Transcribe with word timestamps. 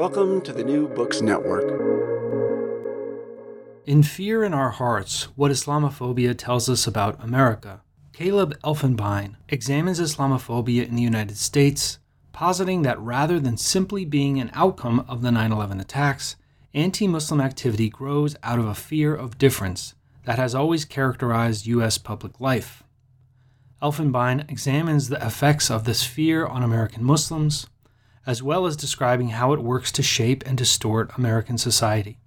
Welcome 0.00 0.40
to 0.40 0.52
the 0.54 0.64
New 0.64 0.88
Books 0.88 1.20
Network. 1.20 1.62
In 3.84 4.02
Fear 4.02 4.44
in 4.44 4.54
Our 4.54 4.70
Hearts 4.70 5.24
What 5.36 5.52
Islamophobia 5.52 6.34
Tells 6.38 6.70
Us 6.70 6.86
About 6.86 7.22
America, 7.22 7.82
Caleb 8.14 8.58
Elfenbein 8.64 9.36
examines 9.50 10.00
Islamophobia 10.00 10.88
in 10.88 10.96
the 10.96 11.02
United 11.02 11.36
States, 11.36 11.98
positing 12.32 12.80
that 12.80 12.98
rather 12.98 13.38
than 13.38 13.58
simply 13.58 14.06
being 14.06 14.40
an 14.40 14.50
outcome 14.54 15.04
of 15.06 15.20
the 15.20 15.30
9 15.30 15.52
11 15.52 15.80
attacks, 15.80 16.36
anti 16.72 17.06
Muslim 17.06 17.40
activity 17.40 17.90
grows 17.90 18.34
out 18.42 18.58
of 18.58 18.64
a 18.64 18.74
fear 18.74 19.14
of 19.14 19.36
difference 19.36 19.94
that 20.24 20.38
has 20.38 20.54
always 20.54 20.86
characterized 20.86 21.66
U.S. 21.66 21.98
public 21.98 22.40
life. 22.40 22.82
Elfenbein 23.82 24.50
examines 24.50 25.10
the 25.10 25.24
effects 25.24 25.70
of 25.70 25.84
this 25.84 26.04
fear 26.04 26.46
on 26.46 26.62
American 26.62 27.04
Muslims, 27.04 27.66
as 28.26 28.42
well 28.42 28.66
as 28.66 28.76
describing 28.76 29.30
how 29.30 29.52
it 29.52 29.62
works 29.62 29.90
to 29.92 30.02
shape 30.02 30.42
and 30.46 30.58
distort 30.58 31.10
American 31.16 31.58
society. 31.58 32.18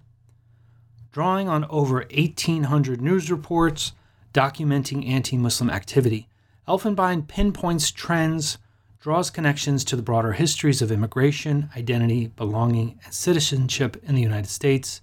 Drawing 1.12 1.48
on 1.48 1.64
over 1.66 2.06
1,800 2.12 3.00
news 3.00 3.30
reports 3.30 3.92
documenting 4.32 5.08
anti 5.08 5.36
Muslim 5.36 5.70
activity, 5.70 6.28
Elfenbein 6.66 7.28
pinpoints 7.28 7.90
trends, 7.92 8.58
draws 8.98 9.30
connections 9.30 9.84
to 9.84 9.96
the 9.96 10.02
broader 10.02 10.32
histories 10.32 10.80
of 10.80 10.90
immigration, 10.90 11.68
identity, 11.76 12.26
belonging, 12.26 12.98
and 13.04 13.12
citizenship 13.12 13.96
in 14.02 14.14
the 14.14 14.22
United 14.22 14.48
States, 14.48 15.02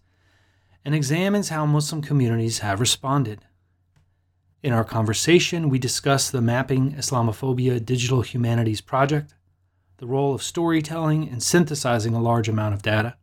and 0.83 0.95
examines 0.95 1.49
how 1.49 1.65
Muslim 1.65 2.01
communities 2.01 2.59
have 2.59 2.79
responded. 2.79 3.45
In 4.63 4.73
our 4.73 4.83
conversation, 4.83 5.69
we 5.69 5.79
discuss 5.79 6.29
the 6.29 6.41
Mapping 6.41 6.93
Islamophobia 6.93 7.83
Digital 7.85 8.21
Humanities 8.21 8.81
Project, 8.81 9.33
the 10.01 10.07
role 10.07 10.33
of 10.33 10.41
storytelling 10.41 11.27
in 11.27 11.39
synthesizing 11.39 12.15
a 12.15 12.19
large 12.19 12.49
amount 12.49 12.73
of 12.73 12.81
data, 12.81 13.15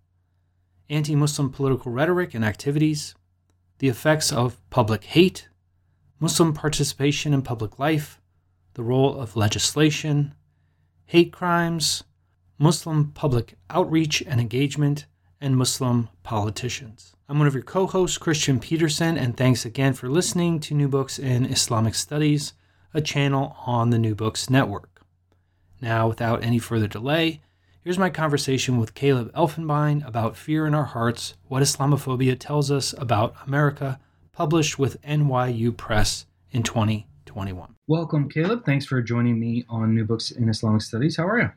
anti 0.89 1.17
Muslim 1.17 1.51
political 1.51 1.91
rhetoric 1.91 2.35
and 2.35 2.45
activities, 2.45 3.17
the 3.81 3.89
effects 3.89 4.33
of 4.33 4.61
public 4.71 5.03
hate, 5.03 5.49
Muslim 6.21 6.55
participation 6.55 7.35
in 7.35 7.43
public 7.43 7.81
life, 7.81 8.21
the 8.75 8.85
role 8.85 9.19
of 9.21 9.35
legislation, 9.35 10.33
hate 11.07 11.33
crimes, 11.33 12.05
Muslim 12.59 13.11
public 13.11 13.59
outreach 13.69 14.23
and 14.23 14.41
engagement, 14.41 15.07
and 15.41 15.57
Muslim 15.57 16.09
politicians. 16.23 17.13
I'm 17.29 17.39
one 17.39 17.49
of 17.49 17.55
your 17.55 17.65
co 17.65 17.89
hosts, 17.89 18.19
Kristian 18.19 18.61
Petersen, 18.61 19.19
and 19.19 19.37
thanks 19.37 19.65
again 19.65 19.95
for 19.95 20.09
listening 20.09 20.61
to 20.61 20.75
New 20.75 20.87
Books 20.87 21.19
in 21.19 21.45
Islamic 21.45 21.97
Studies, 21.97 22.53
a 22.95 23.01
channel 23.01 23.57
on 23.67 23.91
the 23.91 23.99
New 23.99 24.15
Books 24.15 24.49
Network. 24.49 24.98
Now, 25.81 26.09
without 26.09 26.43
any 26.43 26.59
further 26.59 26.89
delay, 26.89 27.41
here's 27.85 27.99
my 27.99 28.11
conversation 28.11 28.79
with 28.79 28.95
Caleb 28.95 29.33
Elfenbein 29.33 30.07
about 30.07 30.37
Fear 30.37 30.67
in 30.67 30.75
Our 30.75 30.87
Hearts 30.87 31.35
What 31.47 31.63
Islamophobia 31.63 32.37
Tells 32.37 32.71
Us 32.71 32.95
About 32.99 33.37
America, 33.47 34.01
published 34.33 34.79
with 34.79 35.01
NYU 35.03 35.77
Press 35.77 36.27
in 36.51 36.65
2021. 36.65 37.77
Welcome, 37.87 38.29
Caleb. 38.29 38.65
Thanks 38.65 38.87
for 38.87 39.01
joining 39.01 39.39
me 39.39 39.65
on 39.69 39.95
New 39.95 40.05
Books 40.05 40.33
in 40.33 40.49
Islamic 40.49 40.83
Studies. 40.83 41.17
How 41.17 41.29
are 41.29 41.39
you? 41.41 41.51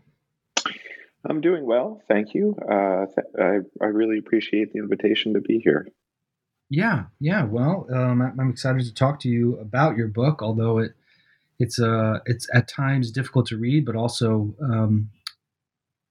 I'm 1.27 1.41
doing 1.41 1.65
well, 1.65 2.01
thank 2.07 2.33
you. 2.35 2.55
Uh, 2.61 3.05
th- 3.07 3.27
I, 3.39 3.83
I 3.83 3.87
really 3.87 4.19
appreciate 4.19 4.71
the 4.73 4.79
invitation 4.79 5.33
to 5.33 5.41
be 5.41 5.59
here. 5.59 5.87
Yeah, 6.69 7.05
yeah. 7.19 7.43
Well, 7.43 7.87
um, 7.93 8.21
I'm 8.21 8.49
excited 8.49 8.85
to 8.85 8.93
talk 8.93 9.19
to 9.21 9.29
you 9.29 9.57
about 9.57 9.97
your 9.97 10.07
book, 10.07 10.41
although 10.41 10.77
it 10.77 10.93
it's 11.61 11.79
uh 11.79 12.19
it's 12.25 12.47
at 12.53 12.67
times 12.67 13.11
difficult 13.11 13.45
to 13.47 13.57
read, 13.57 13.85
but 13.85 13.95
also 13.95 14.55
um, 14.63 15.09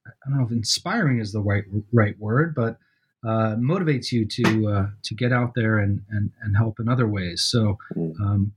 I 0.06 0.28
don't 0.28 0.38
know 0.38 0.46
if 0.46 0.52
inspiring 0.52 1.18
is 1.20 1.32
the 1.32 1.40
right 1.40 1.64
right 1.92 2.18
word, 2.18 2.54
but 2.54 2.78
uh, 3.26 3.56
motivates 3.56 4.12
you 4.12 4.24
to 4.24 4.68
uh, 4.68 4.86
to 5.02 5.14
get 5.14 5.32
out 5.32 5.54
there 5.54 5.78
and, 5.78 6.02
and 6.10 6.30
and 6.42 6.56
help 6.56 6.80
in 6.80 6.88
other 6.88 7.08
ways. 7.08 7.42
So 7.42 7.78
mm. 7.94 8.18
um, 8.20 8.52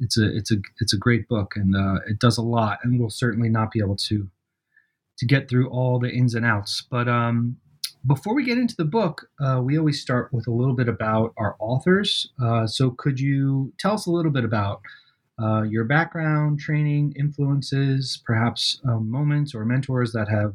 it's 0.00 0.18
a 0.18 0.36
it's 0.36 0.50
a 0.50 0.56
it's 0.80 0.92
a 0.92 0.98
great 0.98 1.28
book, 1.28 1.52
and 1.56 1.76
uh, 1.76 2.00
it 2.08 2.18
does 2.18 2.38
a 2.38 2.42
lot, 2.42 2.78
and 2.82 2.98
we'll 2.98 3.10
certainly 3.10 3.48
not 3.48 3.70
be 3.70 3.80
able 3.80 3.96
to 3.96 4.28
to 5.18 5.26
get 5.26 5.48
through 5.48 5.68
all 5.68 5.98
the 5.98 6.10
ins 6.10 6.34
and 6.34 6.46
outs. 6.46 6.82
But 6.90 7.08
um, 7.08 7.58
before 8.06 8.34
we 8.34 8.44
get 8.44 8.58
into 8.58 8.74
the 8.76 8.84
book, 8.84 9.28
uh, 9.40 9.60
we 9.62 9.78
always 9.78 10.00
start 10.00 10.32
with 10.32 10.46
a 10.46 10.52
little 10.52 10.74
bit 10.74 10.88
about 10.88 11.34
our 11.36 11.56
authors. 11.60 12.32
Uh, 12.42 12.66
so, 12.66 12.90
could 12.90 13.20
you 13.20 13.72
tell 13.78 13.92
us 13.92 14.06
a 14.06 14.10
little 14.10 14.32
bit 14.32 14.44
about 14.44 14.80
uh, 15.42 15.62
your 15.62 15.84
background, 15.84 16.58
training, 16.58 17.14
influences, 17.18 18.22
perhaps 18.24 18.80
um, 18.88 19.10
moments 19.10 19.54
or 19.54 19.64
mentors 19.64 20.12
that 20.12 20.28
have 20.28 20.54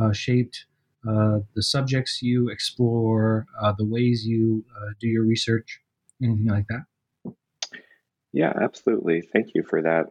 uh, 0.00 0.12
shaped 0.12 0.66
uh, 1.08 1.40
the 1.54 1.62
subjects 1.62 2.22
you 2.22 2.48
explore, 2.48 3.46
uh, 3.60 3.72
the 3.76 3.84
ways 3.84 4.24
you 4.24 4.64
do 5.00 5.08
your 5.08 5.24
research, 5.24 5.80
anything 6.22 6.46
like 6.46 6.66
that? 6.68 7.34
Yeah, 8.32 8.52
absolutely. 8.62 9.20
Thank 9.20 9.54
you 9.54 9.62
for 9.62 9.82
that 9.82 10.06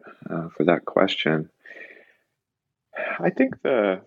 for 0.56 0.64
that 0.64 0.84
question. 0.84 1.50
I 3.18 3.30
think 3.30 3.62
the 3.62 4.02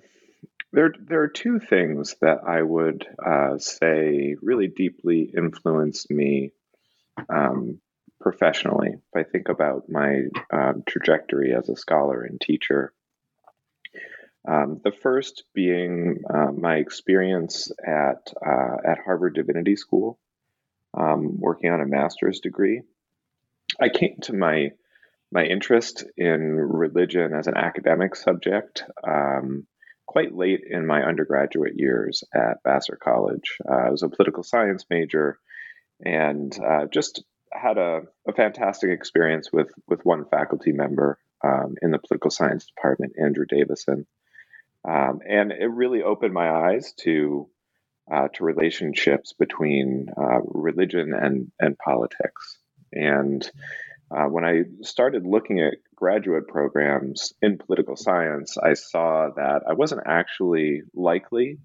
there 0.71 0.93
there 0.99 1.21
are 1.21 1.27
two 1.27 1.59
things 1.59 2.15
that 2.21 2.39
I 2.47 2.61
would 2.61 3.05
uh, 3.25 3.57
say 3.57 4.35
really 4.41 4.67
deeply 4.67 5.31
influenced 5.35 6.11
me 6.11 6.51
um, 7.29 7.79
professionally. 8.21 8.89
If 8.93 9.15
I 9.15 9.23
think 9.29 9.49
about 9.49 9.89
my 9.89 10.23
um, 10.51 10.83
trajectory 10.87 11.53
as 11.53 11.69
a 11.69 11.75
scholar 11.75 12.23
and 12.23 12.39
teacher, 12.39 12.93
um, 14.47 14.79
the 14.83 14.91
first 14.91 15.43
being 15.53 16.21
uh, 16.31 16.51
my 16.51 16.75
experience 16.75 17.71
at 17.85 18.31
uh, 18.45 18.77
at 18.85 18.99
Harvard 19.03 19.35
Divinity 19.35 19.75
School, 19.75 20.19
um, 20.95 21.39
working 21.39 21.71
on 21.71 21.81
a 21.81 21.87
master's 21.87 22.39
degree. 22.39 22.81
I 23.79 23.89
came 23.89 24.17
to 24.23 24.33
my 24.33 24.71
my 25.31 25.43
interest 25.43 26.05
in 26.15 26.55
religion 26.55 27.33
as 27.33 27.47
an 27.47 27.57
academic 27.57 28.15
subject 28.15 28.83
um, 29.05 29.65
quite 30.05 30.33
late 30.33 30.61
in 30.69 30.85
my 30.85 31.03
undergraduate 31.03 31.73
years 31.75 32.23
at 32.33 32.63
Vassar 32.63 32.97
College. 33.01 33.57
Uh, 33.67 33.87
I 33.87 33.89
was 33.89 34.03
a 34.03 34.09
political 34.09 34.43
science 34.43 34.85
major 34.89 35.39
and 36.03 36.57
uh, 36.63 36.85
just 36.85 37.23
had 37.55 37.77
a, 37.77 38.01
a, 38.27 38.33
fantastic 38.33 38.89
experience 38.89 39.51
with, 39.51 39.71
with 39.87 40.05
one 40.05 40.25
faculty 40.25 40.71
member 40.71 41.17
um, 41.43 41.75
in 41.81 41.91
the 41.91 41.99
political 41.99 42.31
science 42.31 42.65
department, 42.65 43.13
Andrew 43.21 43.45
Davison. 43.45 44.05
Um, 44.87 45.19
and 45.27 45.51
it 45.51 45.67
really 45.67 46.03
opened 46.03 46.33
my 46.33 46.49
eyes 46.49 46.93
to 47.01 47.49
uh, 48.11 48.27
to 48.35 48.43
relationships 48.43 49.33
between 49.33 50.09
uh, 50.15 50.41
religion 50.43 51.13
and 51.13 51.51
and 51.59 51.75
politics. 51.77 52.59
And 52.93 53.49
uh, 54.11 54.25
when 54.25 54.45
I 54.45 54.65
started 54.81 55.25
looking 55.25 55.59
at 55.59 55.73
graduate 55.95 56.47
programs 56.47 57.33
in 57.41 57.57
political 57.57 57.95
science, 57.95 58.57
I 58.57 58.73
saw 58.73 59.29
that 59.35 59.63
I 59.67 59.73
wasn't 59.73 60.03
actually 60.05 60.83
likely 60.93 61.57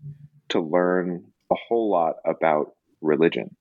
to 0.49 0.61
learn 0.61 1.25
a 1.51 1.57
whole 1.69 1.91
lot 1.91 2.17
about 2.25 2.75
religion 3.03 3.55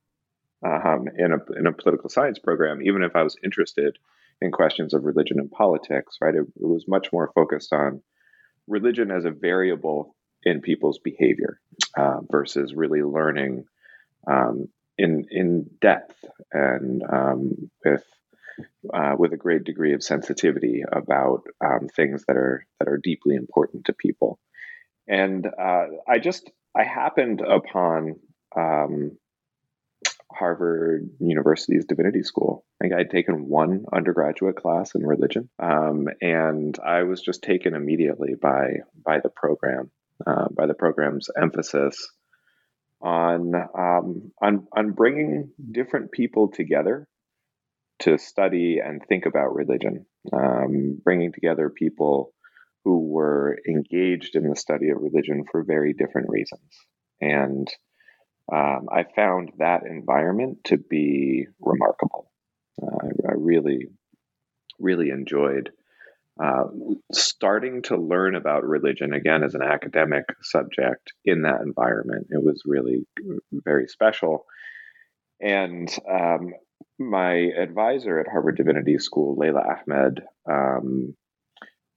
um, 0.62 1.08
in, 1.16 1.32
a, 1.32 1.58
in 1.58 1.66
a 1.66 1.72
political 1.72 2.08
science 2.08 2.38
program, 2.38 2.82
even 2.82 3.02
if 3.02 3.16
I 3.16 3.22
was 3.22 3.36
interested 3.42 3.98
in 4.40 4.50
questions 4.50 4.94
of 4.94 5.04
religion 5.04 5.38
and 5.38 5.50
politics, 5.50 6.16
right? 6.20 6.34
It, 6.34 6.40
it 6.40 6.66
was 6.66 6.86
much 6.88 7.12
more 7.12 7.30
focused 7.34 7.72
on 7.72 8.02
religion 8.66 9.10
as 9.10 9.24
a 9.24 9.30
variable 9.30 10.14
in 10.42 10.60
people's 10.60 10.98
behavior 10.98 11.60
uh, 11.96 12.20
versus 12.30 12.74
really 12.74 13.02
learning 13.02 13.64
um, 14.26 14.68
in 14.96 15.26
in 15.30 15.68
depth 15.80 16.24
and 16.52 17.02
um, 17.10 17.70
with 17.84 18.04
uh, 18.92 19.14
with 19.18 19.32
a 19.32 19.36
great 19.36 19.64
degree 19.64 19.94
of 19.94 20.02
sensitivity 20.02 20.82
about 20.90 21.42
um, 21.64 21.88
things 21.88 22.24
that 22.26 22.36
are 22.36 22.66
that 22.78 22.88
are 22.88 22.98
deeply 22.98 23.34
important 23.34 23.86
to 23.86 23.92
people. 23.92 24.38
And 25.08 25.46
uh, 25.46 25.86
I 26.08 26.18
just 26.18 26.50
I 26.76 26.84
happened 26.84 27.40
upon 27.40 28.16
um, 28.56 29.18
Harvard 30.32 31.10
University's 31.18 31.84
Divinity 31.84 32.22
School. 32.22 32.64
I 32.80 32.84
think 32.84 32.94
I 32.94 32.98
had 32.98 33.10
taken 33.10 33.48
one 33.48 33.84
undergraduate 33.92 34.56
class 34.56 34.94
in 34.94 35.06
religion, 35.06 35.48
um, 35.58 36.08
and 36.20 36.78
I 36.78 37.02
was 37.02 37.20
just 37.20 37.42
taken 37.42 37.74
immediately 37.74 38.34
by 38.40 38.78
by 39.04 39.20
the 39.20 39.30
program, 39.30 39.90
uh, 40.26 40.48
by 40.50 40.66
the 40.66 40.74
program's 40.74 41.28
emphasis 41.40 42.10
on 43.00 43.54
um, 43.54 44.32
on 44.40 44.66
on 44.76 44.92
bringing 44.92 45.50
different 45.70 46.12
people 46.12 46.48
together 46.48 47.08
to 48.00 48.18
study 48.18 48.78
and 48.84 49.02
think 49.08 49.26
about 49.26 49.54
religion, 49.54 50.06
um, 50.32 51.00
bringing 51.04 51.32
together 51.32 51.70
people 51.70 52.32
who 52.84 53.08
were 53.08 53.58
engaged 53.68 54.36
in 54.36 54.48
the 54.48 54.56
study 54.56 54.88
of 54.88 55.02
religion 55.02 55.44
for 55.50 55.62
very 55.62 55.92
different 55.92 56.28
reasons. 56.30 56.62
And 57.20 57.68
um, 58.52 58.88
I 58.90 59.04
found 59.04 59.52
that 59.58 59.84
environment 59.84 60.64
to 60.64 60.76
be 60.76 61.46
remarkable. 61.60 62.30
Uh, 62.82 62.96
I, 63.02 63.30
I, 63.30 63.34
really, 63.36 63.88
really 64.78 65.10
enjoyed 65.10 65.70
uh, 66.42 66.64
starting 67.12 67.82
to 67.82 67.96
learn 67.96 68.34
about 68.34 68.64
religion 68.64 69.12
again 69.12 69.44
as 69.44 69.54
an 69.54 69.62
academic 69.62 70.24
subject 70.42 71.12
in 71.24 71.42
that 71.42 71.60
environment. 71.60 72.28
It 72.30 72.42
was 72.42 72.62
really 72.64 73.06
very 73.52 73.86
special. 73.88 74.46
And 75.40 75.94
um, 76.10 76.52
my 76.98 77.34
advisor 77.34 78.18
at 78.18 78.28
Harvard 78.28 78.56
Divinity 78.56 78.98
School, 78.98 79.36
Leila 79.36 79.62
Ahmed, 79.62 80.22
um, 80.50 81.14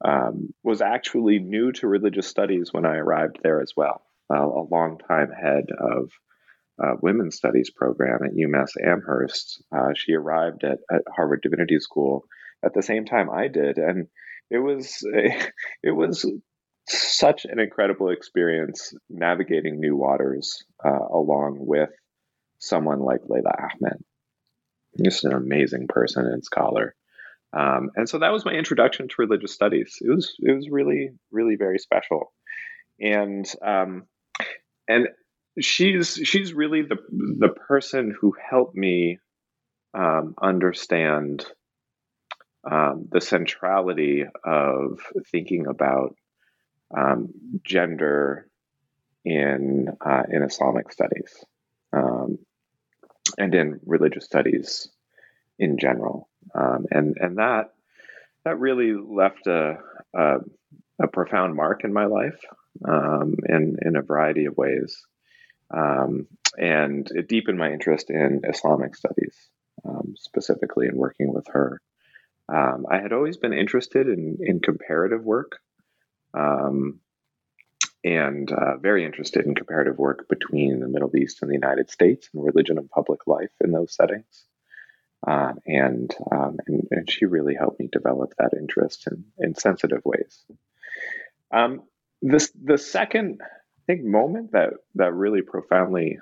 um, 0.03 0.53
was 0.63 0.81
actually 0.81 1.39
new 1.39 1.71
to 1.73 1.88
religious 1.88 2.27
studies 2.27 2.73
when 2.73 2.85
I 2.85 2.97
arrived 2.97 3.39
there 3.41 3.61
as 3.61 3.73
well. 3.75 4.01
Uh, 4.33 4.45
a 4.45 4.67
long 4.69 5.00
time 5.07 5.31
head 5.31 5.65
of 5.77 6.11
uh, 6.81 6.94
women's 7.02 7.36
studies 7.36 7.70
program 7.70 8.20
at 8.24 8.34
UMass 8.34 8.72
Amherst. 8.84 9.64
Uh, 9.75 9.94
she 9.96 10.14
arrived 10.14 10.64
at, 10.64 10.80
at 10.92 11.02
Harvard 11.14 11.42
Divinity 11.42 11.80
School 11.80 12.25
at 12.64 12.74
the 12.74 12.81
same 12.81 13.06
time 13.06 13.30
I 13.30 13.48
did, 13.48 13.78
and 13.78 14.08
it 14.50 14.60
was 14.60 15.00
it 15.84 15.92
was 15.92 16.25
such 16.88 17.46
an 17.46 17.60
incredible 17.60 18.10
experience 18.10 18.94
navigating 19.10 19.80
new 19.80 19.96
waters 19.96 20.64
uh, 20.84 21.08
along 21.12 21.58
with 21.60 21.90
someone 22.60 23.00
like 23.00 23.22
Leila 23.28 23.52
Ahmed. 23.58 24.04
Just 25.04 25.25
an 25.25 25.34
amazing 25.34 25.88
person 25.88 26.25
and 26.25 26.44
scholar. 26.44 26.96
Um, 27.52 27.92
and 27.96 28.10
so 28.10 28.20
that 28.20 28.31
was 28.31 28.46
my 28.46 28.52
introduction 28.52 29.08
to 29.08 29.16
religious 29.20 29.54
studies. 29.54 29.98
It 30.02 30.10
was 30.10 30.36
it 30.40 30.56
was 30.56 30.70
really 30.70 31.12
really 31.31 31.56
very 31.56 31.78
special, 31.78 32.34
and 33.00 33.46
um, 33.64 34.04
and 34.88 35.08
she's 35.59 36.15
she's 36.23 36.53
really 36.53 36.81
the 36.81 36.97
the 37.09 37.50
person 37.50 38.15
who 38.19 38.33
helped 38.50 38.75
me 38.75 39.19
um, 39.94 40.35
understand 40.41 41.45
um, 42.69 43.07
the 43.11 43.21
centrality 43.21 44.25
of 44.44 45.00
thinking 45.31 45.67
about 45.67 46.15
um, 46.95 47.29
gender 47.63 48.47
in 49.25 49.89
uh, 50.05 50.23
in 50.29 50.44
Islamic 50.44 50.91
studies 50.91 51.44
um, 51.91 52.39
and 53.38 53.53
in 53.53 53.79
religious 53.85 54.25
studies 54.25 54.89
in 55.59 55.77
general, 55.77 56.29
um, 56.55 56.85
and 56.91 57.15
and 57.19 57.38
that 57.38 57.73
that 58.45 58.59
really 58.59 58.94
left 58.94 59.47
a, 59.47 59.77
a, 60.13 60.35
a 61.01 61.07
profound 61.07 61.55
mark 61.55 61.83
in 61.83 61.94
my 61.94 62.05
life 62.05 62.39
um, 62.88 63.35
in 63.47 63.77
in 63.81 63.95
a 63.95 64.01
variety 64.01 64.45
of 64.45 64.57
ways, 64.57 65.01
um, 65.71 66.27
and 66.57 67.10
it 67.12 67.27
deepened 67.27 67.57
my 67.57 67.71
interest 67.71 68.10
in 68.10 68.42
Islamic 68.48 68.95
studies, 68.95 69.36
specifically 70.15 70.88
in 70.88 70.95
working 70.95 71.33
with 71.33 71.48
her. 71.48 71.81
Um, 72.50 72.86
I 72.89 73.00
had 73.00 73.13
always 73.13 73.38
been 73.38 73.54
interested 73.54 74.07
in, 74.07 74.38
in 74.42 74.60
comparative 74.60 75.24
work 75.24 75.60
um, 76.33 77.00
and 78.04 78.51
uh, 78.51 78.77
very 78.77 79.06
interested 79.06 79.45
in 79.45 79.56
comparative 79.56 79.98
work 79.98 80.27
between 80.27 80.80
the 80.80 80.89
Middle 80.89 81.15
East 81.15 81.42
and 81.42 81.50
the 81.50 81.56
United 81.56 81.89
States 81.89 82.30
and 82.33 82.44
religion 82.44 82.77
and 82.77 82.89
public 82.89 83.25
life 83.27 83.51
in 83.63 83.71
those 83.71 83.95
settings. 83.95 84.45
Uh, 85.25 85.54
and, 85.65 86.13
um, 86.31 86.57
and, 86.68 86.88
and 86.92 87.10
she 87.10 87.25
really 87.25 87.56
helped 87.56 87.80
me 87.80 87.88
develop 87.89 88.33
that 88.38 88.51
interest 88.60 89.07
in, 89.07 89.24
in 89.39 89.56
sensitive 89.56 90.01
ways. 90.04 90.44
Um, 91.51 91.83
this 92.21 92.51
the 92.62 92.77
second 92.77 93.42
think 93.88 94.03
moment 94.03 94.51
that 94.51 94.71
that 94.95 95.13
really 95.13 95.41
profoundly 95.41 96.19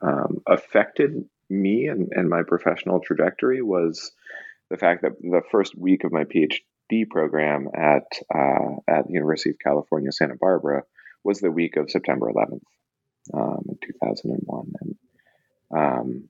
um, 0.00 0.42
affected 0.46 1.24
me 1.48 1.86
and, 1.86 2.08
and 2.12 2.28
my 2.28 2.42
professional 2.42 3.00
trajectory 3.00 3.62
was 3.62 4.12
the 4.70 4.76
fact 4.76 5.02
that 5.02 5.20
the 5.20 5.42
first 5.50 5.76
week 5.76 6.04
of 6.04 6.12
my 6.12 6.24
PhD 6.24 7.08
program 7.10 7.68
at 7.74 8.04
uh, 8.34 8.76
at 8.88 9.06
the 9.06 9.12
University 9.12 9.50
of 9.50 9.58
California, 9.58 10.10
Santa 10.10 10.36
Barbara, 10.36 10.84
was 11.22 11.40
the 11.40 11.50
week 11.50 11.76
of 11.76 11.90
September 11.90 12.30
11th, 12.30 12.62
um, 13.34 13.64
in 13.68 13.78
2001, 13.86 14.72
and 14.80 14.96
um, 15.74 16.28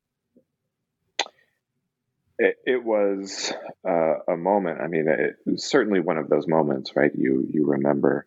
it, 2.38 2.56
it, 2.66 2.84
was 2.84 3.52
uh, 3.88 4.14
a 4.28 4.36
moment. 4.36 4.80
I 4.80 4.88
mean, 4.88 5.06
it 5.08 5.60
certainly 5.60 6.00
one 6.00 6.18
of 6.18 6.28
those 6.28 6.48
moments, 6.48 6.96
right? 6.96 7.12
You 7.14 7.46
you 7.48 7.66
remember 7.66 8.26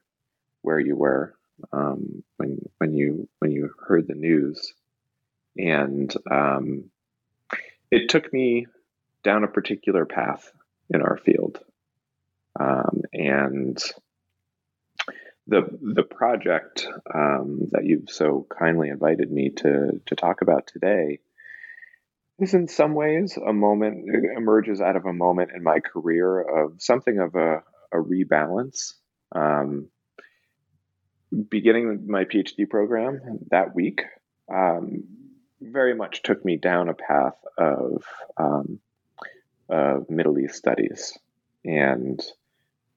where 0.61 0.79
you 0.79 0.95
were 0.95 1.35
um, 1.71 2.23
when 2.37 2.59
when 2.77 2.93
you 2.93 3.27
when 3.39 3.51
you 3.51 3.71
heard 3.87 4.07
the 4.07 4.15
news, 4.15 4.73
and 5.57 6.13
um, 6.29 6.85
it 7.91 8.09
took 8.09 8.31
me 8.31 8.67
down 9.23 9.43
a 9.43 9.49
particular 9.49 10.05
path 10.05 10.51
in 10.89 11.01
our 11.01 11.17
field. 11.17 11.59
Um, 12.59 13.01
and 13.13 13.77
the 15.47 15.63
the 15.81 16.03
project 16.03 16.87
um, 17.13 17.67
that 17.71 17.85
you've 17.85 18.09
so 18.09 18.47
kindly 18.49 18.89
invited 18.89 19.31
me 19.31 19.49
to 19.49 20.01
to 20.05 20.15
talk 20.15 20.41
about 20.41 20.67
today 20.67 21.19
is 22.39 22.53
in 22.53 22.67
some 22.67 22.93
ways 22.93 23.37
a 23.37 23.53
moment 23.53 24.09
emerges 24.35 24.81
out 24.81 24.95
of 24.95 25.05
a 25.05 25.13
moment 25.13 25.51
in 25.55 25.63
my 25.63 25.79
career 25.79 26.41
of 26.41 26.81
something 26.81 27.19
of 27.19 27.35
a, 27.35 27.63
a 27.93 27.97
rebalance. 27.97 28.93
Um, 29.33 29.89
beginning 31.49 32.05
my 32.07 32.25
PhD 32.25 32.69
program 32.69 33.39
that 33.51 33.75
week 33.75 34.03
um, 34.51 35.03
very 35.61 35.95
much 35.95 36.21
took 36.23 36.43
me 36.45 36.57
down 36.57 36.89
a 36.89 36.93
path 36.93 37.37
of 37.57 38.03
um, 38.37 38.79
of 39.69 40.09
Middle 40.09 40.37
East 40.39 40.55
studies. 40.55 41.17
And 41.63 42.21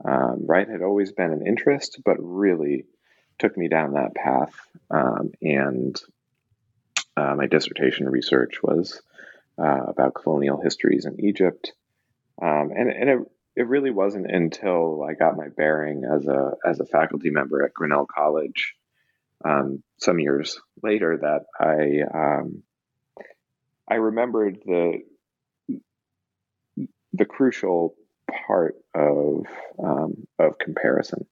um, 0.05 0.47
right 0.47 0.69
had 0.69 0.83
always 0.83 1.13
been 1.13 1.33
an 1.33 1.47
interest, 1.47 2.01
but 2.05 2.17
really 2.21 2.85
took 3.39 3.57
me 3.57 3.69
down 3.69 3.95
that 3.95 4.15
path. 4.15 4.55
Um, 4.91 5.33
and 5.41 6.01
uh, 7.17 7.35
my 7.35 7.47
dissertation 7.47 8.09
research 8.09 8.63
was 8.63 9.01
uh, 9.59 9.85
about 9.89 10.15
colonial 10.15 10.61
histories 10.61 11.07
in 11.07 11.25
Egypt. 11.25 11.73
Um, 12.41 12.71
and 12.77 12.91
and 12.91 13.11
it, 13.11 13.19
it 13.59 13.67
really 13.67 13.91
wasn't 13.91 14.31
until 14.31 15.03
I 15.03 15.15
got 15.15 15.37
my 15.37 15.49
bearing 15.49 16.05
as 16.05 16.29
a 16.29 16.53
as 16.65 16.79
a 16.79 16.87
faculty 16.87 17.31
member 17.31 17.65
at 17.65 17.75
Grinnell 17.75 18.07
College 18.07 18.77
um, 19.45 19.83
some 19.99 20.21
years 20.21 20.61
later 20.81 21.19
that 21.21 21.47
I 21.59 22.03
um, 22.17 22.63
I 23.91 23.97
remembered 23.97 24.61
the 24.65 25.01
the 27.13 27.25
crucial 27.25 27.97
part 28.47 28.77
of 28.95 29.47
um, 29.83 30.29
of 30.39 30.59
comparison 30.59 31.27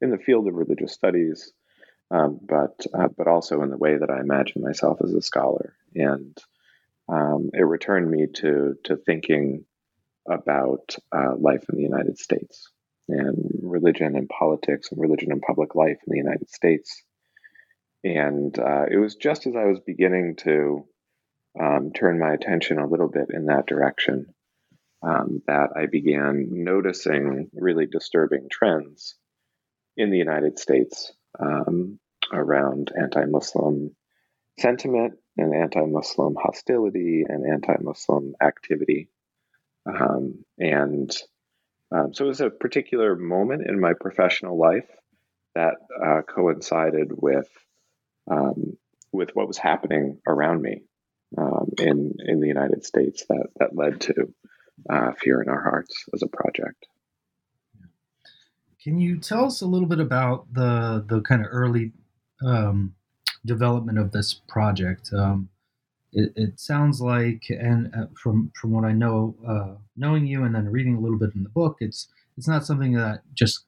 in 0.00 0.10
the 0.10 0.18
field 0.18 0.48
of 0.48 0.54
religious 0.54 0.92
studies, 0.92 1.52
um, 2.10 2.40
but 2.42 2.84
uh, 2.92 3.06
but 3.16 3.28
also 3.28 3.62
in 3.62 3.70
the 3.70 3.76
way 3.76 3.98
that 3.98 4.10
I 4.10 4.18
imagine 4.18 4.62
myself 4.62 4.98
as 5.00 5.14
a 5.14 5.22
scholar, 5.22 5.76
and 5.94 6.36
um, 7.08 7.50
it 7.54 7.62
returned 7.62 8.10
me 8.10 8.26
to 8.38 8.74
to 8.82 8.96
thinking 8.96 9.64
about 10.28 10.96
uh, 11.14 11.34
life 11.38 11.64
in 11.70 11.76
the 11.76 11.82
United 11.82 12.18
States 12.18 12.70
and 13.08 13.36
religion 13.62 14.16
and 14.16 14.28
politics 14.28 14.90
and 14.90 15.00
religion 15.00 15.32
and 15.32 15.42
public 15.42 15.74
life 15.74 15.98
in 16.06 16.12
the 16.12 16.18
United 16.18 16.50
States. 16.50 17.02
And 18.04 18.56
uh, 18.58 18.84
it 18.90 18.96
was 18.96 19.16
just 19.16 19.46
as 19.46 19.54
I 19.56 19.64
was 19.64 19.80
beginning 19.80 20.36
to 20.44 20.86
um, 21.60 21.92
turn 21.92 22.18
my 22.18 22.32
attention 22.32 22.78
a 22.78 22.88
little 22.88 23.08
bit 23.08 23.28
in 23.30 23.46
that 23.46 23.66
direction 23.66 24.26
um, 25.02 25.42
that 25.46 25.70
I 25.76 25.86
began 25.86 26.48
noticing 26.50 27.50
really 27.54 27.86
disturbing 27.86 28.48
trends 28.50 29.16
in 29.96 30.10
the 30.10 30.18
United 30.18 30.58
States 30.58 31.12
um, 31.38 31.98
around 32.32 32.92
anti 32.98 33.24
Muslim 33.26 33.94
sentiment 34.58 35.14
and 35.36 35.54
anti 35.54 35.84
Muslim 35.84 36.36
hostility 36.40 37.24
and 37.28 37.44
anti 37.46 37.74
Muslim 37.82 38.34
activity. 38.40 39.08
Um, 39.86 40.44
and 40.58 41.10
um, 41.90 42.14
so 42.14 42.24
it 42.24 42.28
was 42.28 42.40
a 42.40 42.50
particular 42.50 43.16
moment 43.16 43.66
in 43.68 43.80
my 43.80 43.92
professional 43.98 44.58
life 44.58 44.88
that 45.54 45.74
uh, 46.04 46.22
coincided 46.22 47.10
with 47.10 47.48
um, 48.30 48.76
with 49.12 49.30
what 49.34 49.46
was 49.48 49.58
happening 49.58 50.18
around 50.26 50.62
me 50.62 50.82
um, 51.36 51.70
in 51.78 52.14
in 52.26 52.40
the 52.40 52.48
United 52.48 52.84
States 52.84 53.24
that 53.28 53.48
that 53.58 53.76
led 53.76 54.00
to 54.02 54.32
uh, 54.88 55.12
Fear 55.18 55.42
in 55.42 55.48
Our 55.48 55.62
Hearts 55.62 56.04
as 56.14 56.22
a 56.22 56.28
project. 56.28 56.86
Can 58.82 58.98
you 58.98 59.18
tell 59.18 59.44
us 59.44 59.60
a 59.60 59.66
little 59.66 59.88
bit 59.88 60.00
about 60.00 60.52
the 60.52 61.04
the 61.06 61.20
kind 61.20 61.42
of 61.44 61.48
early 61.50 61.92
um, 62.44 62.94
development 63.44 63.98
of 63.98 64.12
this 64.12 64.34
project? 64.48 65.10
Um, 65.12 65.50
it, 66.12 66.32
it, 66.36 66.60
sounds 66.60 67.00
like, 67.00 67.44
and 67.48 67.92
uh, 67.94 68.06
from 68.20 68.52
from 68.54 68.72
what 68.72 68.84
I 68.84 68.92
know, 68.92 69.34
uh, 69.46 69.74
knowing 69.96 70.26
you 70.26 70.44
and 70.44 70.54
then 70.54 70.68
reading 70.68 70.96
a 70.96 71.00
little 71.00 71.18
bit 71.18 71.34
in 71.34 71.42
the 71.42 71.48
book, 71.48 71.78
it's 71.80 72.08
it's 72.36 72.48
not 72.48 72.66
something 72.66 72.92
that 72.92 73.22
just 73.34 73.64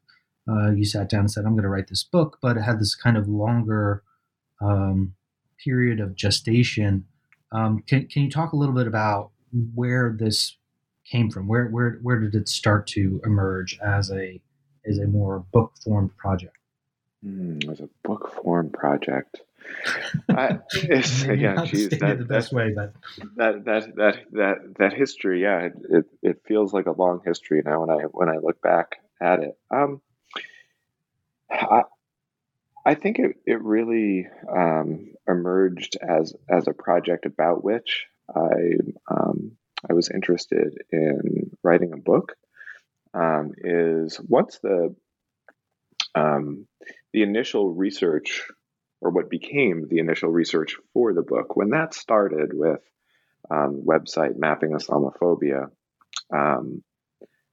uh, 0.49 0.71
you 0.71 0.85
sat 0.85 1.09
down 1.09 1.21
and 1.21 1.31
said, 1.31 1.47
"I'm 1.47 1.53
going 1.53 1.63
to 1.63 1.69
write 1.69 1.89
this 1.89 2.05
book," 2.05 2.39
but 2.43 2.57
it 2.57 2.63
had 2.63 2.81
this 2.81 2.95
kind 2.95 3.17
of 3.17 3.29
longer 3.29 4.03
um, 4.61 5.15
period 5.63 6.01
of 6.01 6.15
gestation. 6.15 7.07
Um, 7.51 7.83
can 7.87 8.07
can 8.09 8.25
you 8.25 8.31
talk 8.31 8.53
a 8.53 8.57
little 8.57 8.75
bit 8.75 8.87
about 8.87 9.31
where 9.75 10.15
this 10.19 10.57
came 11.11 11.31
from? 11.31 11.49
Where 11.49 11.69
where 11.69 11.99
where 12.03 12.21
did 12.21 12.35
it 12.35 12.49
start 12.49 12.87
to 12.89 13.21
emerge 13.25 13.79
as 13.81 14.11
a 14.11 14.41
as 14.87 14.99
a 14.99 15.07
more 15.07 15.41
book 15.53 15.73
formed 15.83 16.17
project? 16.17 16.57
Mm, 17.25 17.71
as 17.71 17.81
a 17.81 17.89
book 18.03 18.35
form 18.43 18.71
project. 18.71 19.41
I, 20.31 20.59
it's, 20.75 21.23
again, 21.25 21.67
geez, 21.67 21.91
that, 21.91 22.19
the 22.19 22.25
best 22.25 22.51
that, 22.51 22.57
way, 22.57 22.73
but 22.75 22.95
that 23.37 23.65
that 23.65 23.97
that 23.97 24.17
that 24.33 24.57
that 24.79 24.93
history, 24.93 25.43
yeah, 25.43 25.67
it, 25.67 25.73
it, 25.91 26.05
it 26.23 26.43
feels 26.47 26.73
like 26.73 26.87
a 26.87 26.93
long 26.93 27.21
history 27.25 27.63
now 27.65 27.81
when 27.81 27.91
I 27.91 28.03
when 28.05 28.29
I 28.29 28.37
look 28.37 28.61
back 28.61 28.97
at 29.21 29.43
it. 29.43 29.59
Um, 29.71 30.01
I 31.51 31.83
I 32.85 32.95
think 32.95 33.19
it 33.19 33.37
it 33.47 33.63
really 33.63 34.27
um, 34.49 35.13
emerged 35.29 35.97
as 36.03 36.35
as 36.49 36.69
a 36.69 36.73
project 36.73 37.27
about 37.27 37.65
which 37.65 38.07
I 38.35 38.79
um, 39.09 39.53
I 39.89 39.95
was 39.95 40.11
interested 40.11 40.79
in 40.91 41.57
writing 41.63 41.93
a 41.93 41.99
book. 41.99 42.37
Um, 43.13 43.53
is 43.59 44.19
once 44.27 44.59
the 44.61 44.95
um, 46.15 46.67
the 47.13 47.23
initial 47.23 47.73
research, 47.73 48.49
or 49.05 49.11
what 49.11 49.29
became 49.29 49.87
the 49.89 49.99
initial 49.99 50.31
research 50.31 50.77
for 50.95 51.13
the 51.13 51.23
book, 51.23 51.55
when 51.55 51.71
that 51.71 51.93
started 51.93 52.51
with 52.55 52.81
um, 53.51 53.83
website 53.87 54.37
mapping 54.37 54.73
Islamophobia, 54.73 55.67
um, 56.35 56.83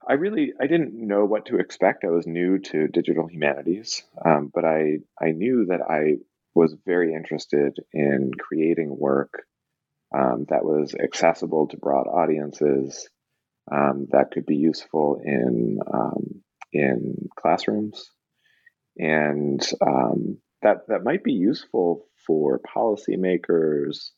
I 0.08 0.14
really 0.14 0.54
I 0.60 0.68
didn't 0.68 0.94
know 0.96 1.26
what 1.26 1.48
to 1.48 1.58
expect. 1.58 2.06
I 2.06 2.10
was 2.10 2.26
new 2.26 2.58
to 2.60 2.88
digital 2.88 3.28
humanities, 3.28 4.02
um, 4.26 4.50
but 4.54 4.66
I 4.66 5.00
I 5.22 5.32
knew 5.32 5.66
that 5.68 5.82
I 5.82 6.20
was 6.56 6.76
very 6.86 7.14
interested 7.14 7.78
in 7.94 8.32
creating 8.40 8.98
work 8.98 9.44
um, 10.14 10.46
that 10.50 10.66
was 10.66 10.96
accessible 10.96 11.68
to 11.68 11.78
broad 11.78 12.08
audiences, 12.08 13.10
um, 13.72 14.08
that 14.12 14.32
could 14.32 14.46
be 14.46 14.58
useful 14.58 15.22
in 15.24 15.80
um, 15.94 16.44
in 16.74 17.30
classrooms, 17.36 18.10
and 18.98 19.62
that 20.62 20.88
that 20.88 21.04
might 21.04 21.24
be 21.24 21.34
useful 21.34 22.06
for 22.26 22.60
policymakers 22.60 24.10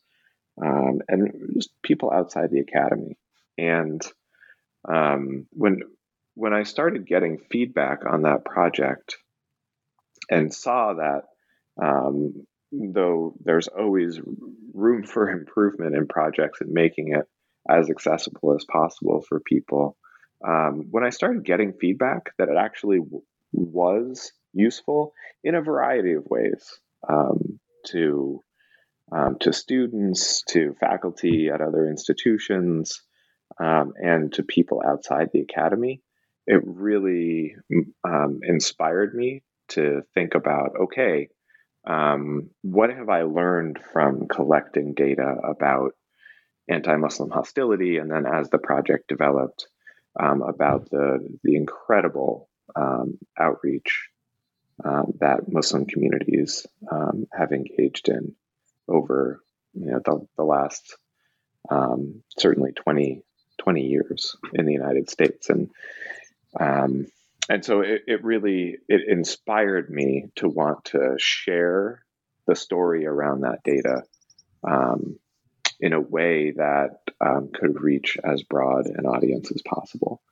um, 0.62 1.00
and 1.08 1.50
just 1.54 1.70
people 1.82 2.10
outside 2.12 2.50
the 2.50 2.60
academy. 2.60 3.16
And 3.58 4.02
um, 4.88 5.46
when 5.50 5.80
when 6.34 6.52
I 6.52 6.64
started 6.64 7.06
getting 7.06 7.38
feedback 7.50 8.00
on 8.06 8.22
that 8.22 8.44
project 8.44 9.16
and 10.30 10.52
saw 10.52 10.94
that 10.94 11.22
um, 11.82 12.46
though 12.72 13.34
there's 13.44 13.68
always 13.68 14.20
room 14.72 15.02
for 15.04 15.30
improvement 15.30 15.96
in 15.96 16.06
projects 16.06 16.60
and 16.60 16.72
making 16.72 17.14
it 17.14 17.26
as 17.68 17.88
accessible 17.88 18.54
as 18.54 18.64
possible 18.64 19.24
for 19.26 19.40
people. 19.40 19.96
Um, 20.46 20.88
when 20.90 21.04
I 21.04 21.10
started 21.10 21.44
getting 21.44 21.72
feedback 21.72 22.32
that 22.36 22.48
it 22.48 22.56
actually 22.58 23.00
was 23.52 24.32
useful 24.54 25.12
in 25.42 25.54
a 25.54 25.62
variety 25.62 26.12
of 26.12 26.24
ways 26.26 26.78
um, 27.08 27.60
to 27.86 28.40
um, 29.12 29.36
to 29.40 29.52
students, 29.52 30.42
to 30.48 30.74
faculty 30.80 31.50
at 31.52 31.60
other 31.60 31.88
institutions, 31.88 33.02
um, 33.60 33.92
and 33.96 34.32
to 34.32 34.42
people 34.42 34.82
outside 34.84 35.28
the 35.32 35.40
academy, 35.40 36.02
it 36.46 36.62
really 36.64 37.54
um, 38.02 38.40
inspired 38.42 39.14
me 39.14 39.42
to 39.68 40.02
think 40.14 40.34
about 40.34 40.70
okay, 40.84 41.28
um, 41.86 42.50
what 42.62 42.90
have 42.90 43.08
I 43.08 43.22
learned 43.22 43.78
from 43.92 44.26
collecting 44.28 44.94
data 44.94 45.36
about 45.44 45.92
anti 46.68 46.96
Muslim 46.96 47.30
hostility? 47.30 47.98
And 47.98 48.10
then 48.10 48.24
as 48.26 48.48
the 48.48 48.58
project 48.58 49.08
developed, 49.08 49.66
um, 50.18 50.42
about 50.42 50.90
the, 50.90 51.18
the 51.42 51.56
incredible 51.56 52.48
outreach 53.38 54.08
um, 54.82 55.14
that 55.20 55.50
Muslim 55.50 55.86
communities 55.86 56.66
um, 56.90 57.26
have 57.32 57.52
engaged 57.52 58.08
in 58.08 58.34
over 58.88 59.40
you 59.74 59.90
know, 59.90 60.00
the, 60.04 60.26
the 60.36 60.44
last 60.44 60.96
um, 61.70 62.22
certainly 62.38 62.72
20, 62.72 63.22
20 63.58 63.80
years 63.82 64.36
in 64.52 64.66
the 64.66 64.72
United 64.72 65.10
States. 65.10 65.50
And 65.50 65.70
um, 66.58 67.06
and 67.48 67.64
so 67.64 67.80
it, 67.80 68.02
it 68.06 68.24
really 68.24 68.78
it 68.88 69.02
inspired 69.08 69.90
me 69.90 70.26
to 70.36 70.48
want 70.48 70.86
to 70.86 71.16
share 71.18 72.02
the 72.46 72.56
story 72.56 73.06
around 73.06 73.42
that 73.42 73.62
data 73.64 74.02
um, 74.66 75.18
in 75.80 75.92
a 75.92 76.00
way 76.00 76.52
that 76.52 77.00
um, 77.20 77.50
could 77.52 77.80
reach 77.80 78.16
as 78.22 78.42
broad 78.42 78.86
an 78.86 79.06
audience 79.06 79.50
as 79.50 79.62
possible. 79.62 80.22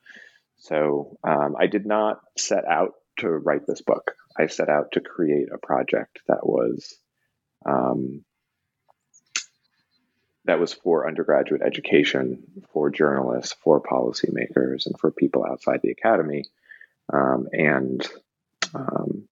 So 0.58 1.18
um, 1.24 1.56
I 1.58 1.66
did 1.66 1.86
not 1.86 2.20
set 2.38 2.64
out 2.64 2.94
to 3.18 3.28
write 3.28 3.66
this 3.66 3.82
book. 3.82 4.12
I 4.38 4.46
set 4.46 4.68
out 4.68 4.92
to 4.92 5.00
create 5.00 5.48
a 5.52 5.58
project 5.58 6.20
that 6.28 6.46
was 6.46 6.94
um, 7.66 8.24
that 10.44 10.58
was 10.58 10.72
for 10.72 11.06
undergraduate 11.06 11.62
education, 11.62 12.42
for 12.72 12.90
journalists, 12.90 13.54
for 13.62 13.80
policymakers, 13.80 14.86
and 14.86 14.98
for 14.98 15.12
people 15.12 15.44
outside 15.44 15.80
the 15.82 15.92
academy 15.92 16.44
um, 17.12 17.48
and 17.52 18.06
um, 18.74 19.28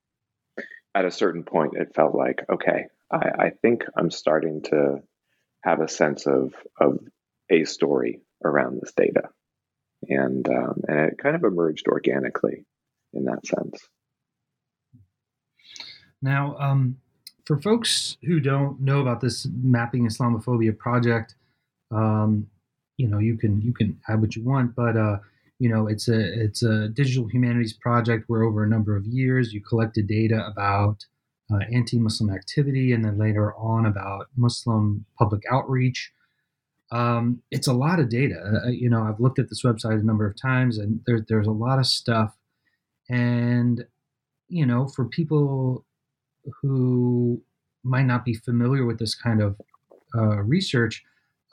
at 0.94 1.04
a 1.04 1.10
certain 1.10 1.44
point, 1.44 1.75
it 1.76 1.94
felt 1.94 2.14
like, 2.14 2.44
okay, 2.50 2.87
I, 3.10 3.30
I, 3.38 3.50
think 3.50 3.84
I'm 3.96 4.10
starting 4.10 4.62
to 4.64 5.02
have 5.62 5.80
a 5.80 5.88
sense 5.88 6.26
of, 6.26 6.54
of 6.78 6.99
a 7.49 7.64
story 7.64 8.20
around 8.44 8.80
this 8.80 8.92
data. 8.92 9.28
And, 10.08 10.49
um, 10.49 10.82
and 10.88 10.99
it 11.00 11.18
kind 11.18 11.37
of 11.37 11.44
emerged 11.44 11.87
organically 11.88 12.64
in 13.12 13.24
that 13.24 13.46
sense. 13.46 13.88
Now, 16.22 16.56
um, 16.58 16.98
for 17.46 17.60
folks 17.60 18.16
who 18.22 18.40
don't 18.40 18.80
know 18.80 19.00
about 19.00 19.20
this 19.20 19.46
mapping 19.62 20.06
Islamophobia 20.06 20.76
project, 20.76 21.34
um, 21.90 22.46
you 22.96 23.08
know, 23.08 23.18
you 23.18 23.36
can 23.36 23.60
you 23.62 23.72
can 23.72 23.98
add 24.08 24.20
what 24.20 24.36
you 24.36 24.44
want, 24.44 24.76
but 24.76 24.96
uh, 24.96 25.16
you 25.60 25.68
know 25.68 25.86
it's 25.86 26.08
a 26.08 26.42
it's 26.42 26.64
a 26.64 26.88
digital 26.88 27.28
humanities 27.28 27.74
project 27.74 28.24
where 28.26 28.42
over 28.42 28.64
a 28.64 28.68
number 28.68 28.96
of 28.96 29.06
years 29.06 29.52
you 29.52 29.60
collected 29.60 30.08
data 30.08 30.44
about 30.46 31.04
uh, 31.52 31.58
anti-muslim 31.72 32.34
activity 32.34 32.92
and 32.92 33.04
then 33.04 33.18
later 33.18 33.54
on 33.54 33.86
about 33.86 34.26
muslim 34.36 35.04
public 35.18 35.42
outreach 35.52 36.12
um, 36.92 37.40
it's 37.52 37.68
a 37.68 37.72
lot 37.72 38.00
of 38.00 38.08
data 38.08 38.62
uh, 38.64 38.68
you 38.68 38.88
know 38.88 39.02
i've 39.02 39.20
looked 39.20 39.38
at 39.38 39.48
this 39.50 39.62
website 39.62 40.00
a 40.00 40.04
number 40.04 40.26
of 40.26 40.34
times 40.40 40.78
and 40.78 41.00
there, 41.06 41.24
there's 41.28 41.46
a 41.46 41.52
lot 41.52 41.78
of 41.78 41.86
stuff 41.86 42.34
and 43.10 43.86
you 44.48 44.66
know 44.66 44.88
for 44.88 45.06
people 45.06 45.84
who 46.62 47.42
might 47.84 48.04
not 48.06 48.24
be 48.24 48.34
familiar 48.34 48.86
with 48.86 48.98
this 48.98 49.14
kind 49.14 49.42
of 49.42 49.60
uh, 50.16 50.38
research 50.38 51.04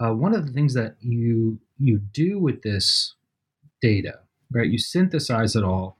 uh, 0.01 0.13
one 0.13 0.33
of 0.35 0.45
the 0.45 0.53
things 0.53 0.73
that 0.75 0.95
you 1.01 1.59
you 1.79 1.99
do 1.99 2.39
with 2.39 2.61
this 2.63 3.15
data, 3.81 4.19
right? 4.51 4.69
You 4.69 4.77
synthesize 4.77 5.55
it 5.55 5.63
all. 5.63 5.96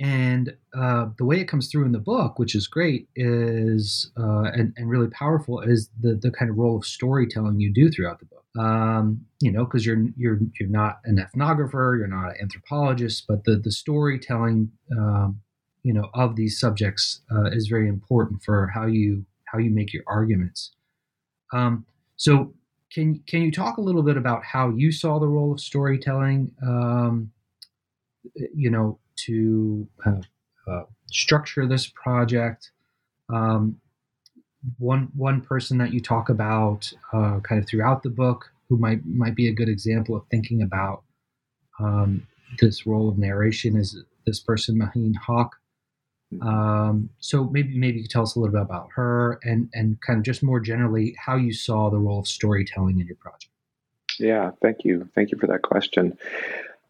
And 0.00 0.56
uh, 0.74 1.08
the 1.18 1.26
way 1.26 1.40
it 1.40 1.44
comes 1.46 1.68
through 1.68 1.84
in 1.84 1.92
the 1.92 1.98
book, 1.98 2.38
which 2.38 2.54
is 2.54 2.66
great, 2.66 3.08
is 3.16 4.10
uh, 4.18 4.44
and, 4.54 4.72
and 4.76 4.88
really 4.88 5.08
powerful, 5.08 5.60
is 5.60 5.90
the 6.00 6.14
the 6.14 6.30
kind 6.30 6.50
of 6.50 6.56
role 6.56 6.78
of 6.78 6.86
storytelling 6.86 7.60
you 7.60 7.70
do 7.72 7.90
throughout 7.90 8.18
the 8.18 8.24
book. 8.24 8.44
Um, 8.58 9.26
you 9.40 9.52
know, 9.52 9.66
because 9.66 9.84
you're 9.84 10.06
you're 10.16 10.38
you're 10.58 10.70
not 10.70 11.00
an 11.04 11.18
ethnographer, 11.18 11.98
you're 11.98 12.06
not 12.06 12.30
an 12.30 12.36
anthropologist, 12.40 13.26
but 13.28 13.44
the 13.44 13.56
the 13.56 13.70
storytelling, 13.70 14.72
um, 14.98 15.40
you 15.82 15.92
know, 15.92 16.08
of 16.14 16.34
these 16.34 16.58
subjects 16.58 17.20
uh, 17.30 17.50
is 17.50 17.68
very 17.68 17.88
important 17.88 18.42
for 18.42 18.68
how 18.74 18.86
you 18.86 19.26
how 19.44 19.58
you 19.58 19.70
make 19.70 19.92
your 19.92 20.04
arguments. 20.06 20.72
Um, 21.52 21.84
so 22.16 22.54
can 22.90 23.22
can 23.26 23.42
you 23.42 23.52
talk 23.52 23.76
a 23.76 23.82
little 23.82 24.02
bit 24.02 24.16
about 24.16 24.44
how 24.44 24.70
you 24.70 24.92
saw 24.92 25.18
the 25.18 25.28
role 25.28 25.52
of 25.52 25.60
storytelling? 25.60 26.52
Um, 26.66 27.32
you 28.54 28.70
know, 28.70 28.98
to 29.26 29.86
kind 30.02 30.18
of 30.18 30.24
uh, 30.72 30.84
structure 31.10 31.66
this 31.66 31.86
project. 31.86 32.70
Um, 33.28 33.80
one 34.78 35.08
one 35.14 35.40
person 35.40 35.78
that 35.78 35.92
you 35.92 36.00
talk 36.00 36.28
about 36.28 36.92
uh, 37.12 37.40
kind 37.40 37.60
of 37.60 37.66
throughout 37.66 38.02
the 38.02 38.10
book, 38.10 38.52
who 38.68 38.76
might 38.76 39.04
might 39.06 39.34
be 39.34 39.48
a 39.48 39.52
good 39.52 39.68
example 39.68 40.14
of 40.16 40.24
thinking 40.30 40.62
about 40.62 41.02
um, 41.78 42.26
this 42.58 42.86
role 42.86 43.08
of 43.08 43.18
narration, 43.18 43.76
is 43.76 43.96
this 44.26 44.40
person 44.40 44.80
Haq. 45.26 45.50
Mm-hmm. 46.32 46.46
Um, 46.46 47.10
so 47.18 47.44
maybe 47.44 47.76
maybe 47.76 47.98
you 47.98 48.04
could 48.04 48.10
tell 48.10 48.22
us 48.22 48.36
a 48.36 48.38
little 48.38 48.52
bit 48.52 48.62
about 48.62 48.90
her 48.94 49.40
and 49.42 49.68
and 49.74 50.00
kind 50.00 50.18
of 50.18 50.24
just 50.24 50.42
more 50.42 50.60
generally 50.60 51.16
how 51.18 51.36
you 51.36 51.52
saw 51.52 51.90
the 51.90 51.98
role 51.98 52.20
of 52.20 52.28
storytelling 52.28 53.00
in 53.00 53.06
your 53.06 53.16
project. 53.16 53.48
Yeah, 54.18 54.50
thank 54.60 54.84
you, 54.84 55.08
thank 55.14 55.32
you 55.32 55.38
for 55.38 55.46
that 55.46 55.62
question. 55.62 56.18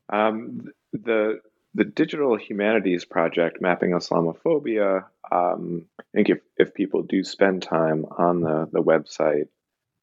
Um, 0.08 0.72
the 0.92 1.40
the 1.74 1.84
digital 1.84 2.36
humanities 2.36 3.04
project 3.04 3.60
mapping 3.60 3.90
Islamophobia. 3.90 5.04
Um, 5.30 5.86
I 5.98 6.04
think 6.14 6.28
if, 6.30 6.38
if 6.56 6.74
people 6.74 7.02
do 7.02 7.22
spend 7.22 7.62
time 7.62 8.06
on 8.06 8.40
the 8.40 8.68
the 8.72 8.82
website, 8.82 9.48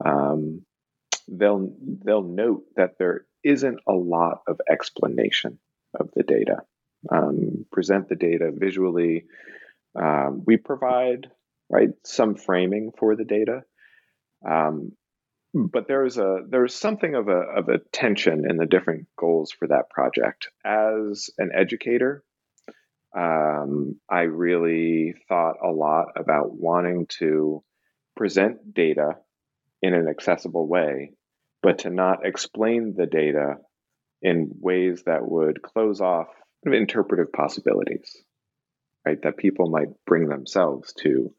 um, 0.03 0.65
they'll 1.27 1.71
they'll 2.03 2.21
note 2.23 2.63
that 2.75 2.97
there 2.97 3.25
isn't 3.43 3.79
a 3.87 3.93
lot 3.93 4.41
of 4.47 4.61
explanation 4.69 5.59
of 5.93 6.09
the 6.15 6.23
data. 6.23 6.63
Um, 7.09 7.65
present 7.71 8.09
the 8.09 8.15
data 8.15 8.51
visually. 8.53 9.25
Um, 9.95 10.43
we 10.45 10.57
provide 10.57 11.29
right 11.69 11.89
some 12.03 12.35
framing 12.35 12.91
for 12.97 13.15
the 13.15 13.25
data, 13.25 13.63
um, 14.47 14.93
but 15.65 15.87
there's 15.87 16.17
a 16.17 16.41
there's 16.47 16.75
something 16.75 17.15
of 17.15 17.27
a 17.27 17.39
of 17.39 17.69
a 17.69 17.79
tension 17.91 18.49
in 18.49 18.57
the 18.57 18.65
different 18.65 19.07
goals 19.17 19.51
for 19.51 19.67
that 19.67 19.89
project. 19.89 20.49
As 20.63 21.29
an 21.37 21.51
educator, 21.53 22.23
um, 23.17 23.99
I 24.09 24.21
really 24.21 25.15
thought 25.27 25.55
a 25.63 25.71
lot 25.71 26.07
about 26.15 26.53
wanting 26.53 27.07
to 27.19 27.63
present 28.15 28.73
data 28.73 29.17
in 29.81 29.93
an 29.93 30.07
accessible 30.07 30.67
way, 30.67 31.13
but 31.61 31.79
to 31.79 31.89
not 31.89 32.25
explain 32.25 32.93
the 32.95 33.05
data 33.05 33.55
in 34.21 34.51
ways 34.59 35.03
that 35.05 35.27
would 35.27 35.61
close 35.61 36.01
off 36.01 36.27
interpretive 36.65 37.31
possibilities, 37.31 38.17
right? 39.05 39.21
That 39.21 39.37
people 39.37 39.69
might 39.69 39.89
bring 40.05 40.27
themselves 40.27 40.93
to 40.99 41.33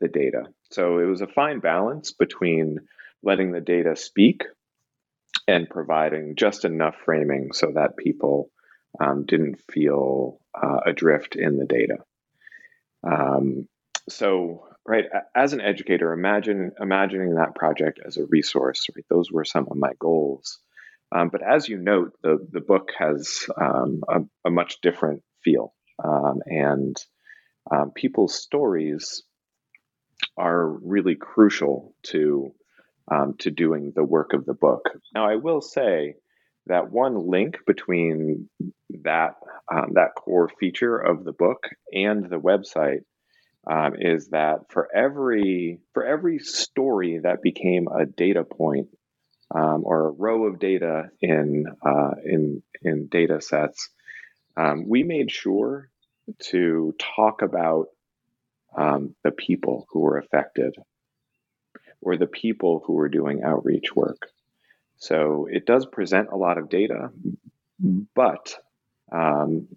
the 0.00 0.08
data. 0.08 0.44
So 0.70 0.98
it 0.98 1.04
was 1.04 1.20
a 1.20 1.26
fine 1.26 1.60
balance 1.60 2.12
between 2.12 2.78
letting 3.22 3.52
the 3.52 3.60
data 3.60 3.96
speak 3.96 4.44
and 5.48 5.68
providing 5.68 6.36
just 6.36 6.64
enough 6.64 6.96
framing 7.04 7.52
so 7.52 7.72
that 7.74 7.96
people 7.96 8.50
um, 9.00 9.24
didn't 9.24 9.60
feel 9.70 10.40
uh, 10.54 10.80
adrift 10.86 11.36
in 11.36 11.56
the 11.56 11.66
data. 11.66 11.96
Um, 13.04 13.68
so, 14.08 14.68
right, 14.86 15.06
as 15.34 15.52
an 15.52 15.60
educator, 15.60 16.12
imagine 16.12 16.72
imagining 16.80 17.34
that 17.34 17.54
project 17.54 18.00
as 18.04 18.16
a 18.16 18.26
resource. 18.26 18.86
Right, 18.94 19.04
those 19.08 19.30
were 19.30 19.44
some 19.44 19.66
of 19.70 19.76
my 19.76 19.92
goals. 19.98 20.58
Um, 21.14 21.28
but 21.28 21.42
as 21.42 21.68
you 21.68 21.78
note, 21.78 22.14
the 22.22 22.46
the 22.50 22.60
book 22.60 22.90
has 22.98 23.46
um, 23.60 24.02
a, 24.08 24.20
a, 24.46 24.50
much 24.50 24.80
different 24.80 25.22
feel, 25.44 25.74
um, 26.02 26.40
and 26.46 26.96
um, 27.70 27.90
people's 27.90 28.34
stories 28.34 29.22
are 30.36 30.66
really 30.66 31.14
crucial 31.14 31.94
to 32.04 32.54
um, 33.10 33.34
to 33.38 33.50
doing 33.50 33.92
the 33.94 34.04
work 34.04 34.32
of 34.32 34.44
the 34.44 34.54
book. 34.54 34.88
Now, 35.14 35.28
I 35.28 35.36
will 35.36 35.60
say 35.60 36.14
that 36.66 36.90
one 36.90 37.28
link 37.28 37.58
between 37.66 38.48
that 39.02 39.34
um, 39.72 39.92
that 39.94 40.14
core 40.16 40.48
feature 40.60 40.96
of 40.96 41.24
the 41.24 41.32
book 41.32 41.68
and 41.92 42.28
the 42.28 42.38
website 42.38 43.00
um, 43.68 43.94
is 43.98 44.28
that 44.28 44.70
for 44.70 44.88
every 44.94 45.80
for 45.92 46.04
every 46.04 46.38
story 46.38 47.20
that 47.22 47.42
became 47.42 47.88
a 47.88 48.06
data 48.06 48.44
point 48.44 48.88
um, 49.54 49.82
or 49.84 50.08
a 50.08 50.12
row 50.12 50.46
of 50.46 50.58
data 50.58 51.10
in 51.20 51.66
uh, 51.84 52.12
in 52.24 52.62
in 52.82 53.08
data 53.08 53.40
sets, 53.40 53.88
um, 54.56 54.88
we 54.88 55.02
made 55.02 55.30
sure 55.30 55.88
to 56.38 56.94
talk 57.16 57.42
about 57.42 57.86
um, 58.76 59.14
the 59.22 59.30
people 59.30 59.86
who 59.90 60.00
were 60.00 60.18
affected 60.18 60.74
or 62.02 62.16
the 62.16 62.26
people 62.26 62.82
who 62.84 62.98
are 62.98 63.08
doing 63.08 63.42
outreach 63.42 63.94
work. 63.94 64.28
So 64.96 65.48
it 65.50 65.66
does 65.66 65.86
present 65.86 66.28
a 66.30 66.36
lot 66.36 66.58
of 66.58 66.68
data, 66.68 67.10
but 68.14 68.54
um, 69.10 69.68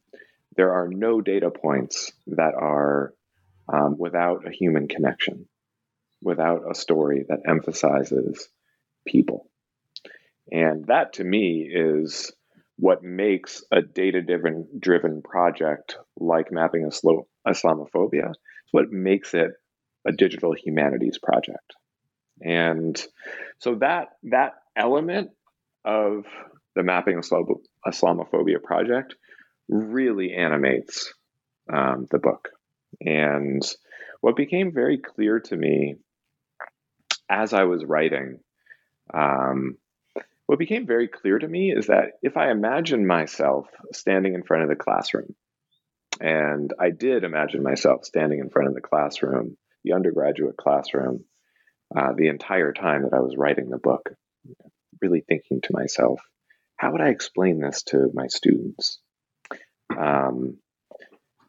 there 0.55 0.73
are 0.73 0.87
no 0.87 1.21
data 1.21 1.49
points 1.51 2.11
that 2.27 2.53
are 2.55 3.13
um, 3.71 3.97
without 3.97 4.47
a 4.47 4.51
human 4.51 4.87
connection, 4.87 5.47
without 6.21 6.63
a 6.69 6.75
story 6.75 7.25
that 7.27 7.41
emphasizes 7.47 8.47
people. 9.07 9.49
And 10.51 10.85
that 10.85 11.13
to 11.13 11.23
me 11.23 11.67
is 11.71 12.31
what 12.77 13.03
makes 13.03 13.63
a 13.71 13.81
data 13.81 14.21
driven 14.21 15.21
project 15.21 15.97
like 16.17 16.51
mapping 16.51 16.87
Islamophobia. 16.87 18.29
It's 18.29 18.71
what 18.71 18.91
makes 18.91 19.33
it 19.33 19.51
a 20.05 20.11
digital 20.11 20.53
humanities 20.53 21.17
project. 21.17 21.73
And 22.41 23.01
so 23.59 23.75
that 23.75 24.09
that 24.23 24.55
element 24.75 25.31
of 25.83 26.25
the 26.75 26.83
mapping 26.83 27.19
Islamophobia 27.19 28.61
project 28.61 29.15
really 29.69 30.33
animates 30.33 31.13
um, 31.71 32.07
the 32.11 32.19
book. 32.19 32.49
And 33.01 33.63
what 34.21 34.35
became 34.35 34.73
very 34.73 34.97
clear 34.97 35.39
to 35.39 35.55
me 35.55 35.95
as 37.29 37.53
I 37.53 37.63
was 37.63 37.83
writing, 37.83 38.39
um, 39.13 39.77
what 40.45 40.59
became 40.59 40.85
very 40.85 41.07
clear 41.07 41.39
to 41.39 41.47
me 41.47 41.71
is 41.71 41.87
that 41.87 42.13
if 42.21 42.37
I 42.37 42.51
imagine 42.51 43.07
myself 43.07 43.67
standing 43.93 44.35
in 44.35 44.43
front 44.43 44.63
of 44.63 44.69
the 44.69 44.75
classroom, 44.75 45.35
and 46.19 46.71
I 46.79 46.91
did 46.91 47.23
imagine 47.23 47.63
myself 47.63 48.05
standing 48.05 48.39
in 48.39 48.49
front 48.49 48.67
of 48.67 48.75
the 48.75 48.81
classroom, 48.81 49.57
the 49.83 49.93
undergraduate 49.93 50.55
classroom, 50.55 51.25
uh, 51.95 52.13
the 52.15 52.27
entire 52.27 52.73
time 52.73 53.03
that 53.03 53.13
I 53.13 53.19
was 53.19 53.35
writing 53.37 53.69
the 53.69 53.77
book, 53.77 54.11
really 55.01 55.21
thinking 55.21 55.61
to 55.61 55.73
myself, 55.73 56.21
how 56.77 56.91
would 56.91 57.01
I 57.01 57.09
explain 57.09 57.59
this 57.59 57.83
to 57.83 58.09
my 58.13 58.27
students? 58.27 58.99
Um, 59.95 60.57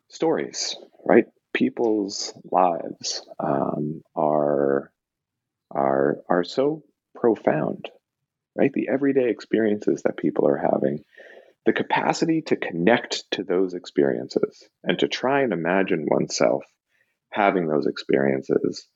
stories, 0.09 0.77
right? 1.05 1.27
People's 1.53 2.33
lives 2.51 3.27
um, 3.39 4.03
are 4.15 4.93
are 5.71 6.19
are 6.29 6.45
so 6.45 6.83
profound, 7.15 7.89
right? 8.55 8.73
The 8.73 8.89
everyday 8.89 9.31
experiences 9.31 10.03
that 10.03 10.17
people 10.17 10.47
are 10.47 10.59
having, 10.59 11.03
the 11.65 11.73
capacity 11.73 12.43
to 12.43 12.57
connect 12.57 13.25
to 13.33 13.43
those 13.43 13.75
experiences 13.75 14.69
and 14.85 14.99
to 15.01 15.09
try 15.09 15.43
and 15.43 15.53
imagine 15.53 16.07
oneself 16.09 16.65
having 17.31 17.67
those 17.67 17.87
experiences 17.87 18.87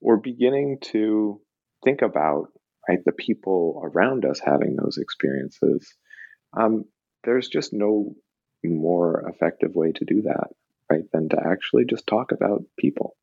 or 0.00 0.16
beginning 0.16 0.78
to 0.80 1.40
think 1.84 2.02
about 2.02 2.48
right 2.88 3.04
the 3.04 3.12
people 3.12 3.82
around 3.84 4.24
us 4.24 4.40
having 4.40 4.76
those 4.76 4.98
experiences 4.98 5.94
um, 6.56 6.84
there's 7.24 7.48
just 7.48 7.72
no 7.72 8.14
more 8.64 9.24
effective 9.28 9.74
way 9.74 9.92
to 9.92 10.04
do 10.04 10.22
that 10.22 10.48
right 10.90 11.10
than 11.12 11.28
to 11.28 11.36
actually 11.44 11.84
just 11.84 12.06
talk 12.06 12.32
about 12.32 12.64
people 12.78 13.16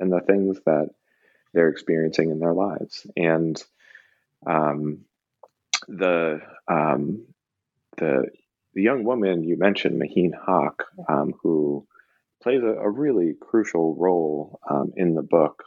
and 0.00 0.12
the 0.12 0.20
things 0.20 0.58
that 0.66 0.88
they're 1.54 1.68
experiencing 1.68 2.30
in 2.30 2.40
their 2.40 2.52
lives. 2.52 3.06
And 3.16 3.62
um, 4.46 5.04
the 5.88 6.40
um, 6.68 7.26
the 7.96 8.26
the 8.74 8.82
young 8.82 9.04
woman 9.04 9.44
you 9.44 9.56
mentioned, 9.56 10.00
Maheen 10.00 10.32
Haq, 10.46 10.82
um, 11.08 11.32
who 11.42 11.86
plays 12.42 12.62
a, 12.62 12.66
a, 12.66 12.90
really 12.90 13.34
crucial 13.40 13.94
role 13.94 14.58
um, 14.68 14.92
in 14.96 15.14
the 15.14 15.22
book, 15.22 15.62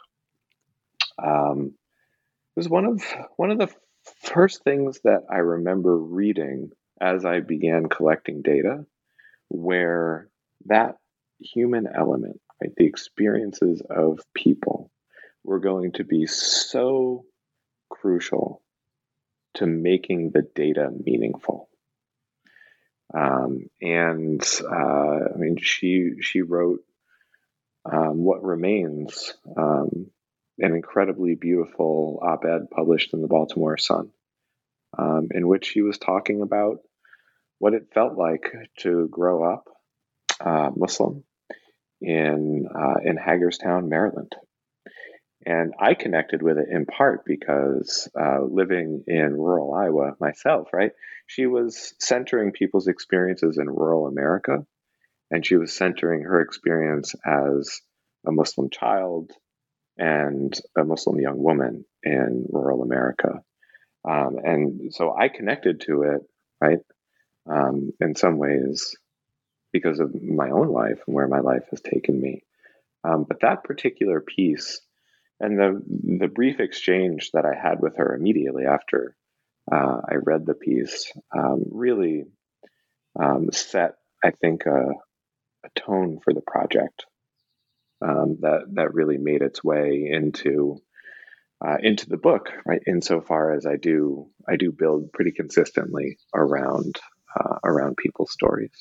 um, 1.24 1.74
it 2.56 2.60
was 2.60 2.70
one 2.70 2.86
of 2.86 3.04
one 3.36 3.52
of 3.52 3.58
the 3.58 3.74
first 4.24 4.64
things 4.64 5.00
that 5.04 5.24
I 5.30 5.38
remember 5.38 5.98
reading 5.98 6.72
as 7.00 7.26
I 7.26 7.42
began 7.42 7.90
collecting 7.90 8.42
data, 8.42 8.86
where 9.50 10.30
that 10.66 10.98
human 11.40 11.88
element, 11.88 12.42
right, 12.62 12.72
the 12.76 12.86
experiences 12.86 13.82
of 13.90 14.20
people, 14.34 14.92
were 15.44 15.60
going 15.60 15.92
to 15.94 16.04
be 16.04 16.26
so 16.26 17.26
crucial 17.90 18.62
to 19.56 19.66
making 19.66 20.32
the 20.32 20.42
data 20.56 20.90
meaningful. 21.04 21.70
Um, 23.14 23.70
and 23.82 24.42
uh, 24.70 25.20
I 25.34 25.38
mean, 25.38 25.58
she 25.62 26.14
she 26.22 26.42
wrote 26.42 26.82
um, 27.86 28.24
"What 28.24 28.44
Remains," 28.44 29.34
um, 29.56 30.08
an 30.60 30.74
incredibly 30.74 31.36
beautiful 31.36 32.20
op-ed 32.22 32.70
published 32.72 33.14
in 33.14 33.22
the 33.22 33.28
Baltimore 33.28 33.78
Sun, 33.78 34.10
um, 34.98 35.28
in 35.32 35.48
which 35.48 35.66
she 35.66 35.82
was 35.82 35.98
talking 35.98 36.42
about 36.42 36.80
what 37.60 37.74
it 37.74 37.94
felt 37.94 38.18
like 38.18 38.52
to 38.80 39.08
grow 39.10 39.44
up 39.44 39.66
uh, 40.40 40.70
Muslim 40.76 41.24
in 42.02 42.68
uh, 42.74 43.00
in 43.04 43.18
Hagerstown, 43.18 43.90
Maryland. 43.90 44.36
And 45.46 45.74
I 45.80 45.94
connected 45.94 46.42
with 46.42 46.58
it 46.58 46.68
in 46.70 46.86
part 46.86 47.24
because 47.26 48.10
uh, 48.20 48.42
living 48.44 49.04
in 49.08 49.34
rural 49.34 49.74
Iowa 49.74 50.14
myself, 50.20 50.68
right? 50.74 50.92
She 51.26 51.46
was 51.46 51.94
centering 52.00 52.52
people's 52.52 52.88
experiences 52.88 53.58
in 53.58 53.70
rural 53.70 54.08
America, 54.08 54.66
and 55.32 55.46
she 55.46 55.56
was 55.56 55.74
centering 55.76 56.24
her 56.24 56.42
experience 56.42 57.16
as 57.26 57.82
a 58.28 58.32
Muslim 58.32 58.70
child 58.70 59.32
and 59.98 60.60
a 60.78 60.84
Muslim 60.84 61.20
young 61.20 61.42
woman 61.42 61.86
in 62.04 62.46
rural 62.50 62.84
America. 62.84 63.42
Um, 64.08 64.38
and 64.44 64.94
so 64.94 65.16
I 65.16 65.28
connected 65.30 65.82
to 65.82 66.04
it, 66.04 66.22
right, 66.62 66.80
um, 67.50 67.92
in 68.00 68.16
some 68.16 68.38
ways 68.38 68.96
because 69.74 70.00
of 70.00 70.14
my 70.22 70.50
own 70.50 70.70
life 70.70 71.02
and 71.06 71.16
where 71.16 71.28
my 71.28 71.40
life 71.40 71.64
has 71.72 71.82
taken 71.82 72.20
me. 72.20 72.44
Um, 73.04 73.26
but 73.28 73.42
that 73.42 73.64
particular 73.64 74.22
piece 74.22 74.82
and 75.40 75.58
the 75.58 75.82
the 76.20 76.28
brief 76.28 76.60
exchange 76.60 77.32
that 77.34 77.46
I 77.46 77.54
had 77.56 77.80
with 77.80 77.98
her 77.98 78.16
immediately 78.16 78.66
after 78.66 79.16
uh, 79.72 80.02
I 80.10 80.16
read 80.24 80.46
the 80.46 80.54
piece, 80.54 81.12
um, 81.36 81.64
really 81.72 82.26
um, 83.20 83.50
set, 83.52 83.96
I 84.24 84.32
think, 84.32 84.66
a, 84.66 84.92
a, 85.66 85.70
tone 85.76 86.20
for 86.24 86.34
the 86.34 86.42
project 86.42 87.06
um, 88.02 88.38
that 88.42 88.66
that 88.74 88.94
really 88.94 89.18
made 89.18 89.42
its 89.42 89.64
way 89.64 90.10
into 90.12 90.82
uh, 91.66 91.78
into 91.82 92.08
the 92.08 92.18
book, 92.18 92.52
right? 92.66 92.82
Insofar 92.88 93.54
as 93.54 93.66
I 93.66 93.78
do, 93.78 94.30
I 94.48 94.56
do 94.58 94.72
build 94.72 95.12
pretty 95.12 95.32
consistently 95.32 96.18
around 96.34 97.00
uh, 97.36 97.58
around 97.64 97.98
people's 97.98 98.32
stories. 98.32 98.72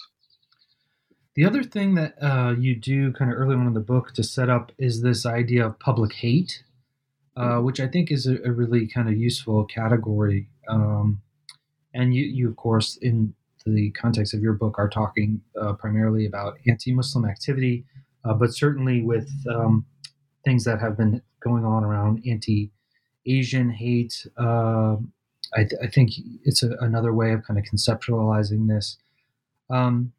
The 1.34 1.44
other 1.44 1.62
thing 1.62 1.94
that 1.96 2.14
uh, 2.22 2.54
you 2.58 2.74
do 2.74 3.12
kind 3.12 3.30
of 3.30 3.36
early 3.38 3.54
on 3.56 3.66
in 3.66 3.74
the 3.74 3.80
book 3.80 4.12
to 4.14 4.22
set 4.22 4.48
up 4.48 4.72
is 4.78 5.02
this 5.02 5.26
idea 5.26 5.66
of 5.66 5.78
public 5.78 6.14
hate, 6.14 6.64
uh, 7.36 7.58
which 7.58 7.78
I 7.78 7.88
think 7.88 8.10
is 8.10 8.26
a, 8.26 8.38
a 8.42 8.50
really 8.50 8.88
kind 8.88 9.08
of 9.08 9.16
useful 9.16 9.64
category. 9.66 10.48
Um, 10.68 11.20
and 11.92 12.14
you, 12.14 12.24
you, 12.24 12.48
of 12.48 12.56
course, 12.56 12.96
in 13.00 13.34
the 13.66 13.90
context 13.90 14.32
of 14.32 14.40
your 14.40 14.54
book, 14.54 14.78
are 14.78 14.88
talking 14.88 15.42
uh, 15.60 15.74
primarily 15.74 16.24
about 16.24 16.56
anti 16.66 16.94
Muslim 16.94 17.26
activity, 17.26 17.84
uh, 18.26 18.34
but 18.34 18.54
certainly 18.54 19.02
with 19.02 19.30
um, 19.50 19.84
things 20.44 20.64
that 20.64 20.80
have 20.80 20.96
been 20.96 21.22
going 21.40 21.64
on 21.64 21.84
around 21.84 22.22
anti 22.26 22.70
Asian 23.26 23.70
hate. 23.70 24.26
Um, 24.36 25.12
I, 25.54 25.64
th- 25.64 25.80
I, 25.82 25.86
think 25.86 26.12
it's 26.44 26.62
a, 26.62 26.70
another 26.80 27.12
way 27.12 27.32
of 27.32 27.44
kind 27.44 27.58
of 27.58 27.64
conceptualizing 27.64 28.68
this. 28.68 28.98
Um, 29.70 30.12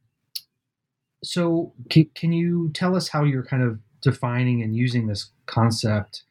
so, 1.24 1.74
can, 1.90 2.10
can 2.16 2.32
you 2.32 2.72
tell 2.74 2.96
us 2.96 3.10
how 3.10 3.24
you're 3.24 3.46
kind 3.46 3.64
of 3.64 3.80
defining 4.02 4.62
and 4.62 4.76
using 4.76 5.08
this 5.08 5.32
concept? 5.46 6.24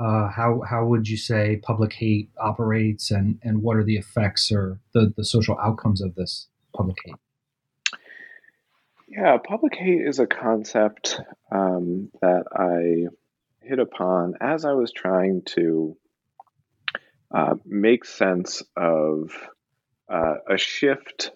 Uh, 0.00 0.28
how 0.28 0.62
how 0.68 0.86
would 0.86 1.08
you 1.08 1.16
say 1.16 1.56
public 1.62 1.92
hate 1.92 2.30
operates, 2.40 3.10
and 3.10 3.38
and 3.42 3.62
what 3.62 3.76
are 3.76 3.84
the 3.84 3.96
effects 3.96 4.52
or 4.52 4.78
the 4.94 5.12
the 5.16 5.24
social 5.24 5.58
outcomes 5.58 6.00
of 6.00 6.14
this 6.14 6.46
public 6.74 6.96
hate? 7.04 7.16
Yeah, 9.10 9.38
public 9.38 9.74
hate 9.74 10.06
is 10.06 10.18
a 10.18 10.26
concept 10.26 11.18
um, 11.50 12.10
that 12.20 12.44
I 12.54 13.08
hit 13.66 13.78
upon 13.78 14.34
as 14.38 14.66
I 14.66 14.72
was 14.72 14.92
trying 14.92 15.42
to 15.56 15.96
uh, 17.34 17.54
make 17.64 18.04
sense 18.04 18.62
of 18.76 19.32
uh, 20.12 20.34
a 20.50 20.58
shift 20.58 21.30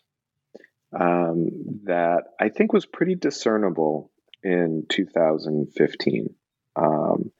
um, 0.98 1.48
that 1.84 2.24
I 2.38 2.50
think 2.50 2.74
was 2.74 2.84
pretty 2.84 3.14
discernible 3.14 4.10
in 4.42 4.84
2015. 4.90 6.34
Um, 6.76 7.32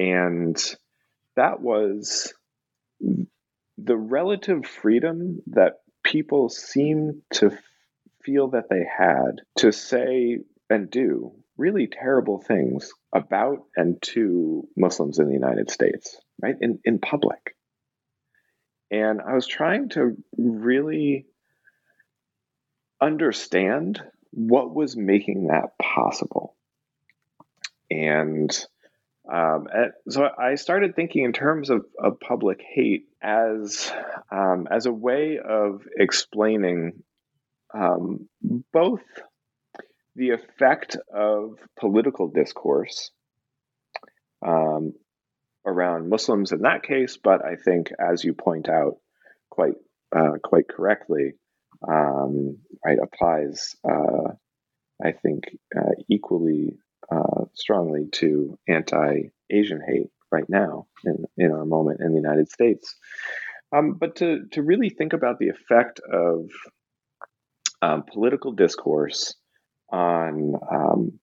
and 0.00 0.56
that 1.36 1.60
was 1.60 2.34
the 3.00 3.96
relative 3.96 4.66
freedom 4.66 5.42
that 5.46 5.74
people 6.02 6.48
seem 6.48 7.22
to 7.34 7.56
feel 8.24 8.48
that 8.48 8.68
they 8.70 8.84
had 8.84 9.42
to 9.58 9.72
say 9.72 10.38
and 10.68 10.90
do 10.90 11.32
really 11.56 11.86
terrible 11.86 12.38
things 12.38 12.92
about 13.14 13.58
and 13.76 14.00
to 14.00 14.66
Muslims 14.76 15.18
in 15.18 15.26
the 15.26 15.34
United 15.34 15.70
States, 15.70 16.16
right? 16.40 16.56
In, 16.60 16.78
in 16.84 16.98
public. 16.98 17.54
And 18.90 19.20
I 19.20 19.34
was 19.34 19.46
trying 19.46 19.90
to 19.90 20.16
really 20.36 21.26
understand 23.00 24.02
what 24.30 24.74
was 24.74 24.96
making 24.96 25.48
that 25.48 25.78
possible. 25.80 26.56
And 27.90 28.50
um, 29.30 29.68
so 30.08 30.28
I 30.38 30.54
started 30.54 30.96
thinking 30.96 31.24
in 31.24 31.32
terms 31.32 31.70
of, 31.70 31.84
of 32.02 32.20
public 32.20 32.62
hate 32.62 33.06
as 33.22 33.92
um, 34.32 34.66
as 34.70 34.86
a 34.86 34.92
way 34.92 35.38
of 35.38 35.82
explaining 35.96 37.02
um, 37.74 38.28
both 38.72 39.02
the 40.16 40.30
effect 40.30 40.96
of 41.14 41.58
political 41.78 42.28
discourse 42.28 43.10
um, 44.46 44.92
around 45.66 46.08
Muslims 46.08 46.52
in 46.52 46.62
that 46.62 46.82
case, 46.82 47.18
but 47.22 47.44
I 47.44 47.56
think, 47.56 47.92
as 47.98 48.24
you 48.24 48.34
point 48.34 48.68
out, 48.68 48.96
quite 49.50 49.74
uh, 50.14 50.38
quite 50.42 50.68
correctly, 50.68 51.34
um, 51.86 52.58
right, 52.84 52.98
applies, 53.00 53.76
uh, 53.88 54.32
I 55.04 55.12
think, 55.12 55.44
uh, 55.76 55.92
equally 56.08 56.78
uh, 57.10 57.44
strongly 57.54 58.08
to 58.12 58.58
anti-Asian 58.66 59.80
hate 59.86 60.10
right 60.32 60.48
now 60.48 60.86
in, 61.04 61.24
in 61.36 61.52
our 61.52 61.64
moment 61.64 62.00
in 62.00 62.10
the 62.10 62.20
United 62.20 62.50
States. 62.50 62.96
Um, 63.72 63.94
but 63.94 64.16
to, 64.16 64.46
to 64.52 64.62
really 64.62 64.90
think 64.90 65.12
about 65.12 65.38
the 65.38 65.48
effect 65.48 66.00
of 66.00 66.50
um, 67.82 68.02
political 68.02 68.52
discourse 68.52 69.34
on 69.90 70.54
um, 70.70 71.18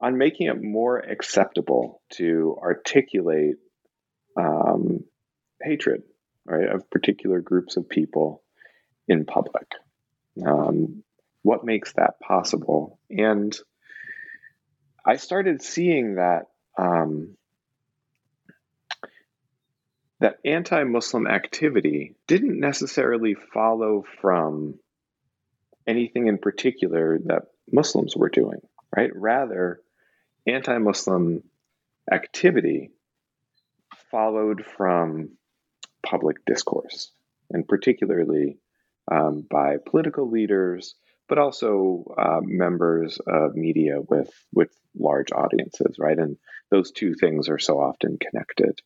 on 0.00 0.18
making 0.18 0.48
it 0.48 0.62
more 0.62 0.98
acceptable 0.98 2.02
to 2.12 2.56
articulate 2.60 3.56
um, 4.38 5.04
hatred, 5.62 6.02
right, 6.44 6.68
of 6.68 6.90
particular 6.90 7.40
groups 7.40 7.76
of 7.76 7.88
people 7.88 8.42
in 9.08 9.24
public. 9.24 9.66
Um, 10.46 11.02
what 11.42 11.64
makes 11.64 11.92
that 11.94 12.20
possible? 12.20 12.98
And 13.08 13.56
I 15.04 15.16
started 15.16 15.62
seeing 15.62 16.16
that 16.16 16.48
um, 16.76 17.36
that 20.20 20.38
anti-Muslim 20.44 21.26
activity 21.26 22.16
didn't 22.26 22.58
necessarily 22.58 23.34
follow 23.34 24.04
from 24.20 24.78
anything 25.86 26.26
in 26.26 26.38
particular 26.38 27.18
that 27.26 27.44
Muslims 27.70 28.16
were 28.16 28.28
doing, 28.28 28.60
right? 28.94 29.10
Rather, 29.14 29.80
anti-Muslim 30.46 31.42
activity 32.10 32.90
followed 34.10 34.64
from 34.64 35.30
public 36.04 36.44
discourse, 36.44 37.10
and 37.50 37.66
particularly 37.66 38.58
um, 39.10 39.44
by 39.48 39.76
political 39.84 40.30
leaders, 40.30 40.94
but 41.28 41.38
also 41.38 42.14
uh, 42.16 42.40
members 42.42 43.18
of 43.26 43.56
media 43.56 44.00
with 44.00 44.30
with 44.52 44.70
large 44.96 45.32
audiences, 45.32 45.98
right? 45.98 46.18
And 46.18 46.36
those 46.70 46.90
two 46.92 47.14
things 47.14 47.48
are 47.48 47.58
so 47.58 47.80
often 47.80 48.18
connected. 48.18 48.80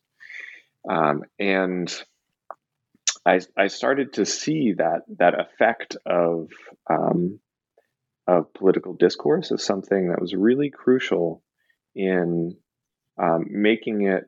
Um, 0.89 1.23
and 1.39 1.93
I, 3.25 3.41
I 3.55 3.67
started 3.67 4.13
to 4.13 4.25
see 4.25 4.73
that 4.73 5.01
that 5.19 5.39
effect 5.39 5.95
of 6.05 6.49
um, 6.89 7.39
of 8.27 8.53
political 8.53 8.93
discourse 8.93 9.51
as 9.51 9.63
something 9.63 10.09
that 10.09 10.21
was 10.21 10.33
really 10.33 10.69
crucial 10.69 11.43
in 11.95 12.55
um, 13.21 13.45
making 13.49 14.03
it 14.07 14.25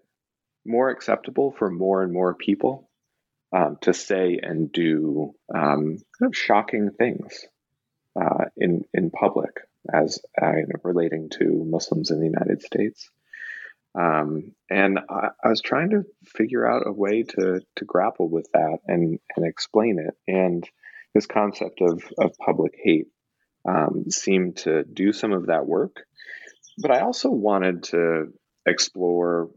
more 0.66 0.90
acceptable 0.90 1.52
for 1.58 1.70
more 1.70 2.04
and 2.04 2.14
more 2.14 2.34
people 2.36 2.90
um, 3.56 3.78
to 3.82 3.94
say 3.94 4.40
and 4.42 4.72
do 4.72 5.34
um, 5.54 5.98
kind 6.20 6.30
of 6.30 6.36
shocking 6.36 6.92
things 6.92 7.46
uh, 8.20 8.46
in 8.58 8.84
in 8.94 9.10
public 9.10 9.52
as 9.92 10.20
uh, 10.42 10.52
relating 10.84 11.30
to 11.30 11.66
Muslims 11.66 12.12
in 12.12 12.20
the 12.20 12.26
United 12.26 12.62
States. 12.62 13.10
Um, 13.96 14.54
and 14.70 15.00
I, 15.10 15.30
I, 15.44 15.50
was 15.50 15.62
trying 15.62 15.92
to 15.92 16.04
figure 16.26 16.66
out 16.66 16.88
a 16.88 16.92
way 16.92 17.24
to 17.24 17.62
to 17.76 17.86
grapple 17.86 18.28
with 18.28 18.50
that 18.54 18.80
and 18.88 19.20
and 19.36 19.46
explain 19.46 20.00
it. 20.00 20.16
And 20.28 20.68
this 21.14 21.28
concept 21.28 21.80
of 21.82 22.04
of 22.18 22.36
public 22.38 22.74
hate 22.84 23.08
um, 23.68 24.06
seemed 24.10 24.58
to 24.58 24.84
do 24.84 25.14
some 25.14 25.32
of 25.32 25.48
that 25.48 25.68
work. 25.68 25.98
But 26.80 26.90
I 26.90 27.02
also 27.02 27.30
wanted 27.30 27.84
to 27.84 28.34
explore 28.66 29.52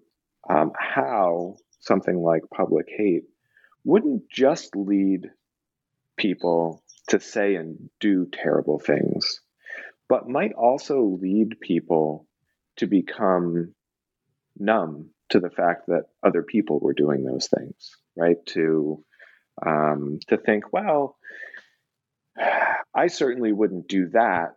um, 0.49 0.73
how 0.79 1.57
something 1.81 2.17
like 2.17 2.43
public 2.55 2.87
hate 2.95 3.25
wouldn't 3.85 4.29
just 4.31 4.77
lead 4.77 5.31
people 6.17 6.83
to 7.09 7.21
say 7.21 7.55
and 7.55 7.89
do 8.01 8.27
terrible 8.31 8.79
things, 8.79 9.41
but 10.09 10.29
might 10.29 10.53
also 10.53 11.19
lead 11.23 11.61
people 11.61 12.27
to 12.77 12.87
become 12.87 13.75
numb 14.59 15.11
to 15.31 15.41
the 15.41 15.51
fact 15.51 15.87
that 15.89 16.05
other 16.23 16.43
people 16.43 16.79
were 16.81 16.95
doing 16.95 17.25
those 17.25 17.49
things, 17.49 17.91
right? 18.17 18.45
To 18.47 19.05
um, 19.65 20.19
to 20.29 20.37
think, 20.37 20.73
well, 20.73 21.17
I 22.95 23.07
certainly 23.07 23.53
wouldn't 23.53 23.89
do 23.89 24.09
that, 24.11 24.57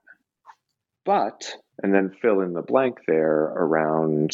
but 1.06 1.54
and 1.82 1.94
then 1.94 2.16
fill 2.22 2.42
in 2.42 2.54
the 2.54 2.62
blank 2.62 3.00
there 3.08 3.44
around 3.44 4.32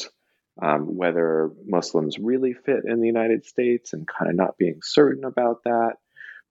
um, 0.61 0.95
whether 0.95 1.51
Muslims 1.65 2.17
really 2.17 2.53
fit 2.53 2.85
in 2.85 3.01
the 3.01 3.07
United 3.07 3.45
States 3.45 3.93
and 3.93 4.07
kind 4.07 4.31
of 4.31 4.37
not 4.37 4.57
being 4.57 4.79
certain 4.81 5.25
about 5.25 5.63
that, 5.65 5.93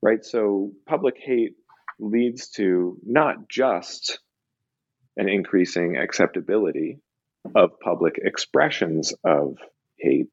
right? 0.02 0.24
So 0.24 0.72
public 0.86 1.16
hate 1.18 1.54
leads 1.98 2.50
to 2.50 2.98
not 3.04 3.48
just 3.48 4.18
an 5.16 5.28
increasing 5.28 5.96
acceptability 5.96 7.00
of 7.54 7.80
public 7.80 8.18
expressions 8.22 9.14
of 9.24 9.58
hate, 9.98 10.28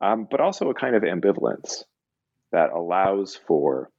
um, 0.00 0.26
but 0.30 0.40
also 0.40 0.70
a 0.70 0.74
kind 0.74 0.96
of 0.96 1.02
ambivalence 1.02 1.84
that 2.52 2.70
allows 2.70 3.36
for 3.46 3.90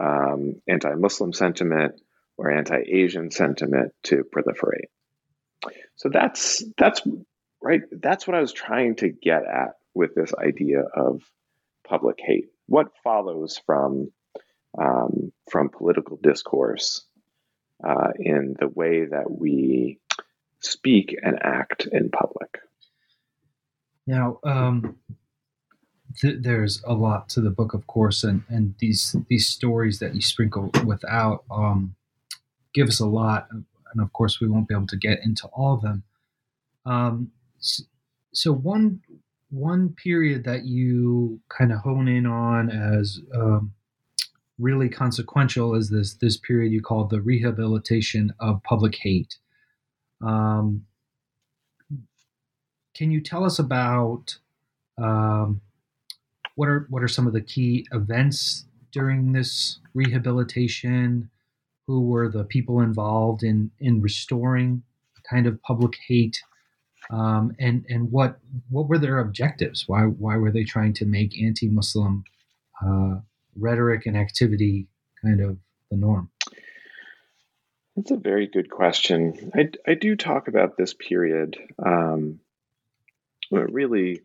um, 0.00 0.60
anti 0.68 0.94
Muslim 0.94 1.32
sentiment 1.32 2.00
or 2.36 2.50
anti 2.50 2.78
Asian 2.86 3.30
sentiment 3.30 3.92
to 4.04 4.24
proliferate. 4.24 4.90
So 5.96 6.08
that's, 6.08 6.62
that's 6.76 7.02
right. 7.60 7.82
That's 7.90 8.26
what 8.26 8.36
I 8.36 8.40
was 8.40 8.52
trying 8.52 8.96
to 8.96 9.08
get 9.08 9.42
at 9.44 9.76
with 9.94 10.14
this 10.14 10.32
idea 10.34 10.82
of 10.82 11.22
public 11.84 12.18
hate. 12.20 12.46
What 12.66 12.92
follows 13.02 13.60
from, 13.66 14.12
um, 14.80 15.32
from 15.50 15.70
political 15.70 16.18
discourse 16.22 17.04
uh, 17.84 18.10
in 18.18 18.54
the 18.58 18.68
way 18.68 19.06
that 19.06 19.28
we 19.28 19.98
speak 20.60 21.16
and 21.22 21.38
act 21.42 21.86
in 21.92 22.10
public? 22.10 22.58
Now, 24.06 24.38
um, 24.44 24.96
th- 26.16 26.38
there's 26.40 26.82
a 26.86 26.94
lot 26.94 27.28
to 27.30 27.40
the 27.40 27.50
book, 27.50 27.74
of 27.74 27.86
course, 27.86 28.24
and, 28.24 28.42
and 28.48 28.74
these 28.78 29.14
these 29.28 29.46
stories 29.46 29.98
that 29.98 30.14
you 30.14 30.22
sprinkle 30.22 30.70
without 30.84 31.44
um, 31.50 31.94
give 32.72 32.88
us 32.88 33.00
a 33.00 33.06
lot, 33.06 33.48
and 33.50 34.02
of 34.02 34.12
course, 34.12 34.40
we 34.40 34.48
won't 34.48 34.68
be 34.68 34.74
able 34.74 34.86
to 34.86 34.96
get 34.96 35.20
into 35.24 35.46
all 35.48 35.74
of 35.74 35.82
them. 35.82 36.02
Um, 36.86 37.30
so 38.32 38.52
one 38.52 39.00
one 39.50 39.94
period 40.02 40.44
that 40.44 40.64
you 40.64 41.40
kind 41.48 41.72
of 41.72 41.80
hone 41.80 42.08
in 42.08 42.26
on 42.26 42.70
as 42.70 43.20
um, 43.34 43.72
really 44.58 44.88
consequential 44.88 45.74
is 45.74 45.90
this 45.90 46.14
this 46.14 46.36
period 46.36 46.72
you 46.72 46.82
call 46.82 47.04
the 47.04 47.20
rehabilitation 47.20 48.32
of 48.40 48.62
public 48.62 48.96
hate. 48.96 49.36
Um, 50.24 50.84
can 52.94 53.10
you 53.10 53.20
tell 53.20 53.44
us 53.44 53.58
about 53.58 54.38
um, 55.00 55.60
what 56.56 56.68
are 56.68 56.86
what 56.90 57.02
are 57.02 57.08
some 57.08 57.26
of 57.26 57.32
the 57.32 57.40
key 57.40 57.86
events 57.92 58.64
during 58.92 59.32
this 59.32 59.78
rehabilitation? 59.94 61.30
Who 61.86 62.06
were 62.06 62.28
the 62.28 62.44
people 62.44 62.80
involved 62.80 63.42
in 63.42 63.70
in 63.78 64.02
restoring 64.02 64.82
kind 65.28 65.46
of 65.46 65.62
public 65.62 65.96
hate? 66.06 66.42
Um, 67.10 67.54
and 67.58 67.86
and 67.88 68.10
what 68.10 68.38
what 68.68 68.88
were 68.88 68.98
their 68.98 69.20
objectives? 69.20 69.84
Why 69.86 70.02
why 70.02 70.36
were 70.36 70.50
they 70.50 70.64
trying 70.64 70.94
to 70.94 71.06
make 71.06 71.40
anti-Muslim 71.40 72.24
uh, 72.84 73.20
rhetoric 73.56 74.06
and 74.06 74.16
activity 74.16 74.88
kind 75.22 75.40
of 75.40 75.56
the 75.90 75.96
norm? 75.96 76.30
That's 77.98 78.12
a 78.12 78.16
very 78.16 78.46
good 78.46 78.70
question. 78.70 79.50
I, 79.56 79.70
I 79.84 79.94
do 79.94 80.14
talk 80.14 80.46
about 80.46 80.76
this 80.76 80.94
period 80.94 81.58
um, 81.84 82.38
really 83.50 84.20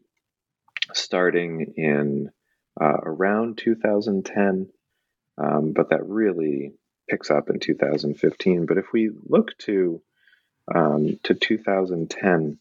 starting 0.94 1.74
in 1.76 2.30
uh, 2.80 2.98
around 3.04 3.58
2010, 3.58 4.70
um, 5.40 5.74
but 5.74 5.90
that 5.90 6.06
really 6.06 6.74
picks 7.10 7.32
up 7.32 7.50
in 7.50 7.60
2015. 7.60 8.68
But 8.68 8.78
if 8.78 8.94
we 8.94 9.10
look 9.26 9.58
to 9.60 10.04
um, 10.74 11.20
to 11.24 11.34
2010, 11.34 12.60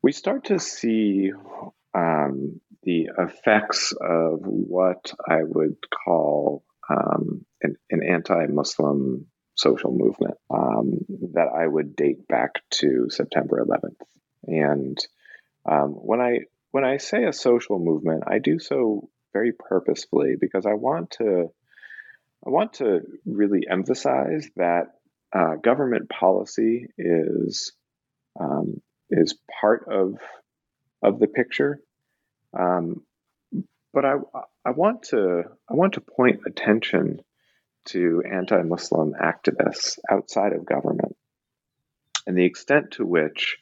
we 0.00 0.12
start 0.12 0.46
to 0.46 0.58
see 0.58 1.32
um, 1.94 2.62
the 2.82 3.10
effects 3.18 3.92
of 3.92 4.40
what 4.46 5.12
I 5.28 5.42
would 5.42 5.76
call 5.90 6.64
um, 6.88 7.44
an, 7.62 7.76
an 7.90 8.02
anti-Muslim 8.02 9.26
social 9.54 9.92
movement 9.92 10.36
um, 10.50 11.04
that 11.34 11.48
I 11.48 11.66
would 11.66 11.96
date 11.96 12.28
back 12.28 12.62
to 12.70 13.10
September 13.10 13.64
11th. 13.64 14.00
And 14.46 14.98
um, 15.68 15.90
when 15.90 16.20
I 16.20 16.40
when 16.70 16.84
I 16.84 16.98
say 16.98 17.24
a 17.24 17.32
social 17.32 17.78
movement, 17.78 18.24
I 18.26 18.38
do 18.38 18.58
so 18.58 19.08
very 19.32 19.52
purposefully 19.52 20.34
because 20.40 20.64
I 20.64 20.74
want 20.74 21.12
to 21.12 21.50
I 22.46 22.50
want 22.50 22.74
to 22.74 23.00
really 23.26 23.66
emphasize 23.68 24.48
that 24.56 24.94
uh, 25.32 25.56
government 25.56 26.08
policy 26.08 26.86
is 26.96 27.72
um, 28.38 28.80
is 29.10 29.36
part 29.60 29.86
of 29.90 30.18
of 31.02 31.18
the 31.18 31.26
picture, 31.26 31.80
um, 32.58 33.02
but 33.98 34.04
I 34.04 34.14
I 34.64 34.70
want 34.70 35.02
to 35.10 35.42
I 35.68 35.74
want 35.74 35.94
to 35.94 36.00
point 36.00 36.42
attention 36.46 37.20
to 37.86 38.22
anti-Muslim 38.30 39.14
activists 39.20 39.98
outside 40.08 40.52
of 40.52 40.64
government 40.64 41.16
and 42.24 42.38
the 42.38 42.44
extent 42.44 42.92
to 42.92 43.04
which 43.04 43.58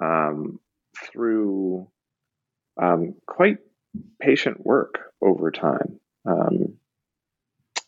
um, 0.00 0.60
through 0.96 1.88
um, 2.80 3.14
quite 3.26 3.58
patient 4.20 4.64
work 4.64 5.00
over 5.20 5.50
time. 5.50 5.98
Um, 6.24 6.74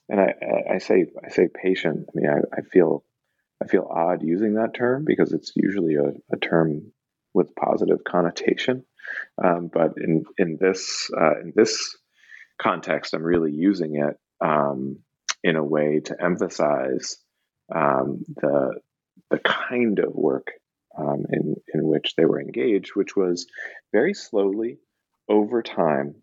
and 0.09 0.21
I, 0.21 0.35
I, 0.75 0.79
say 0.79 1.07
I 1.25 1.29
say 1.29 1.47
patient. 1.47 2.09
I 2.09 2.11
mean, 2.14 2.29
I, 2.29 2.38
I, 2.59 2.62
feel 2.62 3.05
I 3.62 3.69
feel 3.69 3.87
odd 3.88 4.25
using 4.25 4.55
that 4.55 4.75
term 4.75 5.05
because 5.07 5.33
it's 5.33 5.53
usually 5.55 5.95
a, 5.95 6.09
a 6.33 6.38
term 6.38 6.91
with 7.35 7.55
positive 7.55 8.03
connotation. 8.03 8.85
Um, 9.42 9.71
but 9.73 9.94
in 9.97 10.25
in 10.37 10.59
this 10.61 11.11
uh, 11.16 11.40
in 11.40 11.53
this 11.55 11.97
context, 12.61 13.14
I'm 13.14 13.23
really 13.23 13.53
using 13.53 13.97
it 13.97 14.16
um, 14.44 14.99
in 15.42 15.57
a 15.57 15.64
way 15.64 16.01
to 16.07 16.16
emphasize 16.23 17.16
um, 17.75 18.25
the 18.29 18.81
the 19.31 19.38
kind 19.38 19.99
of 19.99 20.14
work 20.14 20.53
um, 20.97 21.27
in, 21.31 21.57
in 21.73 21.87
which 21.87 22.14
they 22.16 22.25
were 22.25 22.40
engaged, 22.40 22.92
which 22.94 23.16
was 23.16 23.47
very 23.92 24.14
slowly, 24.14 24.79
over 25.29 25.62
time, 25.62 26.16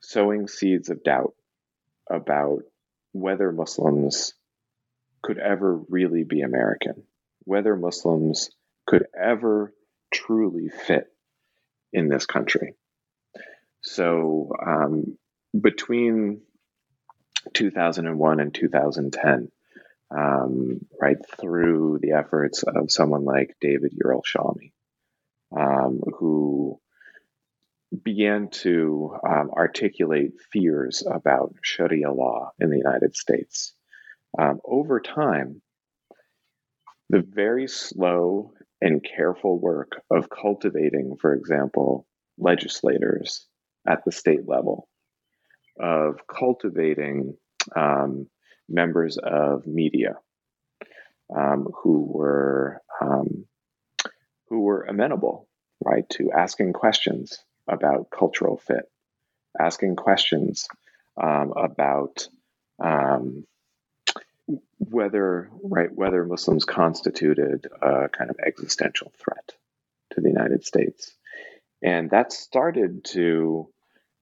sowing 0.00 0.46
seeds 0.46 0.90
of 0.90 1.02
doubt 1.02 1.34
about 2.10 2.62
whether 3.12 3.50
Muslims 3.50 4.34
could 5.22 5.38
ever 5.38 5.76
really 5.88 6.22
be 6.22 6.42
American, 6.42 7.02
whether 7.44 7.74
Muslims 7.74 8.50
could 8.86 9.06
ever 9.18 9.72
truly 10.12 10.68
fit 10.68 11.06
in 11.92 12.08
this 12.08 12.26
country. 12.26 12.74
So, 13.82 14.50
um, 14.64 15.18
between 15.58 16.42
2001 17.54 18.40
and 18.40 18.54
2010, 18.54 19.50
um, 20.10 20.80
right 21.00 21.16
through 21.40 21.98
the 22.00 22.12
efforts 22.12 22.62
of 22.62 22.90
someone 22.90 23.24
like 23.24 23.56
David 23.60 23.92
Yerushalmi, 23.92 24.72
um, 25.56 26.00
who 26.18 26.80
began 28.02 28.48
to 28.48 29.16
um, 29.26 29.50
articulate 29.50 30.32
fears 30.52 31.04
about 31.10 31.54
Sharia 31.62 32.12
law 32.12 32.50
in 32.58 32.70
the 32.70 32.76
United 32.76 33.16
States. 33.16 33.74
Um, 34.38 34.60
over 34.64 35.00
time, 35.00 35.62
the 37.08 37.22
very 37.22 37.68
slow 37.68 38.52
and 38.86 39.02
careful 39.02 39.58
work 39.58 40.00
of 40.12 40.30
cultivating, 40.30 41.16
for 41.20 41.34
example, 41.34 42.06
legislators 42.38 43.44
at 43.86 44.04
the 44.04 44.12
state 44.12 44.46
level, 44.46 44.88
of 45.80 46.20
cultivating 46.28 47.36
um, 47.74 48.28
members 48.68 49.18
of 49.18 49.66
media 49.66 50.14
um, 51.36 51.66
who 51.82 52.06
were 52.08 52.80
um, 53.00 53.46
who 54.48 54.60
were 54.60 54.84
amenable, 54.84 55.48
right, 55.84 56.08
to 56.10 56.30
asking 56.30 56.72
questions 56.72 57.40
about 57.68 58.10
cultural 58.16 58.56
fit, 58.56 58.84
asking 59.60 59.96
questions 59.96 60.68
um, 61.20 61.52
about 61.56 62.28
um, 62.80 63.44
whether 64.78 65.50
right 65.62 65.92
whether 65.94 66.24
Muslims 66.24 66.64
constituted 66.64 67.66
a 67.80 68.08
kind 68.08 68.30
of 68.30 68.36
existential 68.44 69.12
threat 69.18 69.52
to 70.12 70.20
the 70.20 70.28
United 70.28 70.64
States, 70.64 71.14
and 71.82 72.10
that 72.10 72.32
started 72.32 73.04
to 73.04 73.68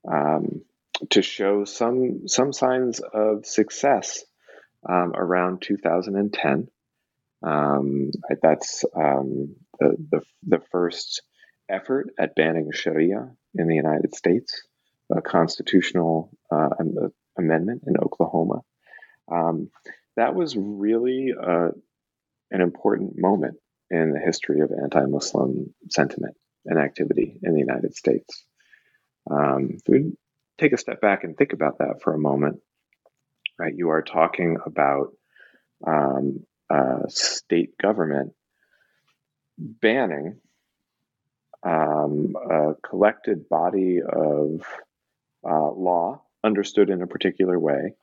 um, 0.07 0.61
to 1.09 1.21
show 1.21 1.65
some 1.65 2.27
some 2.27 2.53
signs 2.53 2.99
of 2.99 3.45
success 3.45 4.23
um, 4.87 5.13
around 5.15 5.61
2010. 5.61 6.67
Um, 7.43 8.11
that's 8.41 8.85
um, 8.95 9.55
the, 9.79 9.95
the, 10.11 10.21
the 10.47 10.61
first 10.71 11.21
effort 11.69 12.09
at 12.17 12.35
banning 12.35 12.71
Sharia 12.71 13.29
in 13.53 13.67
the 13.67 13.75
United 13.75 14.15
States, 14.15 14.63
a 15.15 15.21
constitutional 15.21 16.31
uh, 16.51 16.69
amendment 17.37 17.83
in 17.87 17.97
Oklahoma. 17.97 18.61
Um, 19.31 19.69
that 20.15 20.35
was 20.35 20.55
really 20.55 21.33
uh, 21.39 21.69
an 22.51 22.61
important 22.61 23.13
moment 23.17 23.55
in 23.89 24.11
the 24.11 24.19
history 24.19 24.61
of 24.61 24.71
anti 24.71 25.05
Muslim 25.05 25.73
sentiment 25.89 26.35
and 26.65 26.79
activity 26.79 27.37
in 27.43 27.53
the 27.53 27.59
United 27.59 27.95
States. 27.95 28.43
Um, 29.29 29.71
if 29.73 29.81
we 29.87 30.13
take 30.57 30.73
a 30.73 30.77
step 30.77 31.01
back 31.01 31.23
and 31.23 31.37
think 31.37 31.53
about 31.53 31.79
that 31.79 32.01
for 32.01 32.13
a 32.13 32.19
moment, 32.19 32.59
right? 33.59 33.73
You 33.75 33.89
are 33.89 34.01
talking 34.01 34.57
about 34.65 35.13
um, 35.85 36.45
state 37.09 37.77
government 37.77 38.33
banning 39.57 40.39
um, 41.63 42.35
a 42.35 42.75
collected 42.87 43.49
body 43.49 43.99
of 44.01 44.61
uh, 45.43 45.71
law 45.71 46.21
understood 46.43 46.89
in 46.89 47.01
a 47.01 47.07
particular 47.07 47.57
way, 47.59 47.93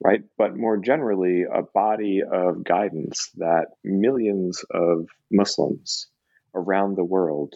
right? 0.00 0.22
But 0.36 0.56
more 0.56 0.76
generally, 0.76 1.42
a 1.42 1.62
body 1.62 2.22
of 2.22 2.64
guidance 2.64 3.30
that 3.36 3.66
millions 3.82 4.64
of 4.70 5.08
Muslims 5.30 6.08
around 6.54 6.96
the 6.96 7.04
world 7.04 7.54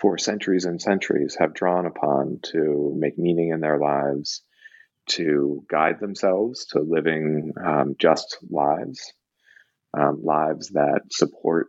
for 0.00 0.16
centuries 0.16 0.64
and 0.64 0.80
centuries 0.80 1.36
have 1.38 1.54
drawn 1.54 1.86
upon 1.86 2.38
to 2.42 2.94
make 2.96 3.18
meaning 3.18 3.50
in 3.50 3.60
their 3.60 3.78
lives, 3.78 4.42
to 5.06 5.64
guide 5.68 6.00
themselves 6.00 6.66
to 6.66 6.80
living 6.80 7.52
um, 7.64 7.96
just 7.98 8.38
lives, 8.50 9.12
um, 9.98 10.20
lives 10.22 10.70
that 10.70 11.00
support 11.10 11.66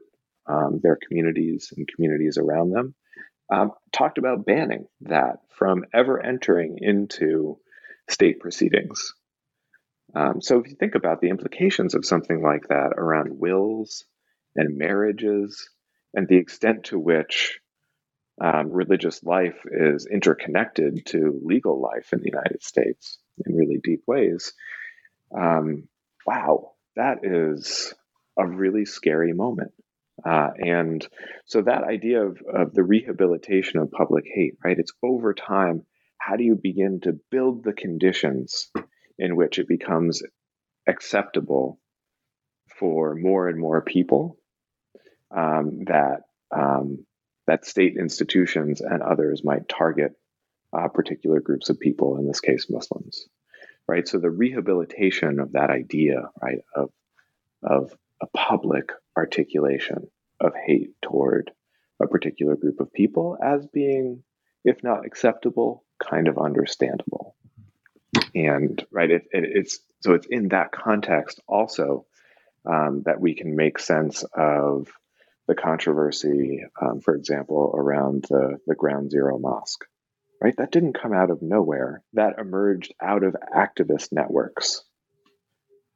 um, 0.47 0.79
their 0.83 0.97
communities 1.07 1.73
and 1.75 1.87
communities 1.87 2.37
around 2.37 2.71
them. 2.71 2.93
Um, 3.51 3.71
talked 3.91 4.19
about 4.19 4.45
banning 4.45 4.85
that 5.01 5.37
from 5.57 5.85
ever 5.91 6.23
entering 6.23 6.77
into 6.81 7.57
state 8.07 8.39
proceedings. 8.39 9.13
Um, 10.15 10.41
so, 10.41 10.59
if 10.59 10.69
you 10.69 10.75
think 10.75 10.95
about 10.95 11.21
the 11.21 11.29
implications 11.29 11.93
of 11.95 12.05
something 12.05 12.41
like 12.41 12.67
that 12.69 12.93
around 12.97 13.39
wills 13.39 14.05
and 14.55 14.77
marriages 14.77 15.69
and 16.13 16.27
the 16.27 16.37
extent 16.37 16.85
to 16.85 16.99
which 16.99 17.59
um, 18.41 18.71
religious 18.71 19.23
life 19.23 19.59
is 19.65 20.07
interconnected 20.11 21.05
to 21.07 21.39
legal 21.43 21.79
life 21.81 22.13
in 22.13 22.19
the 22.19 22.29
United 22.29 22.63
States 22.63 23.19
in 23.45 23.55
really 23.55 23.79
deep 23.83 24.03
ways, 24.07 24.53
um, 25.37 25.87
wow, 26.25 26.71
that 26.95 27.19
is 27.23 27.93
a 28.37 28.45
really 28.45 28.85
scary 28.85 29.33
moment. 29.33 29.73
Uh, 30.25 30.49
and 30.57 31.07
so 31.45 31.61
that 31.61 31.83
idea 31.83 32.25
of, 32.25 32.37
of 32.53 32.73
the 32.73 32.83
rehabilitation 32.83 33.79
of 33.79 33.91
public 33.91 34.25
hate, 34.33 34.57
right? 34.63 34.77
It's 34.77 34.91
over 35.01 35.33
time. 35.33 35.85
How 36.17 36.35
do 36.35 36.43
you 36.43 36.55
begin 36.55 36.99
to 37.01 37.13
build 37.31 37.63
the 37.63 37.73
conditions 37.73 38.69
in 39.19 39.35
which 39.35 39.59
it 39.59 39.67
becomes 39.67 40.23
acceptable 40.87 41.79
for 42.79 43.15
more 43.15 43.47
and 43.47 43.59
more 43.59 43.81
people 43.81 44.37
um, 45.35 45.83
that 45.85 46.21
um, 46.55 47.05
that 47.45 47.65
state 47.65 47.95
institutions 47.97 48.81
and 48.81 49.01
others 49.03 49.43
might 49.43 49.67
target 49.67 50.13
uh, 50.71 50.87
particular 50.87 51.39
groups 51.39 51.69
of 51.69 51.79
people, 51.79 52.17
in 52.17 52.27
this 52.27 52.39
case, 52.39 52.67
Muslims, 52.69 53.27
right? 53.87 54.07
So 54.07 54.19
the 54.19 54.29
rehabilitation 54.29 55.39
of 55.39 55.53
that 55.53 55.69
idea, 55.69 56.29
right, 56.41 56.59
of 56.75 56.89
of 57.61 57.93
a 58.21 58.27
public 58.27 58.91
articulation 59.17 60.07
of 60.39 60.53
hate 60.65 60.91
toward 61.01 61.51
a 62.01 62.07
particular 62.07 62.55
group 62.55 62.79
of 62.79 62.93
people 62.93 63.37
as 63.43 63.67
being, 63.67 64.23
if 64.63 64.83
not 64.83 65.05
acceptable, 65.05 65.83
kind 66.01 66.27
of 66.27 66.37
understandable. 66.37 67.35
And 68.35 68.83
right, 68.91 69.09
it, 69.09 69.23
it, 69.31 69.43
it's 69.43 69.79
so 70.01 70.13
it's 70.13 70.27
in 70.29 70.49
that 70.49 70.71
context 70.71 71.41
also 71.47 72.05
um, 72.65 73.03
that 73.05 73.19
we 73.19 73.35
can 73.35 73.55
make 73.55 73.79
sense 73.79 74.23
of 74.33 74.87
the 75.47 75.55
controversy, 75.55 76.63
um, 76.81 77.01
for 77.01 77.15
example, 77.15 77.73
around 77.75 78.25
the, 78.29 78.59
the 78.67 78.75
Ground 78.75 79.11
Zero 79.11 79.39
Mosque. 79.39 79.85
Right, 80.41 80.55
that 80.57 80.71
didn't 80.71 80.93
come 80.93 81.11
out 81.13 81.31
of 81.31 81.41
nowhere. 81.41 82.01
That 82.13 82.39
emerged 82.39 82.93
out 83.01 83.23
of 83.23 83.35
activist 83.53 84.13
networks 84.13 84.83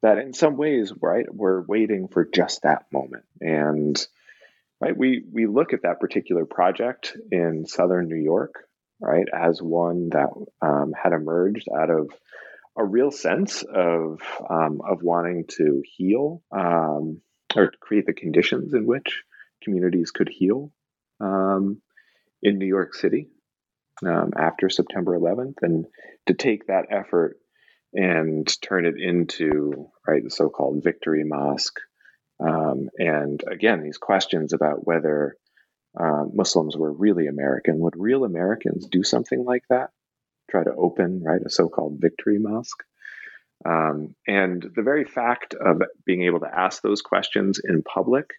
that 0.03 0.17
in 0.17 0.33
some 0.33 0.57
ways, 0.57 0.93
right, 1.01 1.25
we're 1.33 1.61
waiting 1.61 2.09
for 2.09 2.25
just 2.25 2.61
that 2.63 2.85
moment. 2.91 3.23
And 3.41 3.97
right, 4.79 4.95
we 4.95 5.23
we 5.31 5.47
look 5.47 5.73
at 5.73 5.83
that 5.83 6.01
particular 6.01 6.45
project 6.45 7.17
in 7.31 7.65
southern 7.65 8.09
New 8.09 8.21
York, 8.21 8.67
right, 9.03 9.27
as 9.33 9.61
one 9.61 10.09
that 10.09 10.29
um, 10.61 10.93
had 10.93 11.13
emerged 11.13 11.67
out 11.69 11.89
of 11.89 12.09
a 12.77 12.83
real 12.83 13.11
sense 13.11 13.63
of 13.63 14.21
um, 14.49 14.81
of 14.87 15.03
wanting 15.03 15.45
to 15.57 15.83
heal 15.85 16.41
um, 16.51 17.21
or 17.55 17.71
create 17.79 18.05
the 18.05 18.13
conditions 18.13 18.73
in 18.73 18.85
which 18.85 19.23
communities 19.63 20.11
could 20.11 20.29
heal 20.29 20.71
um, 21.19 21.81
in 22.41 22.57
New 22.57 22.65
York 22.65 22.95
City 22.95 23.27
um, 24.05 24.31
after 24.37 24.69
September 24.69 25.17
11th, 25.17 25.57
and 25.61 25.85
to 26.25 26.33
take 26.33 26.67
that 26.67 26.85
effort 26.89 27.37
and 27.93 28.47
turn 28.61 28.85
it 28.85 28.95
into 28.97 29.89
right 30.07 30.23
the 30.23 30.31
so-called 30.31 30.83
victory 30.83 31.23
mosque 31.23 31.79
um, 32.39 32.89
and 32.97 33.43
again 33.49 33.83
these 33.83 33.97
questions 33.97 34.51
about 34.51 34.85
whether 34.85 35.37
uh, 35.99 36.23
muslims 36.33 36.75
were 36.75 36.91
really 36.91 37.27
american 37.27 37.79
would 37.79 37.95
real 37.97 38.23
americans 38.23 38.87
do 38.87 39.03
something 39.03 39.43
like 39.43 39.63
that 39.69 39.89
try 40.49 40.63
to 40.63 40.73
open 40.75 41.23
right 41.23 41.41
a 41.45 41.49
so-called 41.49 41.97
victory 41.99 42.39
mosque 42.39 42.83
um, 43.65 44.13
and 44.27 44.65
the 44.75 44.81
very 44.81 45.05
fact 45.05 45.53
of 45.53 45.81
being 46.05 46.23
able 46.23 46.41
to 46.41 46.53
ask 46.53 46.81
those 46.81 47.01
questions 47.01 47.61
in 47.63 47.81
public 47.81 48.31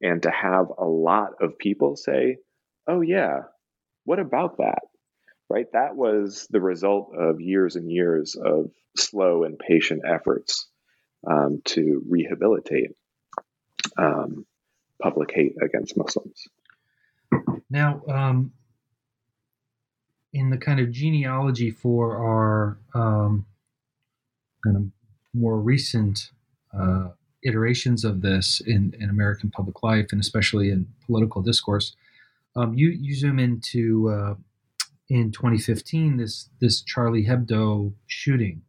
and 0.00 0.22
to 0.22 0.30
have 0.30 0.68
a 0.78 0.84
lot 0.84 1.32
of 1.40 1.58
people 1.58 1.96
say 1.96 2.38
oh 2.86 3.00
yeah 3.00 3.40
what 4.04 4.18
about 4.18 4.58
that 4.58 4.82
right? 5.48 5.66
That 5.72 5.96
was 5.96 6.46
the 6.50 6.60
result 6.60 7.14
of 7.16 7.40
years 7.40 7.76
and 7.76 7.90
years 7.90 8.34
of 8.34 8.70
slow 8.96 9.44
and 9.44 9.58
patient 9.58 10.02
efforts 10.04 10.68
um, 11.26 11.60
to 11.66 12.02
rehabilitate 12.08 12.92
um, 13.98 14.46
public 15.00 15.32
hate 15.32 15.54
against 15.62 15.96
Muslims. 15.96 16.48
Now, 17.74 18.02
um, 18.08 18.52
in 20.32 20.50
the 20.50 20.56
kind 20.56 20.78
of 20.78 20.92
genealogy 20.92 21.72
for 21.72 22.16
our 22.16 22.78
um, 22.94 23.46
kind 24.62 24.76
of 24.76 24.84
more 25.34 25.58
recent 25.58 26.30
uh, 26.72 27.08
iterations 27.42 28.04
of 28.04 28.22
this 28.22 28.62
in, 28.64 28.94
in 29.00 29.10
American 29.10 29.50
public 29.50 29.82
life 29.82 30.06
and 30.12 30.20
especially 30.20 30.70
in 30.70 30.86
political 31.04 31.42
discourse, 31.42 31.96
um, 32.54 32.74
you, 32.74 32.90
you 32.90 33.12
zoom 33.12 33.40
into 33.40 34.08
uh, 34.08 34.34
in 35.08 35.32
2015 35.32 36.16
this 36.16 36.50
this 36.60 36.80
Charlie 36.80 37.26
Hebdo 37.26 37.92
shooting, 38.06 38.62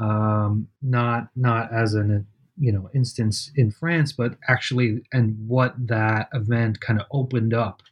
um, 0.00 0.66
not 0.82 1.28
not 1.36 1.72
as 1.72 1.94
an 1.94 2.26
you 2.58 2.72
know 2.72 2.90
instance 2.92 3.52
in 3.54 3.70
France, 3.70 4.12
but 4.12 4.36
actually 4.48 5.02
and 5.12 5.36
what 5.46 5.74
that 5.86 6.28
event 6.34 6.80
kind 6.80 7.00
of 7.00 7.06
opened 7.12 7.54
up 7.54 7.82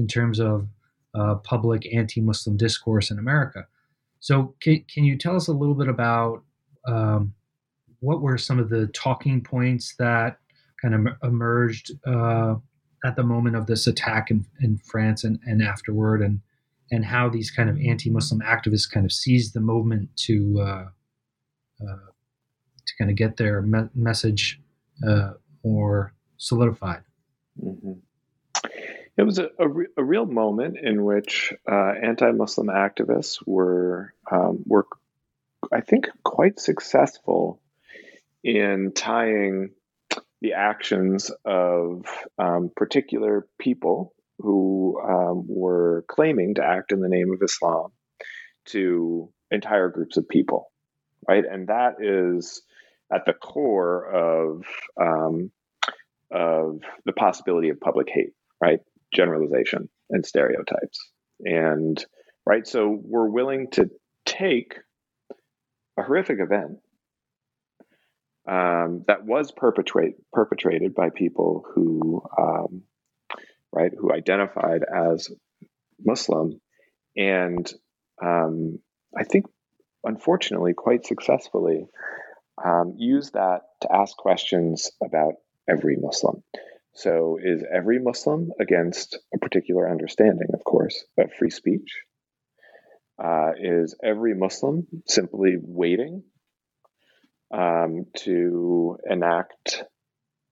in 0.00 0.06
terms 0.08 0.40
of 0.40 0.66
uh, 1.14 1.34
public 1.52 1.82
anti-Muslim 1.94 2.56
discourse 2.56 3.10
in 3.12 3.18
America. 3.18 3.66
So 4.20 4.54
can, 4.60 4.84
can 4.92 5.04
you 5.04 5.16
tell 5.16 5.36
us 5.36 5.48
a 5.48 5.52
little 5.52 5.74
bit 5.74 5.88
about 5.88 6.42
um, 6.86 7.34
what 8.00 8.20
were 8.20 8.38
some 8.38 8.58
of 8.58 8.68
the 8.70 8.86
talking 8.88 9.40
points 9.42 9.94
that 9.98 10.38
kind 10.80 10.94
of 10.94 11.00
emerged 11.22 11.92
uh, 12.06 12.54
at 13.04 13.16
the 13.16 13.22
moment 13.22 13.56
of 13.56 13.66
this 13.66 13.86
attack 13.86 14.30
in, 14.30 14.46
in 14.60 14.78
France 14.78 15.24
and, 15.24 15.38
and 15.46 15.62
afterward, 15.62 16.20
and 16.22 16.40
and 16.92 17.04
how 17.04 17.28
these 17.28 17.50
kind 17.50 17.70
of 17.70 17.78
anti-Muslim 17.78 18.40
activists 18.40 18.90
kind 18.90 19.06
of 19.06 19.12
seized 19.12 19.54
the 19.54 19.60
moment 19.60 20.08
to 20.16 20.60
uh, 20.60 20.88
uh, 21.82 22.06
to 22.86 22.92
kind 22.98 23.10
of 23.10 23.16
get 23.16 23.36
their 23.36 23.62
me- 23.62 23.88
message 23.94 24.60
uh, 25.06 25.32
more 25.64 26.12
solidified. 26.36 27.02
Mm-hmm. 27.62 27.92
It 29.16 29.22
was 29.22 29.38
a, 29.38 29.48
a, 29.58 29.68
re- 29.68 29.86
a, 29.96 30.04
real 30.04 30.26
moment 30.26 30.78
in 30.82 31.04
which 31.04 31.52
uh, 31.70 31.92
anti-Muslim 32.02 32.68
activists 32.68 33.38
were 33.44 34.14
um, 34.30 34.62
were, 34.66 34.86
I 35.72 35.80
think, 35.80 36.08
quite 36.24 36.58
successful 36.58 37.60
in 38.42 38.92
tying 38.94 39.70
the 40.40 40.54
actions 40.54 41.30
of 41.44 42.06
um, 42.38 42.70
particular 42.74 43.46
people 43.58 44.14
who 44.38 44.98
um, 45.02 45.44
were 45.46 46.04
claiming 46.08 46.54
to 46.54 46.64
act 46.64 46.92
in 46.92 47.00
the 47.00 47.08
name 47.08 47.32
of 47.32 47.42
Islam 47.42 47.92
to 48.66 49.30
entire 49.50 49.88
groups 49.88 50.16
of 50.16 50.28
people, 50.28 50.70
right? 51.28 51.44
And 51.44 51.68
that 51.68 51.96
is 52.00 52.62
at 53.12 53.26
the 53.26 53.34
core 53.34 54.06
of 54.06 54.64
um, 55.00 55.50
of 56.30 56.80
the 57.04 57.12
possibility 57.12 57.70
of 57.70 57.80
public 57.80 58.08
hate, 58.08 58.32
right? 58.62 58.80
Generalization 59.14 59.88
and 60.10 60.24
stereotypes, 60.24 61.10
and 61.40 62.04
right. 62.46 62.66
So 62.66 62.98
we're 63.02 63.28
willing 63.28 63.70
to 63.72 63.90
take 64.24 64.76
a 65.98 66.02
horrific 66.02 66.38
event 66.40 66.78
um, 68.48 69.04
that 69.06 69.24
was 69.24 69.52
perpetrate, 69.52 70.14
perpetrated 70.32 70.94
by 70.94 71.10
people 71.10 71.64
who 71.74 72.22
um, 72.38 72.82
right, 73.72 73.92
who 73.96 74.12
identified 74.12 74.82
as 74.82 75.28
Muslim, 76.04 76.60
and 77.16 77.72
um, 78.22 78.78
I 79.16 79.24
think, 79.24 79.46
unfortunately, 80.04 80.74
quite 80.74 81.06
successfully, 81.06 81.86
um, 82.64 82.94
use 82.96 83.30
that 83.32 83.62
to 83.82 83.94
ask 83.94 84.16
questions 84.16 84.90
about 85.02 85.34
every 85.68 85.96
Muslim. 85.96 86.42
So, 86.92 87.38
is 87.42 87.64
every 87.72 87.98
Muslim 87.98 88.50
against 88.60 89.18
a 89.34 89.38
particular 89.38 89.88
understanding, 89.88 90.48
of 90.52 90.64
course, 90.64 91.04
of 91.18 91.32
free 91.32 91.50
speech? 91.50 92.02
uh, 93.22 93.52
is 93.58 93.94
every 94.02 94.34
Muslim 94.34 94.86
simply 95.06 95.56
waiting 95.60 96.22
um, 97.52 98.06
to 98.16 98.96
enact 99.08 99.84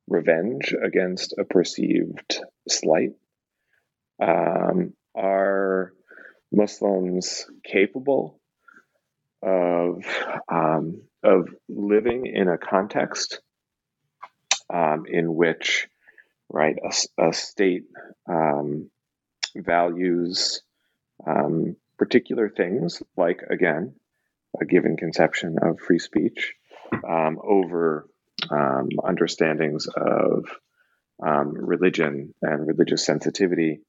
revenge 0.06 0.74
against 0.82 1.34
a 1.38 1.44
perceived 1.44 2.40
slight? 2.68 3.12
Um, 4.20 4.92
are 5.14 5.92
Muslims 6.52 7.46
capable 7.64 8.40
of 9.42 10.04
um, 10.50 11.02
of 11.22 11.48
living 11.68 12.26
in 12.26 12.48
a 12.48 12.58
context 12.58 13.40
um, 14.72 15.04
in 15.08 15.34
which, 15.34 15.88
right, 16.50 16.76
a, 16.82 17.28
a 17.28 17.32
state 17.32 17.84
um, 18.28 18.90
values 19.56 20.62
um, 21.26 21.76
particular 21.98 22.48
things, 22.48 23.02
like 23.16 23.42
again, 23.50 23.94
a 24.60 24.64
given 24.64 24.96
conception 24.96 25.56
of 25.60 25.80
free 25.80 25.98
speech, 25.98 26.54
um, 27.06 27.38
over 27.42 28.08
um, 28.50 28.88
understandings 29.04 29.86
of 29.88 30.46
um, 31.24 31.52
religion 31.54 32.34
and 32.40 32.66
religious 32.66 33.04
sensitivity. 33.04 33.80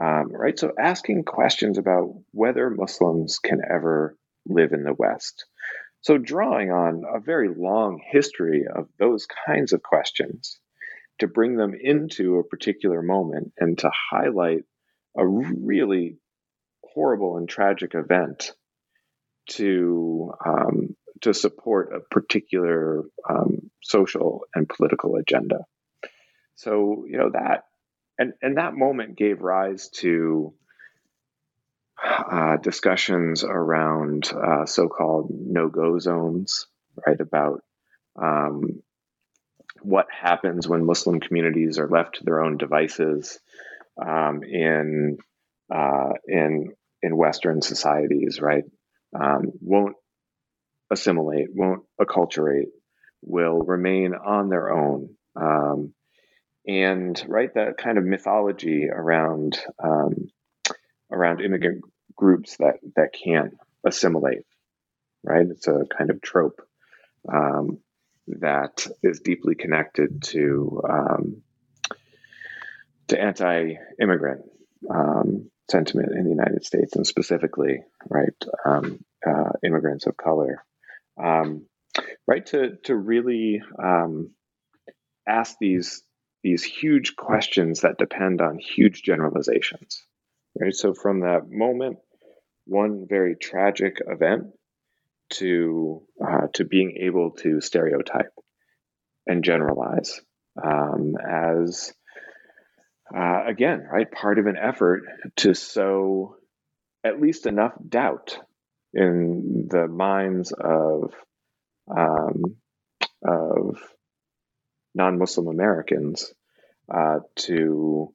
Um, 0.00 0.32
right? 0.32 0.58
So, 0.58 0.72
asking 0.78 1.24
questions 1.24 1.78
about 1.78 2.14
whether 2.32 2.68
Muslims 2.70 3.38
can 3.38 3.60
ever 3.68 4.16
live 4.44 4.72
in 4.72 4.82
the 4.82 4.94
West. 4.94 5.46
So, 6.00 6.18
drawing 6.18 6.72
on 6.72 7.04
a 7.08 7.20
very 7.20 7.48
long 7.48 8.00
history 8.04 8.64
of 8.72 8.88
those 8.98 9.26
kinds 9.46 9.72
of 9.72 9.82
questions 9.82 10.58
to 11.18 11.28
bring 11.28 11.56
them 11.56 11.74
into 11.80 12.38
a 12.38 12.44
particular 12.44 13.02
moment 13.02 13.52
and 13.58 13.78
to 13.78 13.90
highlight 14.10 14.64
a 15.16 15.26
really 15.26 16.18
horrible 16.82 17.36
and 17.36 17.48
tragic 17.48 17.94
event 17.94 18.52
to 19.46 20.32
um, 20.44 20.96
to 21.20 21.34
support 21.34 21.92
a 21.94 22.00
particular 22.00 23.02
um, 23.28 23.70
social 23.82 24.42
and 24.54 24.68
political 24.68 25.16
agenda. 25.16 25.64
So 26.56 27.04
you 27.08 27.18
know 27.18 27.30
that, 27.30 27.64
and 28.18 28.32
and 28.42 28.56
that 28.56 28.74
moment 28.74 29.16
gave 29.16 29.40
rise 29.40 29.88
to 30.00 30.54
uh, 32.02 32.56
discussions 32.56 33.44
around 33.44 34.30
uh, 34.32 34.66
so-called 34.66 35.30
no-go 35.30 35.98
zones, 35.98 36.66
right? 37.06 37.20
About 37.20 37.62
um, 38.20 38.82
what 39.84 40.06
happens 40.10 40.66
when 40.66 40.86
Muslim 40.86 41.20
communities 41.20 41.78
are 41.78 41.88
left 41.88 42.16
to 42.16 42.24
their 42.24 42.42
own 42.42 42.56
devices 42.56 43.38
um, 44.04 44.42
in 44.42 45.18
uh, 45.72 46.12
in 46.26 46.72
in 47.02 47.16
Western 47.16 47.60
societies, 47.60 48.40
right? 48.40 48.64
Um, 49.18 49.52
won't 49.60 49.96
assimilate, 50.90 51.48
won't 51.54 51.82
acculturate, 52.00 52.70
will 53.22 53.58
remain 53.60 54.14
on 54.14 54.48
their 54.48 54.72
own. 54.72 55.10
Um, 55.36 55.92
and 56.66 57.22
right, 57.28 57.52
that 57.54 57.76
kind 57.76 57.98
of 57.98 58.04
mythology 58.04 58.88
around 58.90 59.58
um, 59.82 60.28
around 61.12 61.40
immigrant 61.42 61.82
groups 62.16 62.56
that 62.56 62.76
that 62.96 63.12
can't 63.12 63.54
assimilate, 63.86 64.46
right? 65.22 65.46
It's 65.46 65.68
a 65.68 65.84
kind 65.96 66.10
of 66.10 66.22
trope 66.22 66.60
um, 67.30 67.78
that 68.26 68.86
is 69.02 69.20
deeply 69.20 69.54
connected 69.54 70.22
to 70.22 70.82
um, 70.88 71.42
to 73.08 73.20
anti-immigrant 73.20 74.42
um, 74.88 75.50
sentiment 75.70 76.12
in 76.12 76.24
the 76.24 76.30
United 76.30 76.64
States, 76.64 76.96
and 76.96 77.06
specifically, 77.06 77.82
right, 78.08 78.44
um, 78.64 79.04
uh, 79.26 79.50
immigrants 79.62 80.06
of 80.06 80.16
color, 80.16 80.64
um, 81.22 81.66
right, 82.26 82.46
to 82.46 82.76
to 82.84 82.96
really 82.96 83.62
um, 83.82 84.30
ask 85.28 85.56
these 85.60 86.02
these 86.42 86.64
huge 86.64 87.16
questions 87.16 87.80
that 87.80 87.98
depend 87.98 88.40
on 88.40 88.58
huge 88.58 89.02
generalizations, 89.02 90.02
right. 90.58 90.74
So 90.74 90.94
from 90.94 91.20
that 91.20 91.50
moment, 91.50 91.98
one 92.66 93.06
very 93.08 93.36
tragic 93.36 93.98
event 94.06 94.46
to 95.34 96.02
uh, 96.24 96.46
to 96.54 96.64
being 96.64 96.98
able 97.02 97.32
to 97.32 97.60
stereotype 97.60 98.32
and 99.26 99.44
generalize 99.44 100.20
um, 100.62 101.14
as 101.24 101.92
uh, 103.14 103.44
again, 103.46 103.86
right, 103.90 104.10
part 104.10 104.38
of 104.38 104.46
an 104.46 104.56
effort 104.56 105.02
to 105.36 105.54
sow 105.54 106.36
at 107.04 107.20
least 107.20 107.46
enough 107.46 107.72
doubt 107.86 108.38
in 108.92 109.68
the 109.70 109.86
minds 109.86 110.52
of 110.52 111.12
um, 111.94 112.56
of 113.22 113.78
non-Muslim 114.94 115.48
Americans 115.48 116.32
uh, 116.92 117.18
to 117.36 118.12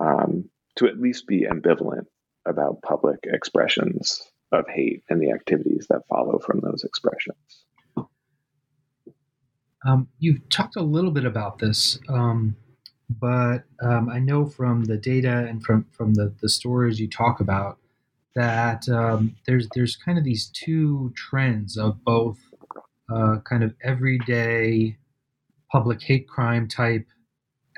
um, 0.00 0.50
to 0.76 0.86
at 0.86 0.98
least 0.98 1.26
be 1.26 1.46
ambivalent 1.50 2.06
about 2.46 2.82
public 2.82 3.20
expressions 3.24 4.22
of 4.52 4.64
hate 4.68 5.02
and 5.08 5.20
the 5.20 5.30
activities 5.30 5.86
that 5.90 6.02
follow 6.08 6.38
from 6.38 6.60
those 6.60 6.84
expressions. 6.84 7.64
Um, 9.86 10.08
you've 10.18 10.48
talked 10.48 10.76
a 10.76 10.82
little 10.82 11.10
bit 11.10 11.24
about 11.24 11.58
this. 11.58 11.98
Um, 12.08 12.56
but 13.08 13.64
um, 13.82 14.08
I 14.08 14.18
know 14.18 14.46
from 14.46 14.84
the 14.84 14.96
data 14.96 15.46
and 15.48 15.62
from 15.62 15.86
from 15.92 16.14
the 16.14 16.34
the 16.40 16.48
stories 16.48 17.00
you 17.00 17.08
talk 17.08 17.40
about 17.40 17.78
that 18.34 18.88
um, 18.88 19.34
there's 19.46 19.68
there's 19.74 19.96
kind 19.96 20.18
of 20.18 20.24
these 20.24 20.48
two 20.48 21.12
trends 21.16 21.78
of 21.78 22.04
both 22.04 22.38
uh, 23.12 23.38
kind 23.48 23.64
of 23.64 23.74
everyday 23.82 24.98
public 25.72 26.02
hate 26.02 26.28
crime 26.28 26.68
type 26.68 27.06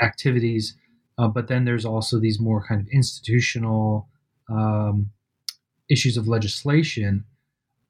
activities, 0.03 0.77
uh, 1.19 1.29
but 1.29 1.49
then 1.49 1.65
there's 1.65 1.85
also 1.85 2.19
these 2.19 2.41
more 2.41 2.65
kind 2.67 2.81
of 2.81 2.89
institutional 2.89 4.09
um, 4.49 5.11
issues 5.91 6.17
of 6.17 6.29
legislation. 6.29 7.25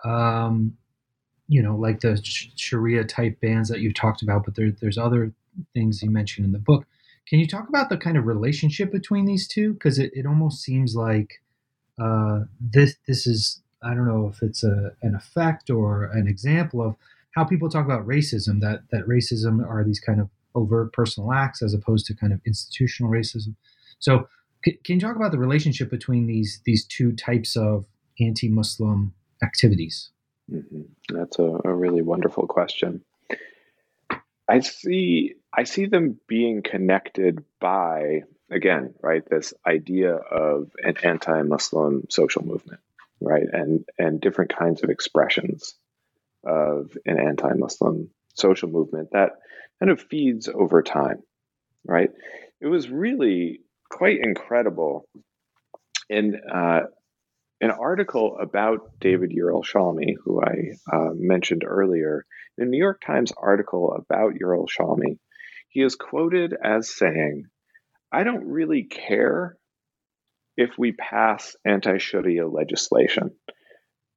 Um, 0.04 0.76
you 1.48 1.62
know, 1.62 1.76
like 1.76 2.00
the 2.00 2.20
Sharia 2.22 3.04
type 3.04 3.40
bans 3.40 3.68
that 3.68 3.80
you 3.80 3.92
talked 3.92 4.22
about, 4.22 4.44
but 4.44 4.54
there, 4.54 4.70
there's 4.80 4.98
other 4.98 5.32
things 5.74 6.02
you 6.02 6.10
mentioned 6.10 6.46
in 6.46 6.52
the 6.52 6.58
book. 6.58 6.86
Can 7.26 7.38
you 7.38 7.46
talk 7.46 7.68
about 7.68 7.88
the 7.88 7.96
kind 7.96 8.16
of 8.16 8.26
relationship 8.26 8.90
between 8.90 9.24
these 9.26 9.46
two? 9.46 9.74
Because 9.74 9.98
it, 9.98 10.12
it 10.14 10.26
almost 10.26 10.62
seems 10.62 10.94
like 10.96 11.40
uh, 12.00 12.40
this 12.60 12.96
this 13.06 13.26
is 13.26 13.60
I 13.82 13.94
don't 13.94 14.06
know 14.06 14.28
if 14.32 14.42
it's 14.42 14.64
a, 14.64 14.92
an 15.02 15.14
effect 15.14 15.70
or 15.70 16.04
an 16.04 16.26
example 16.26 16.82
of 16.82 16.96
how 17.34 17.44
people 17.44 17.68
talk 17.68 17.84
about 17.84 18.06
racism. 18.06 18.60
That 18.60 18.82
that 18.90 19.06
racism 19.06 19.64
are 19.66 19.84
these 19.84 20.00
kind 20.00 20.20
of 20.20 20.28
overt 20.54 20.92
personal 20.92 21.32
acts 21.32 21.62
as 21.62 21.74
opposed 21.74 22.06
to 22.06 22.14
kind 22.14 22.32
of 22.32 22.40
institutional 22.46 23.12
racism. 23.12 23.54
So 23.98 24.28
can, 24.62 24.76
you 24.86 25.00
talk 25.00 25.16
about 25.16 25.32
the 25.32 25.38
relationship 25.38 25.90
between 25.90 26.26
these 26.26 26.60
these 26.64 26.84
two 26.84 27.12
types 27.12 27.56
of 27.56 27.86
anti-Muslim 28.20 29.14
activities? 29.42 30.10
Mm-hmm. 30.50 31.16
That's 31.16 31.38
a, 31.38 31.60
a 31.64 31.74
really 31.74 32.02
wonderful 32.02 32.46
question. 32.46 33.02
I 34.48 34.60
see 34.60 35.34
I 35.56 35.64
see 35.64 35.86
them 35.86 36.18
being 36.26 36.62
connected 36.62 37.44
by 37.60 38.22
again, 38.50 38.94
right, 39.00 39.22
this 39.28 39.54
idea 39.66 40.14
of 40.14 40.72
an 40.82 40.96
anti-Muslim 41.02 42.06
social 42.10 42.44
movement, 42.44 42.80
right? 43.20 43.46
And 43.52 43.84
and 43.98 44.20
different 44.20 44.54
kinds 44.54 44.82
of 44.82 44.90
expressions 44.90 45.74
of 46.44 46.96
an 47.06 47.18
anti-Muslim 47.18 48.10
social 48.34 48.68
movement 48.68 49.10
that 49.12 49.32
kind 49.78 49.90
of 49.90 50.00
feeds 50.00 50.48
over 50.48 50.82
time, 50.82 51.22
right? 51.84 52.10
It 52.60 52.66
was 52.66 52.90
really 52.90 53.60
quite 53.90 54.20
incredible 54.22 55.06
in 56.08 56.40
uh, 56.52 56.80
an 57.60 57.70
article 57.70 58.38
about 58.40 58.98
David 59.00 59.30
Yerushalmi, 59.30 60.14
who 60.24 60.42
I 60.42 60.72
uh, 60.90 61.10
mentioned 61.14 61.62
earlier, 61.66 62.24
in 62.56 62.66
a 62.66 62.70
New 62.70 62.78
York 62.78 63.02
Times 63.04 63.32
article 63.36 63.92
about 63.92 64.34
Yerushalmi, 64.34 65.18
he 65.68 65.82
is 65.82 65.94
quoted 65.94 66.54
as 66.62 66.94
saying, 66.94 67.44
I 68.12 68.24
don't 68.24 68.46
really 68.46 68.84
care 68.84 69.56
if 70.56 70.70
we 70.78 70.92
pass 70.92 71.54
anti 71.64 71.98
Sharia 71.98 72.48
legislation. 72.48 73.32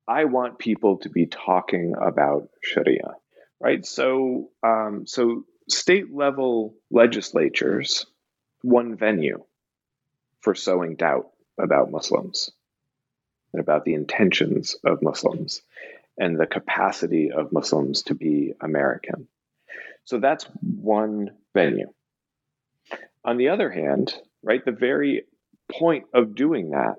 I 0.08 0.26
want 0.26 0.60
people 0.60 1.00
to 1.00 1.10
be 1.10 1.28
talking 1.28 1.94
about 2.02 2.50
Sharia, 2.64 3.14
right? 3.62 3.86
So, 3.86 4.50
um, 4.66 5.04
so 5.06 5.44
state 5.70 6.14
level 6.14 6.76
legislatures, 6.90 8.06
one 8.62 8.98
venue 8.98 9.44
for 10.44 10.54
sowing 10.54 10.96
doubt 10.96 11.30
about 11.58 11.90
Muslims 11.90 12.52
and 13.54 13.62
about 13.62 13.86
the 13.86 13.94
intentions 13.94 14.76
of 14.84 15.02
Muslims 15.02 15.62
and 16.18 16.40
the 16.40 16.46
capacity 16.46 17.32
of 17.32 17.54
Muslims 17.54 18.04
to 18.04 18.14
be 18.14 18.54
American. 18.62 19.28
So 20.04 20.20
that's 20.20 20.46
one 20.62 21.32
venue. 21.54 21.92
On 23.24 23.38
the 23.38 23.50
other 23.50 23.72
hand, 23.72 24.14
right, 24.44 24.64
the 24.64 24.72
very 24.74 25.24
point 25.72 26.06
of 26.14 26.36
doing 26.36 26.72
that 26.72 26.96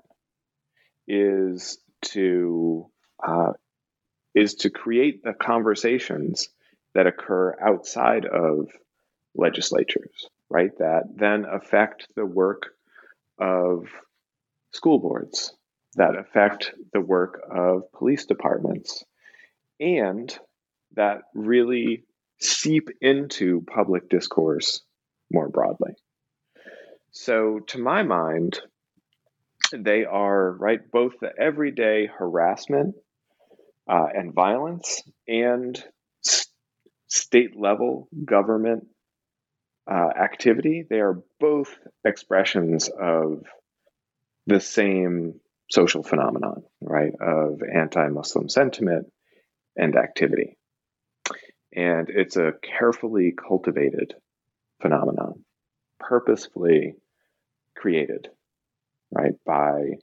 is 1.07 1.79
to 2.03 2.87
uh, 3.23 3.53
is 4.35 4.55
to 4.55 4.71
create 4.71 5.23
the 5.23 5.35
conversations 5.35 6.49
that 6.95 7.07
occur 7.07 7.55
outside 7.61 8.25
of 8.25 8.69
legislatures, 9.35 10.27
right? 10.49 10.71
That 10.79 11.05
then 11.15 11.45
affect 11.45 12.09
the 12.17 12.27
work 12.27 12.74
of 13.39 13.87
school 14.73 14.99
boards, 14.99 15.55
that 15.97 16.17
affect 16.17 16.73
the 16.93 17.01
work 17.01 17.41
of 17.51 17.91
police 17.93 18.27
departments, 18.27 19.05
and 19.81 20.39
that 20.97 21.23
really 21.35 22.05
seep 22.41 22.89
into 23.01 23.63
public 23.63 24.09
discourse 24.09 24.83
more 25.33 25.49
broadly. 25.49 25.95
So, 27.13 27.61
to 27.69 27.79
my 27.79 28.03
mind, 28.03 28.61
they 29.73 30.05
are 30.05 30.53
right 30.53 30.81
both 30.91 31.15
the 31.21 31.33
everyday 31.39 32.07
harassment 32.07 32.95
uh, 33.89 34.07
and 34.15 34.33
violence 34.33 35.03
and 35.29 35.83
s- 36.27 36.47
state 37.09 37.57
level 37.57 38.09
government 38.25 38.87
uh, 39.91 40.09
activity. 40.17 40.85
They 40.89 41.01
are 41.01 41.23
both 41.41 41.77
expressions 42.05 42.89
of 42.89 43.45
the 44.47 44.61
same 44.61 45.41
social 45.71 46.03
phenomenon, 46.03 46.63
right? 46.81 47.13
Of 47.21 47.63
anti 47.63 48.09
Muslim 48.09 48.49
sentiment 48.49 49.07
and 49.77 49.97
activity. 49.97 50.57
And 51.75 52.09
it's 52.09 52.37
a 52.37 52.53
carefully 52.63 53.33
cultivated 53.33 54.15
phenomenon, 54.81 55.45
purposefully 55.99 56.95
created, 57.77 58.29
right, 59.11 59.35
by 59.45 59.95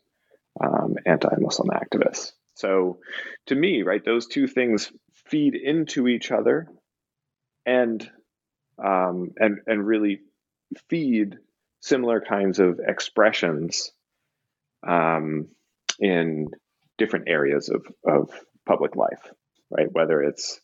um, 0.59 0.95
anti 1.05 1.34
Muslim 1.39 1.69
activists. 1.69 2.32
So 2.55 2.99
to 3.47 3.55
me, 3.55 3.84
right, 3.84 4.03
those 4.03 4.27
two 4.27 4.47
things 4.47 4.91
feed 5.13 5.55
into 5.55 6.07
each 6.07 6.32
other 6.32 6.67
and 7.65 8.07
um, 8.78 9.32
and 9.38 9.59
and 9.67 9.86
really 9.86 10.22
feed 10.89 11.38
similar 11.82 12.22
kinds 12.22 12.59
of 12.59 12.80
expressions 12.86 13.91
um, 14.88 15.47
in 15.99 16.49
different 16.97 17.28
areas 17.28 17.69
of, 17.69 17.86
of 18.05 18.30
public 18.65 18.95
life, 18.95 19.32
right? 19.69 19.91
Whether 19.91 20.22
it's 20.22 20.59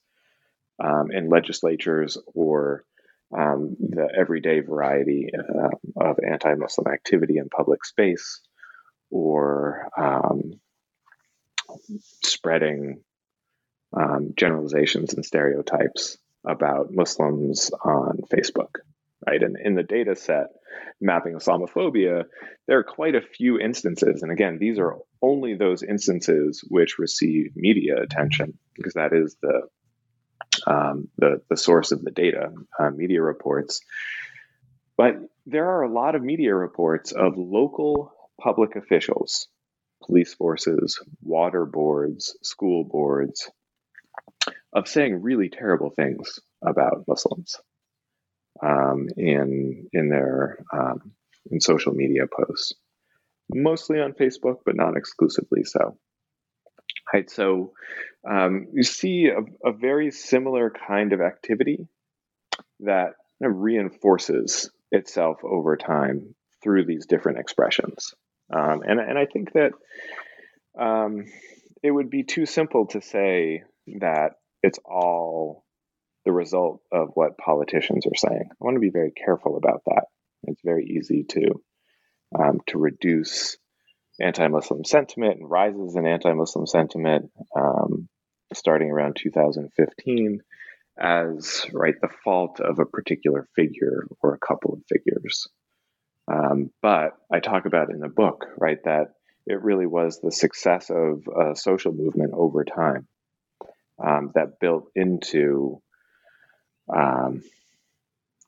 um, 0.83 1.11
in 1.11 1.29
legislatures 1.29 2.17
or 2.33 2.83
um, 3.35 3.75
the 3.79 4.07
everyday 4.17 4.59
variety 4.59 5.29
uh, 5.37 5.69
of 5.99 6.19
anti 6.25 6.53
Muslim 6.55 6.87
activity 6.87 7.37
in 7.37 7.49
public 7.49 7.83
space 7.83 8.41
or 9.09 9.89
um, 9.97 10.59
spreading 12.23 13.01
um, 13.93 14.33
generalizations 14.35 15.13
and 15.13 15.25
stereotypes 15.25 16.17
about 16.47 16.91
Muslims 16.91 17.71
on 17.83 18.19
Facebook, 18.31 18.75
right? 19.25 19.41
And 19.41 19.57
in 19.63 19.75
the 19.75 19.83
data 19.83 20.15
set 20.15 20.47
mapping 21.01 21.33
Islamophobia, 21.33 22.25
there 22.67 22.79
are 22.79 22.83
quite 22.83 23.15
a 23.15 23.21
few 23.21 23.59
instances. 23.59 24.23
And 24.23 24.31
again, 24.31 24.57
these 24.59 24.79
are 24.79 24.97
only 25.21 25.55
those 25.55 25.83
instances 25.83 26.63
which 26.67 26.99
receive 26.99 27.51
media 27.55 28.01
attention 28.01 28.57
because 28.75 28.93
that 28.93 29.13
is 29.13 29.35
the 29.41 29.61
um, 30.65 31.09
the, 31.17 31.41
the 31.49 31.57
source 31.57 31.91
of 31.91 32.03
the 32.03 32.11
data, 32.11 32.51
uh, 32.79 32.89
media 32.89 33.21
reports. 33.21 33.81
But 34.97 35.17
there 35.45 35.69
are 35.69 35.83
a 35.83 35.91
lot 35.91 36.15
of 36.15 36.23
media 36.23 36.55
reports 36.55 37.11
of 37.11 37.37
local 37.37 38.11
public 38.41 38.75
officials, 38.75 39.47
police 40.03 40.33
forces, 40.33 40.99
water 41.21 41.65
boards, 41.65 42.37
school 42.41 42.83
boards, 42.83 43.49
of 44.77 44.87
saying 44.87 45.23
really 45.23 45.49
terrible 45.49 45.89
things 45.89 46.39
about 46.63 47.05
Muslims 47.07 47.59
um, 48.63 49.07
in 49.17 49.87
in 49.91 50.09
their 50.09 50.59
um, 50.71 51.13
in 51.49 51.59
social 51.59 51.93
media 51.93 52.23
posts, 52.31 52.73
mostly 53.49 53.99
on 53.99 54.13
Facebook, 54.13 54.57
but 54.65 54.75
not 54.75 54.95
exclusively 54.95 55.63
so. 55.63 55.97
Right, 57.11 57.29
so 57.29 57.73
um, 58.29 58.67
you 58.73 58.83
see 58.83 59.29
a, 59.29 59.67
a, 59.67 59.71
very 59.71 60.11
similar 60.11 60.69
kind 60.69 61.13
of 61.13 61.21
activity 61.21 61.87
that 62.81 63.13
kind 63.39 63.51
of 63.51 63.57
reinforces 63.57 64.69
itself 64.91 65.37
over 65.43 65.77
time 65.77 66.35
through 66.61 66.85
these 66.85 67.05
different 67.07 67.39
expressions, 67.39 68.13
um, 68.53 68.83
and 68.85 68.99
and 68.99 69.17
I 69.17 69.25
think 69.25 69.53
that 69.53 69.71
um, 70.79 71.25
it 71.81 71.89
would 71.89 72.11
be 72.11 72.23
too 72.23 72.45
simple 72.45 72.85
to 72.87 73.01
say 73.01 73.63
that 73.99 74.33
it's 74.63 74.79
all 74.85 75.63
the 76.25 76.31
result 76.31 76.81
of 76.91 77.09
what 77.13 77.37
politicians 77.37 78.05
are 78.05 78.15
saying. 78.15 78.49
I 78.51 78.55
want 78.59 78.75
to 78.75 78.81
be 78.81 78.89
very 78.89 79.11
careful 79.11 79.57
about 79.57 79.83
that. 79.85 80.05
It's 80.43 80.61
very 80.63 80.85
easy 80.85 81.23
to 81.29 81.61
um, 82.37 82.59
to 82.67 82.77
reduce 82.77 83.57
anti-Muslim 84.19 84.83
sentiment 84.83 85.39
and 85.39 85.49
rises 85.49 85.95
in 85.95 86.05
anti-Muslim 86.05 86.65
sentiment 86.65 87.31
um, 87.55 88.09
starting 88.53 88.91
around 88.91 89.15
2015 89.15 90.41
as 90.99 91.65
right 91.71 91.93
the 92.01 92.09
fault 92.23 92.59
of 92.59 92.79
a 92.79 92.85
particular 92.85 93.47
figure 93.55 94.07
or 94.21 94.33
a 94.33 94.45
couple 94.45 94.73
of 94.73 94.81
figures. 94.89 95.47
Um, 96.27 96.71
but 96.81 97.11
I 97.31 97.39
talk 97.39 97.65
about 97.65 97.91
in 97.91 97.99
the 97.99 98.09
book 98.09 98.47
right 98.57 98.79
that 98.83 99.13
it 99.45 99.61
really 99.61 99.85
was 99.85 100.19
the 100.19 100.31
success 100.31 100.89
of 100.89 101.23
a 101.27 101.55
social 101.55 101.93
movement 101.93 102.33
over 102.33 102.65
time 102.65 103.07
um, 104.03 104.31
that 104.35 104.59
built 104.59 104.91
into 104.95 105.81
um, 106.93 107.43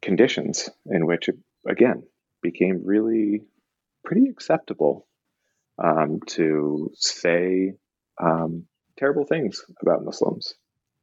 conditions 0.02 0.70
in 0.86 1.06
which 1.06 1.30
it 1.30 1.38
again 1.68 2.04
became 2.42 2.82
really 2.86 3.42
pretty 4.04 4.30
acceptable 4.30 5.08
um, 5.84 6.20
to 6.26 6.92
say 6.96 7.74
um, 8.22 8.66
terrible 8.98 9.26
things 9.26 9.64
about 9.82 10.04
Muslims. 10.04 10.56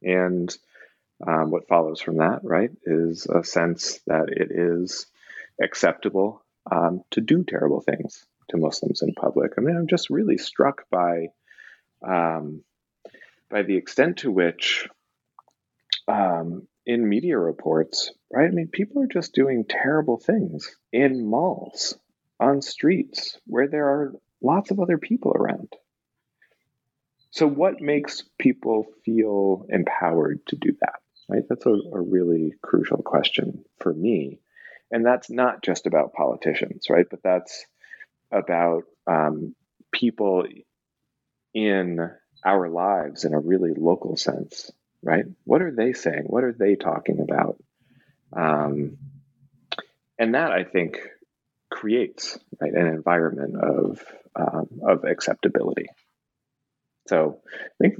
And 0.03 0.55
um, 1.26 1.51
what 1.51 1.68
follows 1.68 2.01
from 2.01 2.18
that, 2.18 2.40
right, 2.42 2.70
is 2.84 3.26
a 3.26 3.42
sense 3.42 4.01
that 4.07 4.28
it 4.28 4.51
is 4.51 5.07
acceptable 5.62 6.44
um, 6.70 7.03
to 7.12 7.20
do 7.20 7.44
terrible 7.44 7.80
things 7.80 8.26
to 8.51 8.59
Muslims 8.59 9.03
in 9.03 9.14
public. 9.14 9.53
I 9.57 9.61
mean, 9.61 9.76
I'm 9.76 9.88
just 9.88 10.11
really 10.11 10.38
struck 10.38 10.84
by 10.90 11.28
um, 12.07 12.62
by 13.49 13.62
the 13.62 13.76
extent 13.76 14.18
to 14.18 14.30
which 14.30 14.88
um, 16.09 16.66
in 16.84 17.09
media 17.09 17.38
reports, 17.38 18.12
right? 18.30 18.49
I 18.49 18.53
mean, 18.53 18.68
people 18.68 19.03
are 19.03 19.09
just 19.09 19.34
doing 19.34 19.64
terrible 19.68 20.18
things 20.18 20.76
in 20.92 21.26
malls, 21.26 21.99
on 22.38 22.62
streets, 22.62 23.38
where 23.47 23.68
there 23.68 23.86
are 23.86 24.12
lots 24.40 24.70
of 24.70 24.80
other 24.80 24.99
people 24.99 25.32
around. 25.34 25.72
So, 27.30 27.47
what 27.47 27.80
makes 27.80 28.22
people 28.38 28.86
feel 29.05 29.66
empowered 29.68 30.47
to 30.47 30.57
do 30.57 30.76
that? 30.80 31.01
Right? 31.28 31.42
That's 31.49 31.66
a, 31.66 31.70
a 31.70 32.01
really 32.01 32.55
crucial 32.62 33.03
question 33.03 33.64
for 33.80 33.92
me. 33.92 34.38
And 34.92 35.05
that's 35.05 35.28
not 35.28 35.62
just 35.62 35.86
about 35.86 36.12
politicians, 36.12 36.86
right? 36.88 37.07
But 37.11 37.22
that's 37.24 37.66
about 38.30 38.84
um, 39.09 39.57
people 39.92 40.47
in 41.53 42.11
our 42.45 42.68
lives 42.68 43.24
in 43.24 43.34
a 43.34 43.41
really 43.41 43.72
local 43.74 44.16
sense, 44.16 44.70
right? 45.03 45.24
What 45.45 45.62
are 45.62 45.70
they 45.70 45.93
saying? 45.93 46.24
What 46.26 46.45
are 46.45 46.53
they 46.53 46.76
talking 46.76 47.20
about? 47.20 47.62
Um, 48.32 48.99
and 50.18 50.34
that 50.34 50.53
I 50.53 50.64
think 50.64 50.99
creates 51.70 52.39
right 52.61 52.72
an 52.72 52.87
environment 52.87 53.57
of 53.57 54.05
um, 54.34 54.80
of 54.87 55.05
acceptability. 55.05 55.87
So 57.09 57.41
I 57.49 57.74
think 57.80 57.99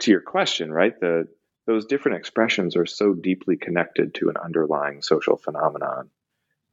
to 0.00 0.10
your 0.10 0.20
question, 0.20 0.72
right, 0.72 0.98
the 1.00 1.28
those 1.66 1.86
different 1.86 2.18
expressions 2.18 2.76
are 2.76 2.86
so 2.86 3.14
deeply 3.14 3.56
connected 3.56 4.14
to 4.14 4.28
an 4.28 4.36
underlying 4.36 5.00
social 5.00 5.36
phenomenon 5.36 6.10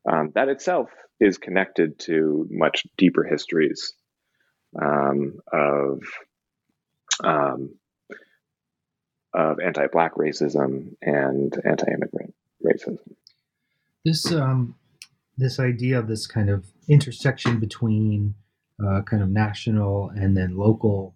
um, 0.05 0.32
that 0.36 0.49
itself 0.49 0.89
is 1.19 1.38
connected 1.38 1.99
to 1.99 2.47
much 2.49 2.86
deeper 2.97 3.24
histories 3.24 3.93
um, 4.82 5.39
of 5.51 6.01
um, 7.24 7.76
of 9.34 9.59
anti-black 9.59 10.16
racism 10.16 10.95
and 11.01 11.53
anti-immigrant 11.66 12.34
racism. 12.66 13.16
This 14.03 14.32
um, 14.32 14.76
this 15.38 15.59
idea 15.59 15.99
of 15.99 16.07
this 16.07 16.28
kind 16.28 16.49
of 16.49 16.66
intersection 16.88 17.59
between 17.59 18.36
uh, 18.84 19.01
kind 19.03 19.24
of 19.24 19.30
national 19.30 20.09
and 20.09 20.36
then 20.36 20.57
local 20.57 21.16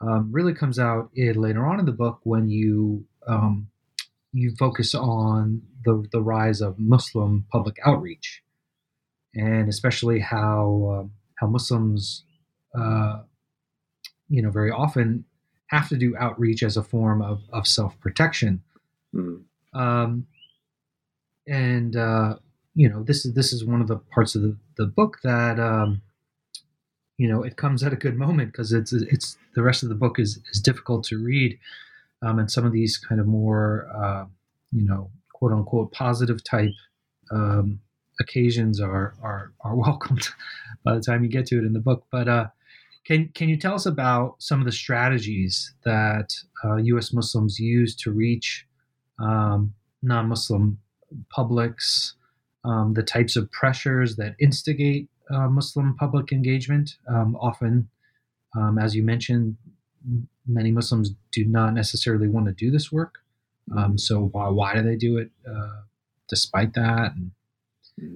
um, 0.00 0.32
really 0.32 0.54
comes 0.54 0.78
out 0.78 1.10
in, 1.14 1.40
later 1.40 1.64
on 1.64 1.78
in 1.78 1.86
the 1.86 1.92
book 1.92 2.20
when 2.24 2.48
you 2.48 3.06
um, 3.26 3.68
you 4.32 4.54
focus 4.58 4.94
on 4.94 5.62
the 5.84 6.04
the 6.12 6.22
rise 6.22 6.60
of 6.60 6.78
Muslim 6.78 7.46
public 7.52 7.76
outreach, 7.84 8.42
and 9.34 9.68
especially 9.68 10.20
how 10.20 11.04
uh, 11.04 11.08
how 11.36 11.46
Muslims 11.46 12.24
uh, 12.78 13.22
you 14.34 14.42
know, 14.42 14.50
very 14.50 14.72
often 14.72 15.24
have 15.66 15.88
to 15.88 15.96
do 15.96 16.16
outreach 16.16 16.64
as 16.64 16.76
a 16.76 16.82
form 16.82 17.22
of, 17.22 17.42
of 17.52 17.68
self 17.68 17.98
protection. 18.00 18.62
Mm. 19.14 19.42
Um, 19.72 20.26
and 21.46 21.94
uh, 21.94 22.36
you 22.74 22.88
know, 22.88 23.04
this 23.04 23.24
is 23.24 23.34
this 23.34 23.52
is 23.52 23.64
one 23.64 23.80
of 23.80 23.86
the 23.86 23.96
parts 23.96 24.34
of 24.34 24.42
the, 24.42 24.56
the 24.76 24.86
book 24.86 25.18
that 25.22 25.60
um, 25.60 26.02
you 27.16 27.28
know 27.28 27.44
it 27.44 27.56
comes 27.56 27.84
at 27.84 27.92
a 27.92 27.96
good 27.96 28.16
moment 28.16 28.50
because 28.50 28.72
it's 28.72 28.92
it's 28.92 29.38
the 29.54 29.62
rest 29.62 29.84
of 29.84 29.88
the 29.88 29.94
book 29.94 30.18
is 30.18 30.40
is 30.52 30.60
difficult 30.60 31.04
to 31.04 31.22
read, 31.22 31.56
um, 32.22 32.40
and 32.40 32.50
some 32.50 32.66
of 32.66 32.72
these 32.72 32.98
kind 32.98 33.20
of 33.20 33.28
more 33.28 33.88
uh, 33.94 34.24
you 34.72 34.84
know 34.84 35.10
quote 35.32 35.52
unquote 35.52 35.92
positive 35.92 36.42
type 36.42 36.74
um, 37.30 37.78
occasions 38.20 38.80
are 38.80 39.14
are 39.22 39.52
are 39.60 39.76
welcomed 39.86 40.28
by 40.82 40.94
the 40.94 41.00
time 41.00 41.22
you 41.22 41.30
get 41.30 41.46
to 41.46 41.58
it 41.58 41.64
in 41.64 41.72
the 41.72 41.78
book. 41.78 42.04
But 42.10 42.28
uh, 42.28 42.46
can 43.04 43.28
can 43.34 43.48
you 43.48 43.56
tell 43.56 43.74
us 43.74 43.86
about 43.86 44.36
some 44.38 44.60
of 44.60 44.66
the 44.66 44.72
strategies 44.72 45.74
that 45.84 46.34
uh, 46.64 46.76
U.S. 46.76 47.12
Muslims 47.12 47.58
use 47.58 47.94
to 47.96 48.10
reach 48.10 48.66
um, 49.18 49.74
non-Muslim 50.02 50.78
publics, 51.30 52.14
um, 52.64 52.94
the 52.94 53.02
types 53.02 53.36
of 53.36 53.50
pressures 53.52 54.16
that 54.16 54.34
instigate 54.40 55.08
uh, 55.30 55.48
Muslim 55.48 55.94
public 55.96 56.32
engagement? 56.32 56.96
Um, 57.08 57.36
often, 57.36 57.88
um, 58.56 58.78
as 58.78 58.94
you 58.94 59.02
mentioned, 59.02 59.56
many 60.46 60.70
Muslims 60.70 61.10
do 61.32 61.44
not 61.44 61.74
necessarily 61.74 62.28
want 62.28 62.46
to 62.46 62.52
do 62.52 62.70
this 62.70 62.90
work. 62.90 63.18
Um, 63.76 63.98
so 63.98 64.28
why 64.32 64.48
why 64.48 64.74
do 64.74 64.82
they 64.82 64.96
do 64.96 65.18
it 65.18 65.30
uh, 65.48 65.82
despite 66.28 66.72
that? 66.74 67.12
And, 67.14 67.32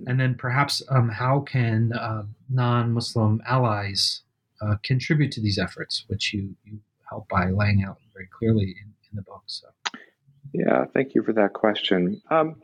and 0.07 0.19
then 0.19 0.35
perhaps 0.35 0.83
um, 0.89 1.11
how 1.11 1.41
can 1.41 1.93
uh, 1.93 2.25
non-Muslim 2.49 3.43
allies 3.47 4.23
uh, 4.61 4.77
contribute 4.83 5.33
to 5.33 5.41
these 5.41 5.59
efforts, 5.59 6.05
which 6.09 6.33
you, 6.33 6.55
you 6.65 6.79
help 7.09 7.29
by 7.29 7.51
laying 7.51 7.85
out 7.85 7.99
very 8.13 8.29
clearly 8.39 8.77
in, 8.83 8.95
in 9.11 9.17
the 9.17 9.23
book. 9.23 9.43
So, 9.47 9.69
yeah, 10.53 10.85
thank 10.93 11.15
you 11.15 11.23
for 11.23 11.33
that 11.35 11.53
question. 11.53 12.21
Um, 12.31 12.57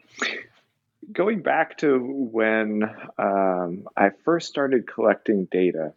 going 1.12 1.42
back 1.42 1.78
to 1.78 1.98
when 1.98 2.82
um, 3.18 3.86
I 3.96 4.10
first 4.24 4.48
started 4.48 4.86
collecting 4.86 5.46
data 5.50 5.92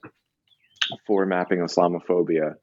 for 1.05 1.25
mapping 1.25 1.59
Islamophobia, 1.59 2.55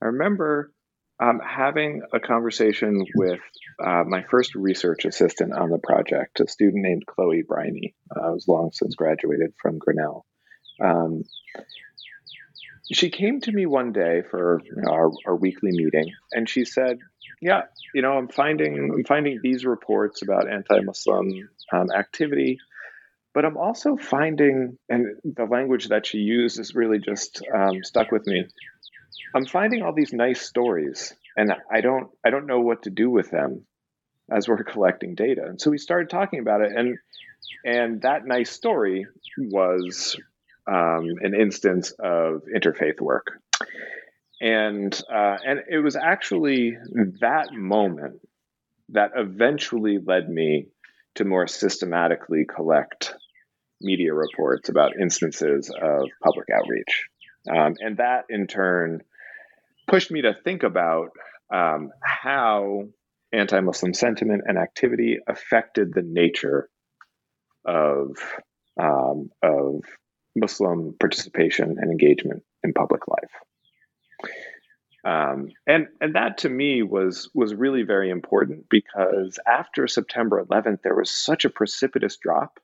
I 0.00 0.04
remember 0.04 0.72
um, 1.20 1.40
having 1.44 2.02
a 2.12 2.20
conversation 2.20 3.04
with 3.16 3.40
uh, 3.84 4.04
my 4.06 4.22
first 4.22 4.54
research 4.54 5.04
assistant 5.04 5.52
on 5.52 5.70
the 5.70 5.78
project, 5.78 6.40
a 6.40 6.46
student 6.46 6.82
named 6.82 7.06
Chloe 7.06 7.42
Briney. 7.42 7.94
Uh, 8.10 8.30
was 8.32 8.46
long 8.46 8.70
since 8.72 8.94
graduated 8.94 9.52
from 9.60 9.78
Grinnell. 9.78 10.24
Um, 10.80 11.24
she 12.92 13.10
came 13.10 13.40
to 13.40 13.52
me 13.52 13.66
one 13.66 13.92
day 13.92 14.22
for 14.30 14.60
you 14.64 14.82
know, 14.82 14.90
our, 14.90 15.10
our 15.26 15.36
weekly 15.36 15.72
meeting, 15.72 16.14
and 16.32 16.48
she 16.48 16.64
said, 16.64 16.98
"Yeah, 17.40 17.62
you 17.94 18.02
know, 18.02 18.12
I'm 18.12 18.28
finding 18.28 18.92
I'm 18.94 19.04
finding 19.04 19.40
these 19.42 19.64
reports 19.64 20.22
about 20.22 20.50
anti-Muslim 20.50 21.48
um, 21.72 21.90
activity." 21.90 22.58
But 23.34 23.44
I'm 23.44 23.58
also 23.58 23.96
finding, 23.96 24.78
and 24.88 25.16
the 25.22 25.44
language 25.44 25.88
that 25.88 26.06
she 26.06 26.18
used 26.18 26.58
is 26.58 26.74
really 26.74 26.98
just 26.98 27.42
um, 27.54 27.84
stuck 27.84 28.10
with 28.10 28.26
me. 28.26 28.46
I'm 29.34 29.46
finding 29.46 29.82
all 29.82 29.92
these 29.92 30.12
nice 30.12 30.40
stories, 30.40 31.14
and 31.36 31.52
I 31.70 31.80
don't 31.82 32.08
I 32.24 32.30
don't 32.30 32.46
know 32.46 32.60
what 32.60 32.84
to 32.84 32.90
do 32.90 33.10
with 33.10 33.30
them 33.30 33.66
as 34.30 34.48
we're 34.48 34.62
collecting 34.64 35.14
data. 35.14 35.42
And 35.44 35.60
so 35.60 35.70
we 35.70 35.78
started 35.78 36.10
talking 36.10 36.40
about 36.40 36.62
it, 36.62 36.72
and 36.74 36.98
and 37.64 38.02
that 38.02 38.26
nice 38.26 38.50
story 38.50 39.06
was 39.36 40.16
um, 40.68 41.06
an 41.20 41.34
instance 41.34 41.92
of 41.92 42.42
interfaith 42.54 43.00
work. 43.00 43.40
And, 44.40 44.94
uh, 45.12 45.36
and 45.44 45.60
it 45.70 45.78
was 45.78 45.96
actually 45.96 46.76
that 47.20 47.52
moment 47.52 48.20
that 48.90 49.12
eventually 49.16 49.98
led 50.04 50.28
me 50.28 50.68
to 51.16 51.24
more 51.24 51.46
systematically 51.46 52.44
collect 52.44 53.14
media 53.80 54.14
reports 54.14 54.68
about 54.68 54.92
instances 55.00 55.70
of 55.70 56.08
public 56.22 56.48
outreach. 56.54 57.08
Um, 57.50 57.74
and 57.80 57.96
that 57.96 58.24
in 58.28 58.46
turn 58.46 59.02
pushed 59.86 60.10
me 60.10 60.22
to 60.22 60.34
think 60.44 60.62
about 60.62 61.10
um, 61.52 61.90
how 62.02 62.84
anti 63.32 63.60
Muslim 63.60 63.94
sentiment 63.94 64.42
and 64.46 64.58
activity 64.58 65.18
affected 65.26 65.92
the 65.92 66.02
nature 66.02 66.68
of, 67.64 68.16
um, 68.80 69.30
of 69.42 69.82
Muslim 70.40 70.94
participation 70.98 71.76
and 71.78 71.90
engagement 71.90 72.42
in 72.62 72.72
public 72.72 73.02
life. 73.08 73.30
Um, 75.04 75.50
and 75.66 75.86
and 76.00 76.16
that 76.16 76.38
to 76.38 76.48
me 76.48 76.82
was 76.82 77.30
was 77.34 77.54
really 77.54 77.82
very 77.82 78.10
important 78.10 78.66
because 78.68 79.38
after 79.46 79.86
September 79.86 80.44
11th, 80.44 80.82
there 80.82 80.96
was 80.96 81.10
such 81.10 81.44
a 81.44 81.50
precipitous 81.50 82.16
drop 82.16 82.58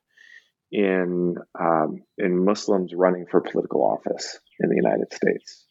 in 0.71 1.35
um, 1.59 2.03
in 2.17 2.43
Muslims 2.43 2.93
running 2.93 3.25
for 3.25 3.41
political 3.41 3.83
office 3.83 4.39
in 4.59 4.69
the 4.69 4.75
United 4.75 5.13
States. 5.13 5.65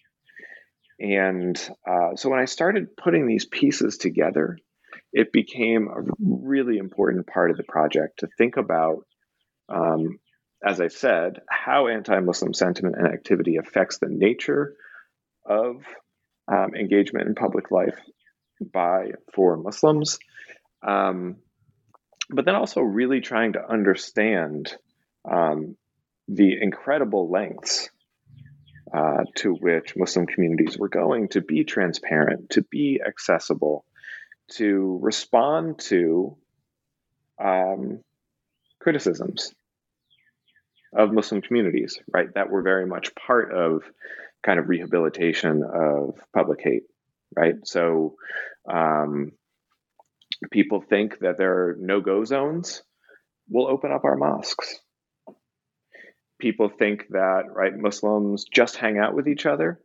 And 0.99 1.57
uh, 1.87 2.17
so 2.17 2.31
when 2.31 2.41
I 2.41 2.47
started 2.47 2.97
putting 2.97 3.27
these 3.27 3.45
pieces 3.45 3.99
together, 3.99 4.59
it 5.13 5.33
became 5.33 5.89
a 5.89 6.03
really 6.21 6.79
important 6.79 7.27
part 7.27 7.51
of 7.51 7.57
the 7.57 7.65
project 7.65 8.21
to 8.21 8.29
think 8.39 8.57
about 8.57 9.05
um, 9.69 10.19
as 10.65 10.81
I 10.81 10.89
said, 10.89 11.43
how 11.49 11.89
anti 11.89 12.19
Muslim 12.21 12.55
sentiment 12.55 12.97
and 12.97 13.07
activity 13.07 13.57
affects 13.57 13.99
the 13.99 14.09
nature 14.09 14.75
of 15.45 15.85
um, 16.49 16.75
engagement 16.75 17.29
in 17.29 17.35
public 17.35 17.71
life 17.71 17.99
by 18.73 19.13
for 19.35 19.59
Muslims. 19.59 20.19
Um, 20.83 21.37
but 22.31 22.47
then 22.47 22.55
also 22.55 22.81
really 22.81 23.21
trying 23.21 23.53
to 23.53 23.71
understand 23.71 24.75
um, 25.31 25.77
the 26.29 26.57
incredible 26.61 27.31
lengths 27.31 27.91
uh, 28.93 29.25
to 29.37 29.53
which 29.53 29.97
Muslim 29.97 30.27
communities 30.27 30.79
were 30.79 30.89
going 30.89 31.29
to 31.29 31.43
be 31.43 31.65
transparent, 31.65 32.51
to 32.51 32.63
be 32.63 33.03
accessible, 33.07 33.85
to 34.53 34.99
respond 35.03 35.79
to 35.81 36.37
um, 37.43 38.01
criticisms 38.79 39.53
of 40.97 41.13
Muslim 41.13 41.43
communities, 41.43 41.99
right? 42.13 42.29
That 42.35 42.51
were 42.51 42.63
very 42.63 42.87
much 42.87 43.15
part 43.15 43.53
of 43.53 43.83
kind 44.45 44.59
of 44.59 44.69
rehabilitation 44.69 45.63
of 45.63 46.19
public 46.35 46.61
hate, 46.63 46.85
right? 47.37 47.55
So 47.65 48.17
um, 48.71 49.33
people 50.51 50.81
think 50.81 51.19
that 51.21 51.39
there 51.39 51.53
are 51.53 51.77
no 51.79 52.01
go 52.01 52.25
zones. 52.25 52.83
We'll 53.49 53.69
open 53.69 53.93
up 53.93 54.05
our 54.05 54.17
mosques. 54.17 54.79
People 56.41 56.69
think 56.69 57.07
that, 57.11 57.45
right, 57.51 57.77
Muslims 57.77 58.45
just 58.53 58.77
hang 58.77 58.99
out 58.99 59.15
with 59.15 59.29
each 59.29 59.47
other. 59.47 59.81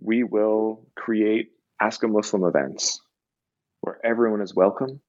We 0.00 0.22
will 0.22 0.86
create 0.96 1.50
Ask 1.80 2.02
a 2.02 2.08
Muslim 2.08 2.44
events 2.44 3.00
where 3.82 4.04
everyone 4.04 4.42
is 4.42 4.54
welcome 4.54 5.00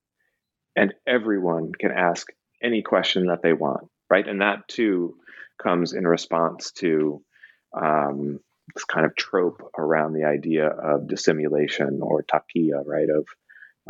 and 0.75 0.93
everyone 1.07 1.71
can 1.73 1.91
ask 1.91 2.27
any 2.61 2.83
question 2.83 3.27
that 3.27 3.41
they 3.41 3.53
want, 3.53 3.87
right? 4.09 4.27
And 4.27 4.41
that 4.41 4.67
too 4.67 5.15
comes 5.61 5.93
in 5.93 6.07
response 6.07 6.71
to 6.73 7.21
um, 7.79 8.39
this 8.73 8.85
kind 8.85 9.05
of 9.05 9.15
trope 9.15 9.61
around 9.77 10.13
the 10.13 10.25
idea 10.25 10.67
of 10.67 11.07
dissimulation 11.07 11.99
or 12.01 12.23
taqiyya, 12.23 12.83
right? 12.85 13.07
Of 13.09 13.27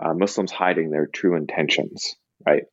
uh, 0.02 0.14
Muslims 0.14 0.52
hiding 0.52 0.92
their 0.92 1.06
true 1.08 1.36
intentions, 1.36 2.16
right? 2.46 2.64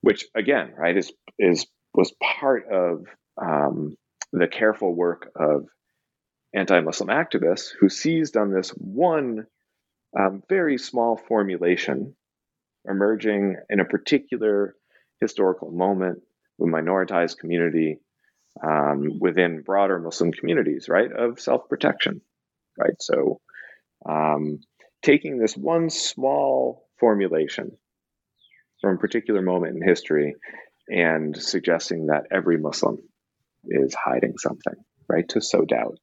Which 0.00 0.26
again, 0.34 0.74
right, 0.76 0.96
is 0.96 1.12
is 1.38 1.66
was 1.94 2.12
part 2.22 2.68
of 2.70 3.06
um, 3.40 3.96
the 4.32 4.48
careful 4.48 4.94
work 4.94 5.30
of 5.36 5.66
anti-Muslim 6.54 7.08
activists 7.08 7.68
who 7.78 7.88
seized 7.88 8.36
on 8.36 8.52
this 8.52 8.70
one 8.70 9.46
um, 10.18 10.42
very 10.48 10.78
small 10.78 11.16
formulation 11.16 12.14
emerging 12.88 13.56
in 13.68 13.80
a 13.80 13.84
particular 13.84 14.76
historical 15.20 15.70
moment 15.70 16.20
with 16.58 16.72
minoritized 16.72 17.38
community 17.38 17.98
um, 18.62 19.18
within 19.18 19.62
broader 19.62 19.98
Muslim 19.98 20.32
communities, 20.32 20.88
right, 20.88 21.10
of 21.10 21.40
self 21.40 21.68
protection, 21.68 22.20
right? 22.78 23.00
So, 23.00 23.40
um, 24.08 24.60
taking 25.02 25.38
this 25.38 25.56
one 25.56 25.90
small 25.90 26.86
formulation 26.98 27.76
from 28.80 28.96
a 28.96 28.98
particular 28.98 29.42
moment 29.42 29.76
in 29.76 29.86
history 29.86 30.34
and 30.88 31.36
suggesting 31.36 32.06
that 32.06 32.24
every 32.30 32.58
Muslim 32.58 32.98
is 33.64 33.94
hiding 33.94 34.34
something, 34.38 34.74
right, 35.08 35.28
to 35.30 35.40
sow 35.40 35.64
doubt. 35.64 35.98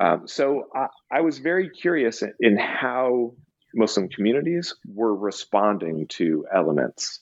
Um, 0.00 0.26
so, 0.26 0.68
I, 0.74 0.86
I 1.10 1.20
was 1.20 1.38
very 1.38 1.68
curious 1.70 2.22
in, 2.22 2.32
in 2.40 2.56
how 2.56 3.34
Muslim 3.74 4.08
communities 4.08 4.74
were 4.86 5.14
responding 5.14 6.06
to 6.08 6.46
elements 6.52 7.20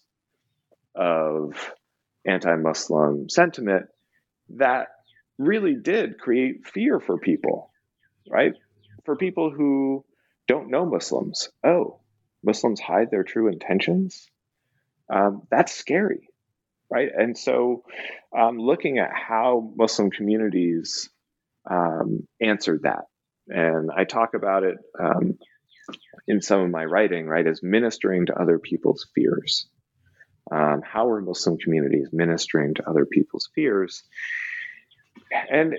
of 0.95 1.73
anti 2.25 2.55
Muslim 2.57 3.29
sentiment 3.29 3.87
that 4.57 4.89
really 5.39 5.75
did 5.75 6.19
create 6.19 6.67
fear 6.67 7.01
for 7.01 7.19
people, 7.19 7.71
right? 8.29 8.55
for 9.05 9.17
people 9.17 9.51
who 9.51 10.05
don't 10.47 10.71
know 10.71 10.87
Muslims, 10.87 11.49
oh, 11.65 12.01
Muslims 12.45 12.81
hide 12.81 13.11
their 13.11 13.25
true 13.25 13.49
intentions. 13.49 14.29
Um, 15.13 15.43
that's 15.51 15.73
scary, 15.73 16.29
right? 16.91 17.11
And 17.15 17.37
so, 17.37 17.85
um, 18.37 18.59
looking 18.59 18.99
at 18.99 19.11
how 19.13 19.73
Muslim 19.77 20.11
communities 20.11 21.11
um, 21.71 22.27
answered 22.41 22.83
that, 22.83 23.05
and 23.49 23.91
I 23.95 24.05
talk 24.05 24.35
about 24.35 24.65
it 24.65 24.79
um, 24.99 25.39
in 26.27 26.41
some 26.41 26.61
of 26.61 26.71
my 26.71 26.85
writing, 26.85 27.27
right, 27.27 27.47
as 27.47 27.63
ministering 27.63 28.27
to 28.27 28.41
other 28.41 28.59
people's 28.59 29.07
fears. 29.15 29.67
Um, 30.53 30.83
how 30.83 31.09
are 31.09 31.23
Muslim 31.23 31.57
communities 31.57 32.09
ministering 32.13 32.75
to 32.75 32.89
other 32.89 33.07
people's 33.07 33.49
fears? 33.55 34.03
And 35.51 35.77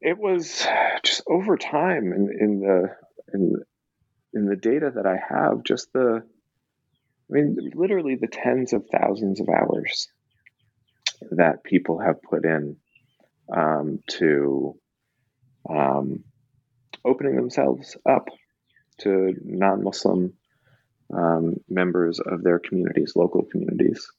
it 0.00 0.18
was 0.18 0.66
just 1.02 1.22
over 1.28 1.58
time 1.58 2.12
in, 2.12 2.30
in 2.40 2.60
the 2.60 2.96
in, 3.34 3.54
in 4.32 4.46
the 4.46 4.56
data 4.56 4.92
that 4.94 5.06
I 5.06 5.18
have, 5.28 5.62
just 5.62 5.92
the 5.92 6.22
I 7.30 7.32
mean, 7.32 7.56
literally 7.74 8.16
the 8.16 8.26
tens 8.26 8.72
of 8.72 8.84
thousands 8.90 9.40
of 9.40 9.48
hours 9.48 10.08
that 11.32 11.64
people 11.64 11.98
have 11.98 12.22
put 12.22 12.44
in 12.44 12.76
um, 13.54 14.00
to 14.08 14.78
um, 15.68 16.24
opening 17.04 17.36
themselves 17.36 17.96
up 18.08 18.28
to 19.00 19.34
non-Muslim 19.42 20.34
um, 21.14 21.56
members 21.68 22.20
of 22.20 22.42
their 22.42 22.58
communities, 22.58 23.12
local 23.14 23.44
communities. 23.44 24.10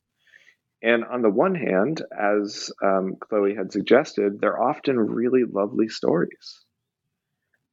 And 0.82 1.04
on 1.04 1.22
the 1.22 1.30
one 1.30 1.56
hand, 1.56 2.04
as 2.18 2.72
um, 2.84 3.16
Chloe 3.20 3.56
had 3.56 3.72
suggested, 3.72 4.40
they're 4.40 4.62
often 4.62 5.00
really 5.00 5.44
lovely 5.44 5.88
stories. 5.88 6.64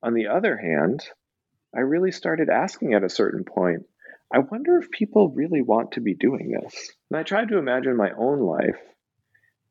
On 0.02 0.14
the 0.14 0.28
other 0.28 0.56
hand, 0.56 1.04
I 1.74 1.80
really 1.80 2.12
started 2.12 2.48
asking 2.48 2.94
at 2.94 3.04
a 3.04 3.10
certain 3.10 3.44
point, 3.44 3.86
I 4.32 4.38
wonder 4.38 4.78
if 4.78 4.90
people 4.90 5.28
really 5.28 5.62
want 5.62 5.92
to 5.92 6.00
be 6.00 6.14
doing 6.14 6.50
this. 6.50 6.92
And 7.10 7.18
I 7.18 7.22
tried 7.22 7.48
to 7.48 7.58
imagine 7.58 7.96
my 7.96 8.12
own 8.16 8.40
life 8.40 8.80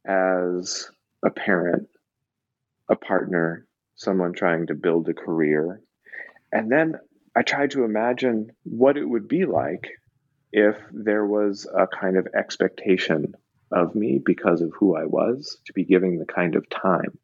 as 0.05 0.89
a 1.25 1.31
parent, 1.31 1.89
a 2.89 2.95
partner, 2.95 3.65
someone 3.95 4.33
trying 4.33 4.67
to 4.67 4.75
build 4.75 5.09
a 5.09 5.13
career. 5.13 5.81
And 6.51 6.71
then 6.71 6.95
I 7.35 7.43
tried 7.43 7.71
to 7.71 7.85
imagine 7.85 8.51
what 8.63 8.97
it 8.97 9.05
would 9.05 9.27
be 9.27 9.45
like 9.45 9.87
if 10.51 10.75
there 10.91 11.25
was 11.25 11.65
a 11.65 11.87
kind 11.87 12.17
of 12.17 12.27
expectation 12.35 13.35
of 13.71 13.95
me 13.95 14.21
because 14.23 14.61
of 14.61 14.73
who 14.77 14.97
I 14.97 15.05
was 15.05 15.57
to 15.67 15.73
be 15.73 15.85
giving 15.85 16.19
the 16.19 16.25
kind 16.25 16.55
of 16.55 16.69
time 16.69 17.17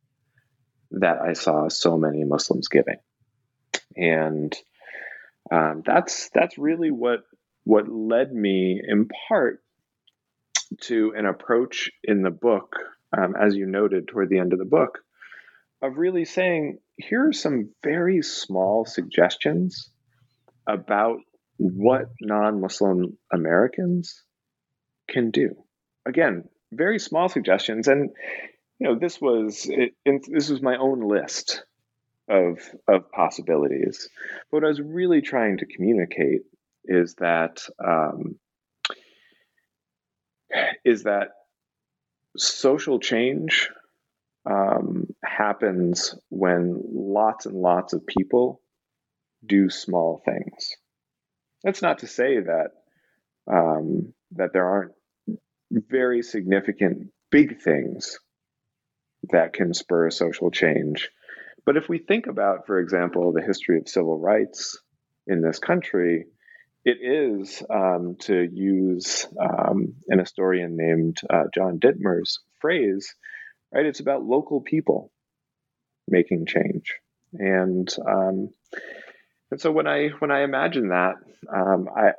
that 0.92 1.22
I 1.22 1.34
saw 1.34 1.68
so 1.68 1.98
many 1.98 2.24
Muslims 2.24 2.70
giving. 2.70 3.00
And 3.98 4.56
um, 5.52 5.84
that's 5.86 6.30
that's 6.34 6.58
really 6.58 6.92
what 6.92 7.24
what 7.66 7.90
led 7.90 8.32
me 8.32 8.82
in 8.86 9.10
part 9.28 9.62
to 10.84 11.14
an 11.18 11.26
approach 11.26 11.92
in 12.04 12.22
the 12.22 12.32
book, 12.32 12.78
um, 13.18 13.36
as 13.36 13.56
you 13.56 13.66
noted 13.66 14.08
toward 14.08 14.30
the 14.30 14.40
end 14.40 14.54
of 14.54 14.60
the 14.60 14.66
book, 14.66 15.00
of 15.82 15.98
really 15.98 16.24
saying 16.24 16.80
here 16.96 17.28
are 17.28 17.34
some 17.34 17.72
very 17.84 18.22
small 18.22 18.86
suggestions 18.86 19.90
about 20.68 21.20
what 21.58 22.10
non-Muslim 22.22 23.18
Americans 23.32 24.24
can 25.10 25.32
do. 25.32 25.56
Again, 26.06 26.44
very 26.72 27.00
small 27.00 27.30
suggestions, 27.30 27.88
and 27.88 28.10
you 28.80 28.88
know 28.88 29.00
this 29.00 29.20
was 29.20 29.68
it, 29.70 29.94
this 30.06 30.50
was 30.50 30.62
my 30.62 30.78
own 30.78 31.08
list 31.08 31.64
of 32.30 32.60
of 32.88 33.12
possibilities. 33.12 34.10
But 34.52 34.58
what 34.58 34.66
I 34.66 34.70
was 34.70 34.82
really 34.82 35.22
trying 35.22 35.58
to 35.60 35.66
communicate 35.66 36.42
is 36.86 37.16
that 37.16 37.64
um, 37.84 38.36
is 40.86 41.04
that 41.04 41.30
social 42.38 43.00
change 43.00 43.70
um, 44.50 45.08
happens 45.24 46.16
when 46.30 46.82
lots 46.94 47.46
and 47.46 47.56
lots 47.56 47.94
of 47.94 48.06
people 48.06 48.62
do 49.46 49.70
small 49.70 50.22
things. 50.26 50.76
That's 51.64 51.82
not 51.82 52.00
to 52.00 52.08
say 52.08 52.40
that 52.40 52.72
um, 53.52 54.14
that 54.32 54.54
there 54.54 54.68
aren't 54.68 54.92
very 55.72 56.22
significant 56.22 57.12
big 57.32 57.62
things 57.62 58.20
that 59.32 59.54
can 59.54 59.74
spur 59.74 60.10
social 60.10 60.52
change. 60.52 61.10
But 61.66 61.78
if 61.78 61.90
we 61.90 61.98
think 61.98 62.28
about, 62.28 62.66
for 62.66 62.80
example, 62.80 63.34
the 63.34 63.42
history 63.42 63.78
of 63.78 63.90
civil 63.90 64.18
rights 64.18 64.80
in 65.26 65.42
this 65.42 65.60
country, 65.60 66.26
it 66.86 66.98
is, 67.02 67.62
um, 67.70 68.16
to 68.22 68.48
use 68.54 69.28
um, 69.38 69.96
an 70.08 70.20
historian 70.20 70.78
named 70.78 71.18
uh, 71.30 71.44
John 71.54 71.80
Dittmer's 71.80 72.40
phrase, 72.62 73.14
right? 73.74 73.86
It's 73.86 74.00
about 74.00 74.24
local 74.24 74.62
people 74.62 75.12
making 76.08 76.46
change, 76.46 76.96
and 77.34 77.94
um, 78.08 78.50
and 79.52 79.62
so 79.62 79.72
when 79.72 79.88
I 79.88 80.10
when 80.20 80.32
I 80.32 80.44
imagine 80.44 80.90
that, 80.90 81.16
um, 81.54 81.88
I 81.96 82.12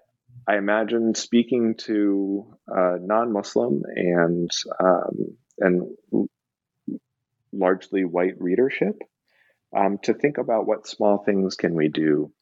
I 0.46 0.56
imagine 0.56 1.14
speaking 1.14 1.74
to 1.84 2.56
uh, 2.74 2.96
non-Muslim 3.00 3.82
and 3.94 4.50
um, 4.80 5.36
and 5.58 5.96
largely 7.52 8.04
white 8.04 8.40
readership 8.40 8.96
um, 9.76 9.98
to 10.04 10.14
think 10.14 10.38
about 10.38 10.66
what 10.66 10.86
small 10.86 11.18
things 11.18 11.54
can 11.56 11.74
we 11.74 11.88
do 11.88 12.32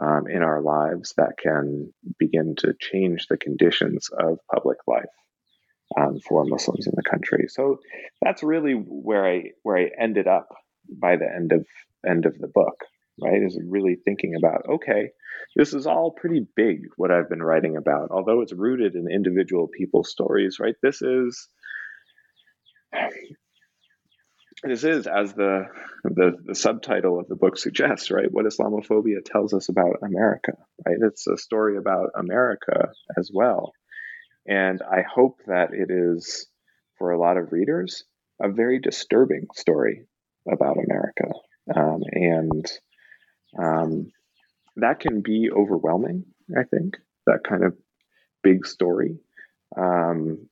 um, 0.00 0.26
in 0.28 0.42
our 0.42 0.60
lives 0.62 1.14
that 1.16 1.36
can 1.36 1.92
begin 2.18 2.54
to 2.58 2.74
change 2.78 3.26
the 3.26 3.36
conditions 3.36 4.08
of 4.16 4.38
public 4.52 4.78
life 4.86 5.04
um, 5.98 6.18
for 6.20 6.44
Muslims 6.44 6.86
in 6.86 6.92
the 6.96 7.02
country. 7.02 7.46
So 7.48 7.80
that's 8.20 8.42
really 8.42 8.72
where 8.72 9.26
I 9.26 9.50
where 9.62 9.78
I 9.78 9.90
ended 9.98 10.28
up 10.28 10.48
by 10.88 11.16
the 11.16 11.26
end 11.26 11.52
of 11.52 11.66
end 12.06 12.26
of 12.26 12.38
the 12.38 12.48
book 12.48 12.84
right? 13.20 13.42
Is 13.42 13.58
really 13.68 13.96
thinking 14.04 14.34
about, 14.36 14.66
okay, 14.68 15.10
this 15.56 15.74
is 15.74 15.86
all 15.86 16.12
pretty 16.12 16.46
big, 16.56 16.86
what 16.96 17.10
I've 17.10 17.28
been 17.28 17.42
writing 17.42 17.76
about. 17.76 18.10
Although 18.10 18.40
it's 18.40 18.52
rooted 18.52 18.94
in 18.94 19.10
individual 19.10 19.68
people's 19.68 20.10
stories, 20.10 20.58
right? 20.60 20.76
This 20.82 21.02
is 21.02 21.48
this 24.62 24.84
is 24.84 25.06
as 25.06 25.34
the, 25.34 25.66
the 26.04 26.36
the 26.44 26.54
subtitle 26.54 27.18
of 27.18 27.26
the 27.28 27.36
book 27.36 27.56
suggests 27.58 28.10
right 28.10 28.30
what 28.30 28.46
islamophobia 28.46 29.24
tells 29.24 29.52
us 29.54 29.68
about 29.68 29.96
america 30.02 30.52
right 30.86 30.98
it's 31.00 31.26
a 31.26 31.36
story 31.36 31.76
about 31.76 32.10
america 32.16 32.90
as 33.18 33.30
well 33.32 33.72
and 34.46 34.80
i 34.82 35.02
hope 35.02 35.40
that 35.46 35.70
it 35.72 35.90
is 35.90 36.46
for 36.98 37.10
a 37.10 37.18
lot 37.18 37.36
of 37.36 37.52
readers 37.52 38.04
a 38.40 38.48
very 38.48 38.78
disturbing 38.78 39.46
story 39.54 40.04
about 40.50 40.76
america 40.76 41.28
um, 41.74 42.02
and 42.12 42.66
um, 43.58 44.10
that 44.76 45.00
can 45.00 45.20
be 45.20 45.50
overwhelming, 45.50 46.24
I 46.56 46.64
think, 46.64 46.96
that 47.26 47.40
kind 47.44 47.64
of 47.64 47.76
big 48.42 48.66
story. 48.66 49.18
Um, 49.76 50.48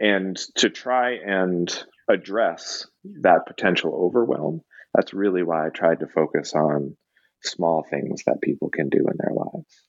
and 0.00 0.36
to 0.56 0.70
try 0.70 1.12
and 1.12 1.84
address 2.08 2.86
that 3.22 3.46
potential 3.46 3.94
overwhelm, 3.94 4.62
that's 4.94 5.14
really 5.14 5.42
why 5.42 5.66
I 5.66 5.70
tried 5.70 6.00
to 6.00 6.06
focus 6.06 6.54
on 6.54 6.96
small 7.42 7.84
things 7.88 8.22
that 8.26 8.40
people 8.42 8.70
can 8.70 8.88
do 8.88 8.98
in 8.98 9.16
their 9.18 9.34
lives. 9.34 9.82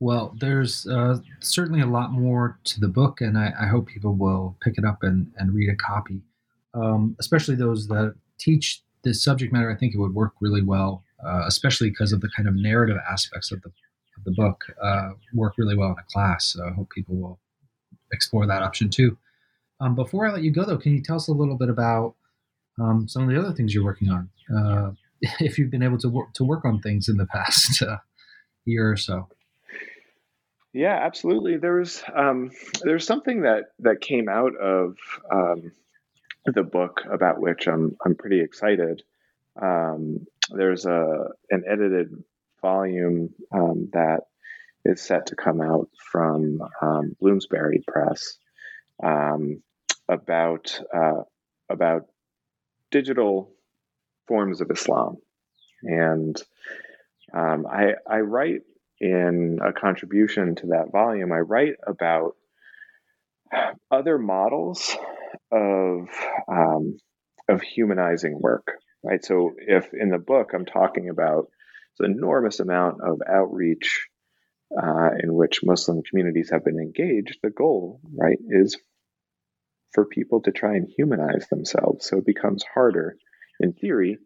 Well, 0.00 0.34
there's 0.40 0.86
uh, 0.86 1.18
certainly 1.38 1.80
a 1.80 1.86
lot 1.86 2.10
more 2.10 2.58
to 2.64 2.80
the 2.80 2.88
book, 2.88 3.20
and 3.20 3.38
I, 3.38 3.52
I, 3.60 3.66
hope 3.68 3.86
people 3.86 4.14
will 4.14 4.56
pick 4.60 4.76
it 4.76 4.84
up 4.84 5.04
and, 5.04 5.30
and 5.36 5.54
read 5.54 5.70
a 5.70 5.76
copy, 5.76 6.22
um, 6.74 7.14
especially 7.20 7.54
those 7.54 7.86
that 7.86 8.16
teach 8.36 8.82
this 9.04 9.22
subject 9.22 9.52
matter, 9.52 9.70
I 9.70 9.76
think 9.76 9.94
it 9.94 9.98
would 9.98 10.14
work 10.14 10.32
really 10.40 10.62
well, 10.62 11.04
uh, 11.24 11.44
especially 11.46 11.90
because 11.90 12.12
of 12.12 12.20
the 12.20 12.30
kind 12.36 12.48
of 12.48 12.54
narrative 12.54 12.98
aspects 13.10 13.52
of 13.52 13.62
the 13.62 13.72
of 14.16 14.24
the 14.24 14.32
book 14.32 14.64
uh, 14.82 15.10
work 15.32 15.54
really 15.56 15.76
well 15.76 15.88
in 15.88 15.96
a 15.98 16.12
class. 16.12 16.52
So 16.52 16.66
I 16.66 16.72
hope 16.72 16.90
people 16.90 17.16
will 17.16 17.40
explore 18.12 18.46
that 18.46 18.62
option 18.62 18.90
too. 18.90 19.16
Um, 19.80 19.94
before 19.94 20.26
I 20.26 20.32
let 20.32 20.42
you 20.42 20.52
go, 20.52 20.64
though, 20.64 20.76
can 20.76 20.92
you 20.92 21.02
tell 21.02 21.16
us 21.16 21.28
a 21.28 21.32
little 21.32 21.56
bit 21.56 21.70
about 21.70 22.14
um, 22.80 23.08
some 23.08 23.22
of 23.22 23.28
the 23.28 23.38
other 23.38 23.52
things 23.52 23.74
you're 23.74 23.84
working 23.84 24.10
on? 24.10 24.30
Uh, 24.54 24.92
if 25.40 25.58
you've 25.58 25.70
been 25.70 25.82
able 25.82 25.98
to 25.98 26.08
work 26.08 26.32
to 26.34 26.44
work 26.44 26.64
on 26.64 26.80
things 26.80 27.08
in 27.08 27.16
the 27.16 27.26
past 27.26 27.82
uh, 27.82 27.98
year 28.64 28.90
or 28.90 28.96
so. 28.96 29.28
Yeah, 30.72 30.98
absolutely. 31.02 31.58
There's 31.58 32.02
um, 32.14 32.50
there's 32.82 33.06
something 33.06 33.42
that 33.42 33.64
that 33.80 34.00
came 34.00 34.28
out 34.28 34.56
of 34.56 34.96
um, 35.30 35.72
the 36.44 36.62
book 36.62 37.02
about 37.10 37.40
which 37.40 37.66
I'm 37.66 37.96
I'm 38.04 38.14
pretty 38.14 38.40
excited. 38.40 39.02
Um, 39.60 40.26
there's 40.50 40.86
a 40.86 41.28
an 41.50 41.64
edited 41.68 42.08
volume 42.60 43.34
um, 43.52 43.90
that 43.92 44.22
is 44.84 45.00
set 45.00 45.26
to 45.26 45.36
come 45.36 45.60
out 45.60 45.88
from 46.10 46.60
um, 46.80 47.16
Bloomsbury 47.20 47.82
Press 47.86 48.38
um, 49.02 49.62
about 50.08 50.80
uh, 50.94 51.22
about 51.68 52.06
digital 52.90 53.52
forms 54.26 54.60
of 54.60 54.70
Islam. 54.70 55.16
And 55.82 56.40
um, 57.34 57.66
I, 57.66 57.94
I 58.08 58.20
write 58.20 58.62
in 59.00 59.58
a 59.64 59.72
contribution 59.72 60.54
to 60.56 60.66
that 60.68 60.92
volume, 60.92 61.32
I 61.32 61.38
write 61.38 61.74
about 61.84 62.36
other 63.90 64.18
models 64.18 64.96
of 65.52 66.08
um, 66.48 66.96
of 67.48 67.60
humanizing 67.62 68.38
work, 68.40 68.66
right? 69.04 69.24
So 69.24 69.52
if 69.58 69.88
in 69.92 70.10
the 70.10 70.18
book 70.18 70.50
I'm 70.54 70.64
talking 70.64 71.08
about 71.10 71.48
this 71.98 72.08
enormous 72.08 72.60
amount 72.60 73.02
of 73.02 73.20
outreach 73.28 74.08
uh, 74.76 75.10
in 75.22 75.34
which 75.34 75.60
Muslim 75.62 76.02
communities 76.02 76.50
have 76.50 76.64
been 76.64 76.78
engaged, 76.78 77.38
the 77.42 77.50
goal, 77.50 78.00
right, 78.16 78.38
is 78.48 78.78
for 79.92 80.06
people 80.06 80.40
to 80.42 80.50
try 80.50 80.74
and 80.74 80.88
humanize 80.96 81.46
themselves. 81.48 82.06
So 82.06 82.18
it 82.18 82.26
becomes 82.26 82.64
harder, 82.72 83.16
in 83.60 83.74
theory, 83.74 84.18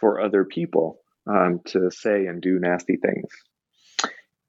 for 0.00 0.20
other 0.20 0.44
people 0.44 0.98
um, 1.28 1.60
to 1.66 1.90
say 1.90 2.26
and 2.26 2.42
do 2.42 2.58
nasty 2.58 2.96
things. 2.96 3.28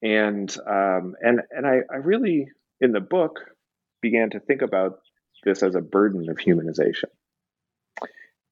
And 0.02 0.56
um, 0.68 1.14
and 1.22 1.42
and 1.52 1.66
I, 1.66 1.80
I 1.92 1.98
really 1.98 2.48
in 2.82 2.92
the 2.92 3.00
book 3.00 3.40
began 4.02 4.32
to 4.32 4.40
think 4.40 4.62
about 4.62 5.00
this 5.46 5.64
as 5.64 5.76
a 5.76 5.82
burden 5.82 6.30
of 6.30 6.38
humanization, 6.38 7.10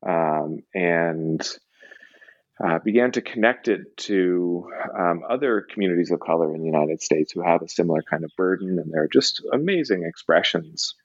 um, 0.06 0.64
and 0.74 1.46
uh, 2.64 2.80
began 2.80 3.12
to 3.12 3.22
connect 3.22 3.68
it 3.68 3.98
to 3.98 4.70
um, 4.98 5.24
other 5.28 5.62
communities 5.62 6.12
of 6.12 6.20
color 6.20 6.54
in 6.54 6.62
the 6.62 6.68
United 6.68 7.02
States 7.02 7.32
who 7.32 7.42
have 7.42 7.62
a 7.62 7.68
similar 7.68 8.02
kind 8.04 8.24
of 8.24 8.32
burden, 8.38 8.80
and 8.80 8.94
there 8.94 9.04
are 9.04 9.10
just 9.12 9.42
amazing 9.52 10.04
expressions 10.04 10.96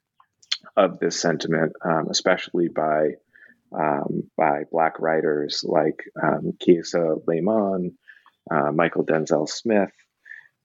of 0.77 0.99
this 0.99 1.21
sentiment, 1.21 1.73
um, 1.85 2.09
especially 2.11 2.69
by 2.69 3.15
um, 3.73 4.31
by 4.37 4.63
Black 4.71 4.99
writers 4.99 5.63
like 5.67 6.05
um, 6.23 6.53
Kiese 6.59 6.95
Laymon, 7.27 7.93
uh, 8.51 8.71
Mychal 8.71 9.07
Denzel 9.07 9.49
Smith, 9.49 9.93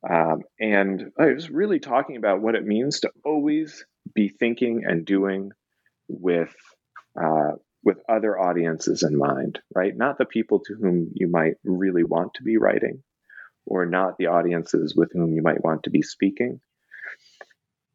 um, 0.08 0.44
and 0.60 1.12
I 1.18 1.28
was 1.28 1.50
really 1.50 1.80
talking 1.80 2.18
about 2.18 2.42
what 2.42 2.56
it 2.56 2.66
means 2.66 3.02
to 3.02 3.12
always 3.24 3.86
be 4.14 4.30
thinking 4.30 4.84
and 4.86 5.06
doing 5.06 5.52
with 6.08 6.54
uh, 7.22 7.54
with 7.84 7.98
other 8.08 8.40
audiences 8.40 9.04
in 9.04 9.18
mind, 9.18 9.60
right? 9.76 9.96
Not 9.96 10.18
the 10.18 10.26
people 10.26 10.60
to 10.60 10.76
whom 10.76 11.12
you 11.14 11.28
might 11.28 11.56
really 11.64 12.04
want 12.04 12.36
to 12.36 12.44
be 12.44 12.58
writing, 12.58 13.04
or 13.66 13.86
not 13.86 14.18
the 14.18 14.28
audiences 14.28 14.96
with 14.96 15.12
whom 15.14 15.34
you 15.34 15.42
might 15.42 15.64
want 15.64 15.84
to 15.84 15.90
be 15.90 16.02
speaking. 16.02 16.60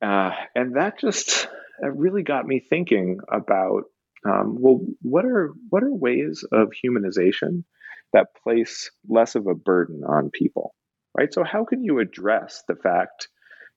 Uh, 0.03 0.31
and 0.55 0.77
that 0.77 0.99
just 0.99 1.49
really 1.83 2.23
got 2.23 2.47
me 2.47 2.61
thinking 2.61 3.19
about 3.31 3.85
um, 4.25 4.57
well, 4.59 4.81
what 5.01 5.25
are 5.25 5.53
what 5.71 5.83
are 5.83 5.95
ways 5.95 6.45
of 6.51 6.71
humanization 6.85 7.65
that 8.13 8.35
place 8.43 8.91
less 9.09 9.35
of 9.35 9.47
a 9.47 9.55
burden 9.55 10.03
on 10.05 10.31
people, 10.31 10.75
right? 11.17 11.33
So 11.33 11.45
how 11.45 11.65
can 11.65 11.85
you 11.85 11.99
address 12.01 12.65
the 12.67 12.75
fact 12.75 13.29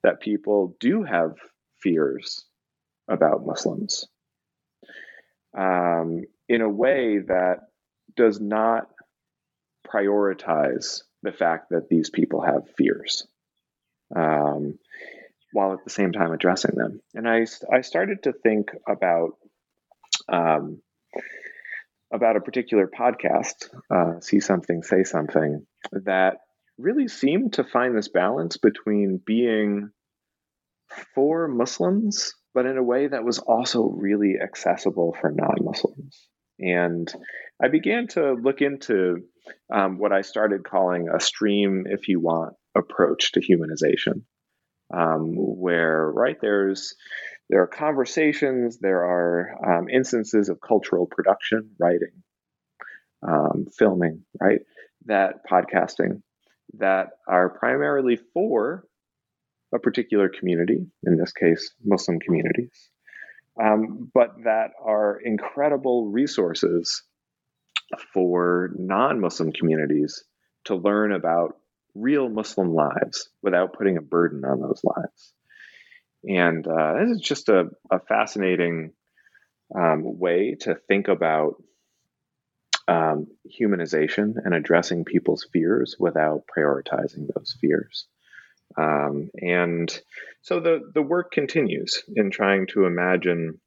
that 0.03 0.21
people 0.21 0.75
do 0.79 1.03
have 1.03 1.35
fears 1.81 2.45
about 3.07 3.45
Muslims 3.45 4.07
um, 5.57 6.23
in 6.47 6.61
a 6.61 6.69
way 6.69 7.19
that 7.19 7.59
does 8.15 8.39
not 8.39 8.87
prioritize 9.87 11.01
the 11.23 11.31
fact 11.31 11.69
that 11.71 11.89
these 11.89 12.09
people 12.09 12.41
have 12.41 12.69
fears, 12.77 13.27
um, 14.15 14.77
while 15.53 15.73
at 15.73 15.83
the 15.83 15.89
same 15.89 16.11
time 16.11 16.31
addressing 16.31 16.75
them. 16.75 17.01
And 17.13 17.27
I, 17.27 17.45
I 17.71 17.81
started 17.81 18.23
to 18.23 18.33
think 18.33 18.71
about 18.87 19.31
um, 20.31 20.81
about 22.13 22.35
a 22.35 22.41
particular 22.41 22.87
podcast, 22.87 23.69
uh, 23.89 24.19
See 24.19 24.41
Something, 24.41 24.83
Say 24.83 25.03
Something, 25.03 25.65
that 25.91 26.37
really 26.77 27.07
seemed 27.07 27.53
to 27.53 27.63
find 27.63 27.97
this 27.97 28.09
balance 28.09 28.57
between 28.57 29.21
being 29.25 29.91
for 31.15 31.47
Muslims, 31.47 32.33
but 32.53 32.65
in 32.65 32.77
a 32.77 32.83
way 32.83 33.07
that 33.07 33.23
was 33.23 33.39
also 33.39 33.83
really 33.83 34.35
accessible 34.41 35.15
for 35.19 35.31
non 35.31 35.57
Muslims. 35.61 36.27
And 36.59 37.11
I 37.61 37.69
began 37.69 38.07
to 38.09 38.33
look 38.33 38.61
into 38.61 39.23
um, 39.73 39.97
what 39.97 40.11
I 40.11 40.21
started 40.21 40.63
calling 40.63 41.09
a 41.09 41.19
stream, 41.19 41.85
if 41.87 42.07
you 42.07 42.19
want, 42.19 42.53
approach 42.75 43.31
to 43.33 43.41
humanization, 43.41 44.23
um, 44.95 45.33
where, 45.35 46.11
right, 46.13 46.37
there's 46.41 46.95
there 47.49 47.63
are 47.63 47.67
conversations, 47.67 48.79
there 48.79 49.03
are 49.03 49.49
um, 49.67 49.89
instances 49.89 50.47
of 50.47 50.59
cultural 50.65 51.05
production, 51.05 51.71
writing, 51.77 52.23
um, 53.27 53.65
filming, 53.77 54.23
right, 54.39 54.61
that 55.05 55.45
podcasting 55.49 56.21
that 56.77 57.09
are 57.27 57.49
primarily 57.49 58.17
for 58.33 58.85
a 59.73 59.79
particular 59.79 60.29
community, 60.29 60.85
in 61.03 61.17
this 61.17 61.31
case, 61.31 61.73
Muslim 61.83 62.19
communities, 62.19 62.89
um, 63.61 64.09
but 64.13 64.35
that 64.43 64.71
are 64.83 65.19
incredible 65.23 66.07
resources 66.07 67.03
for 68.13 68.71
non 68.77 69.19
Muslim 69.19 69.51
communities 69.51 70.23
to 70.65 70.75
learn 70.75 71.11
about 71.11 71.57
real 71.95 72.29
Muslim 72.29 72.73
lives 72.73 73.29
without 73.41 73.73
putting 73.73 73.97
a 73.97 74.01
burden 74.01 74.43
on 74.45 74.61
those 74.61 74.81
lives. 74.83 75.33
And 76.23 76.65
uh, 76.67 76.93
this 76.99 77.17
is 77.17 77.21
just 77.21 77.49
a, 77.49 77.69
a 77.91 77.99
fascinating 77.99 78.93
um, 79.75 80.19
way 80.19 80.55
to 80.61 80.75
think 80.87 81.07
about 81.07 81.55
um, 82.87 83.27
humanization 83.47 84.33
and 84.43 84.53
addressing 84.53 85.05
people's 85.05 85.47
fears 85.51 85.95
without 85.99 86.43
prioritizing 86.55 87.27
those 87.33 87.55
fears. 87.59 88.07
Um, 88.77 89.29
and 89.35 90.01
so 90.41 90.59
the, 90.59 90.79
the 90.93 91.01
work 91.01 91.31
continues 91.31 92.03
in 92.15 92.31
trying 92.31 92.67
to 92.67 92.85
imagine 92.85 93.59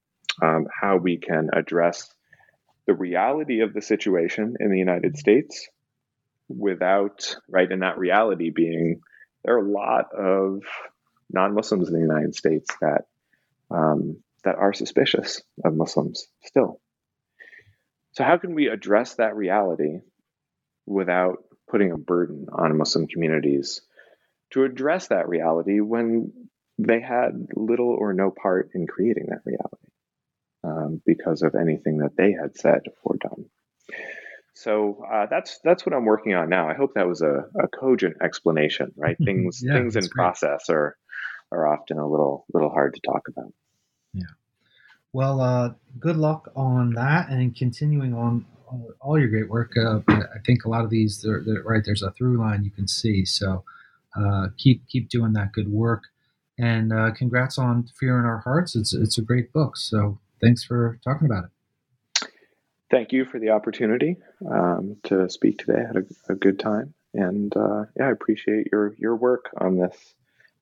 um, 0.42 0.66
how 0.70 0.96
we 0.96 1.18
can 1.18 1.50
address 1.52 2.12
the 2.86 2.94
reality 2.94 3.60
of 3.60 3.72
the 3.72 3.82
situation 3.82 4.56
in 4.60 4.70
the 4.70 4.78
United 4.78 5.16
States 5.16 5.68
without, 6.48 7.36
right, 7.48 7.70
and 7.70 7.82
that 7.82 7.98
reality 7.98 8.50
being 8.50 9.00
there 9.44 9.56
are 9.56 9.66
a 9.66 9.70
lot 9.70 10.06
of 10.14 10.62
non-Muslims 11.30 11.88
in 11.88 11.94
the 11.94 12.00
United 12.00 12.34
States 12.34 12.68
that 12.80 13.02
um, 13.70 14.22
that 14.44 14.56
are 14.56 14.72
suspicious 14.72 15.42
of 15.64 15.74
Muslims 15.74 16.26
still. 16.44 16.80
So 18.12 18.24
how 18.24 18.36
can 18.36 18.54
we 18.54 18.68
address 18.68 19.14
that 19.14 19.36
reality 19.36 20.00
without 20.86 21.38
putting 21.68 21.92
a 21.92 21.98
burden 21.98 22.46
on 22.52 22.76
Muslim 22.76 23.06
communities 23.06 23.80
to 24.54 24.64
address 24.64 25.08
that 25.08 25.28
reality 25.28 25.80
when 25.80 26.32
they 26.78 27.00
had 27.00 27.48
little 27.54 27.90
or 27.90 28.12
no 28.14 28.30
part 28.30 28.70
in 28.74 28.86
creating 28.86 29.26
that 29.28 29.42
reality 29.44 29.90
um, 30.64 31.02
because 31.06 31.42
of 31.42 31.54
anything 31.54 31.98
that 31.98 32.16
they 32.16 32.32
had 32.32 32.56
said 32.56 32.80
or 33.02 33.16
done? 33.16 33.44
So 34.54 35.04
uh, 35.12 35.26
that's 35.26 35.58
that's 35.64 35.84
what 35.84 35.94
I'm 35.94 36.04
working 36.04 36.34
on 36.34 36.48
now. 36.48 36.68
I 36.68 36.74
hope 36.74 36.94
that 36.94 37.08
was 37.08 37.22
a, 37.22 37.44
a 37.60 37.68
cogent 37.68 38.16
explanation, 38.22 38.92
right? 38.96 39.14
Mm-hmm. 39.16 39.24
Things 39.24 39.62
yeah, 39.64 39.74
things 39.74 39.96
in 39.96 40.02
great. 40.02 40.12
process 40.12 40.70
are 40.70 40.96
are 41.50 41.66
often 41.66 41.98
a 41.98 42.08
little 42.08 42.46
little 42.54 42.70
hard 42.70 42.94
to 42.94 43.00
talk 43.00 43.28
about. 43.28 43.52
Yeah. 44.12 44.22
Well, 45.12 45.40
uh, 45.40 45.70
good 45.98 46.16
luck 46.16 46.50
on 46.56 46.94
that 46.94 47.28
and 47.30 47.54
continuing 47.54 48.14
on 48.14 48.46
all 49.00 49.18
your 49.18 49.28
great 49.28 49.48
work. 49.48 49.72
Uh, 49.76 50.00
I 50.08 50.38
think 50.44 50.64
a 50.64 50.68
lot 50.68 50.84
of 50.84 50.90
these, 50.90 51.22
they're, 51.22 51.42
they're, 51.44 51.62
right, 51.62 51.84
there's 51.84 52.02
a 52.02 52.10
through 52.10 52.38
line 52.38 52.64
you 52.64 52.72
can 52.72 52.88
see. 52.88 53.24
So 53.24 53.62
uh, 54.16 54.48
keep 54.58 54.86
keep 54.88 55.08
doing 55.08 55.32
that 55.34 55.52
good 55.52 55.70
work. 55.70 56.04
And 56.58 56.92
uh, 56.92 57.10
congrats 57.12 57.58
on 57.58 57.88
Fear 57.98 58.20
in 58.20 58.24
Our 58.24 58.38
Hearts. 58.38 58.76
It's 58.76 58.94
it's 58.94 59.18
a 59.18 59.22
great 59.22 59.52
book. 59.52 59.76
So 59.76 60.20
thanks 60.40 60.64
for 60.64 60.98
talking 61.04 61.26
about 61.26 61.44
it. 61.44 61.50
Thank 62.90 63.12
you 63.12 63.24
for 63.24 63.40
the 63.40 63.50
opportunity 63.50 64.16
um, 64.48 64.96
to 65.04 65.28
speak 65.28 65.58
today. 65.58 65.80
I 65.82 65.86
had 65.86 65.96
a, 65.96 66.32
a 66.32 66.36
good 66.36 66.60
time, 66.60 66.94
and 67.12 67.54
uh, 67.56 67.84
yeah, 67.96 68.08
I 68.08 68.10
appreciate 68.10 68.68
your 68.70 68.94
your 68.98 69.16
work 69.16 69.50
on 69.58 69.78
this 69.78 70.14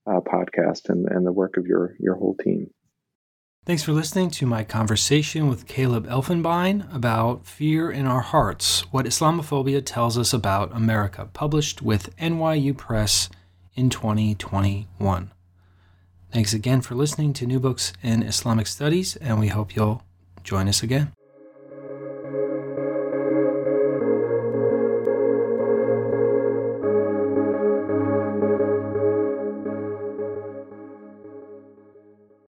uh, 0.06 0.20
podcast 0.20 0.88
and, 0.88 1.06
and 1.08 1.26
the 1.26 1.32
work 1.32 1.56
of 1.56 1.66
your, 1.66 1.94
your 1.98 2.14
whole 2.14 2.34
team. 2.34 2.70
Thanks 3.64 3.84
for 3.84 3.92
listening 3.92 4.30
to 4.30 4.46
my 4.46 4.64
conversation 4.64 5.48
with 5.48 5.68
Caleb 5.68 6.08
Elfenbein 6.08 6.92
about 6.92 7.46
Fear 7.46 7.92
in 7.92 8.06
Our 8.06 8.20
Hearts 8.20 8.80
What 8.92 9.06
Islamophobia 9.06 9.82
Tells 9.84 10.18
Us 10.18 10.32
About 10.32 10.74
America, 10.74 11.28
published 11.32 11.80
with 11.80 12.14
NYU 12.16 12.76
Press 12.76 13.28
in 13.74 13.90
2021. 13.90 15.32
Thanks 16.32 16.52
again 16.52 16.80
for 16.80 16.94
listening 16.94 17.32
to 17.34 17.46
New 17.46 17.60
Books 17.60 17.92
in 18.02 18.22
Islamic 18.22 18.66
Studies, 18.66 19.16
and 19.16 19.38
we 19.38 19.48
hope 19.48 19.76
you'll 19.76 20.02
join 20.42 20.68
us 20.68 20.82
again. 20.82 21.12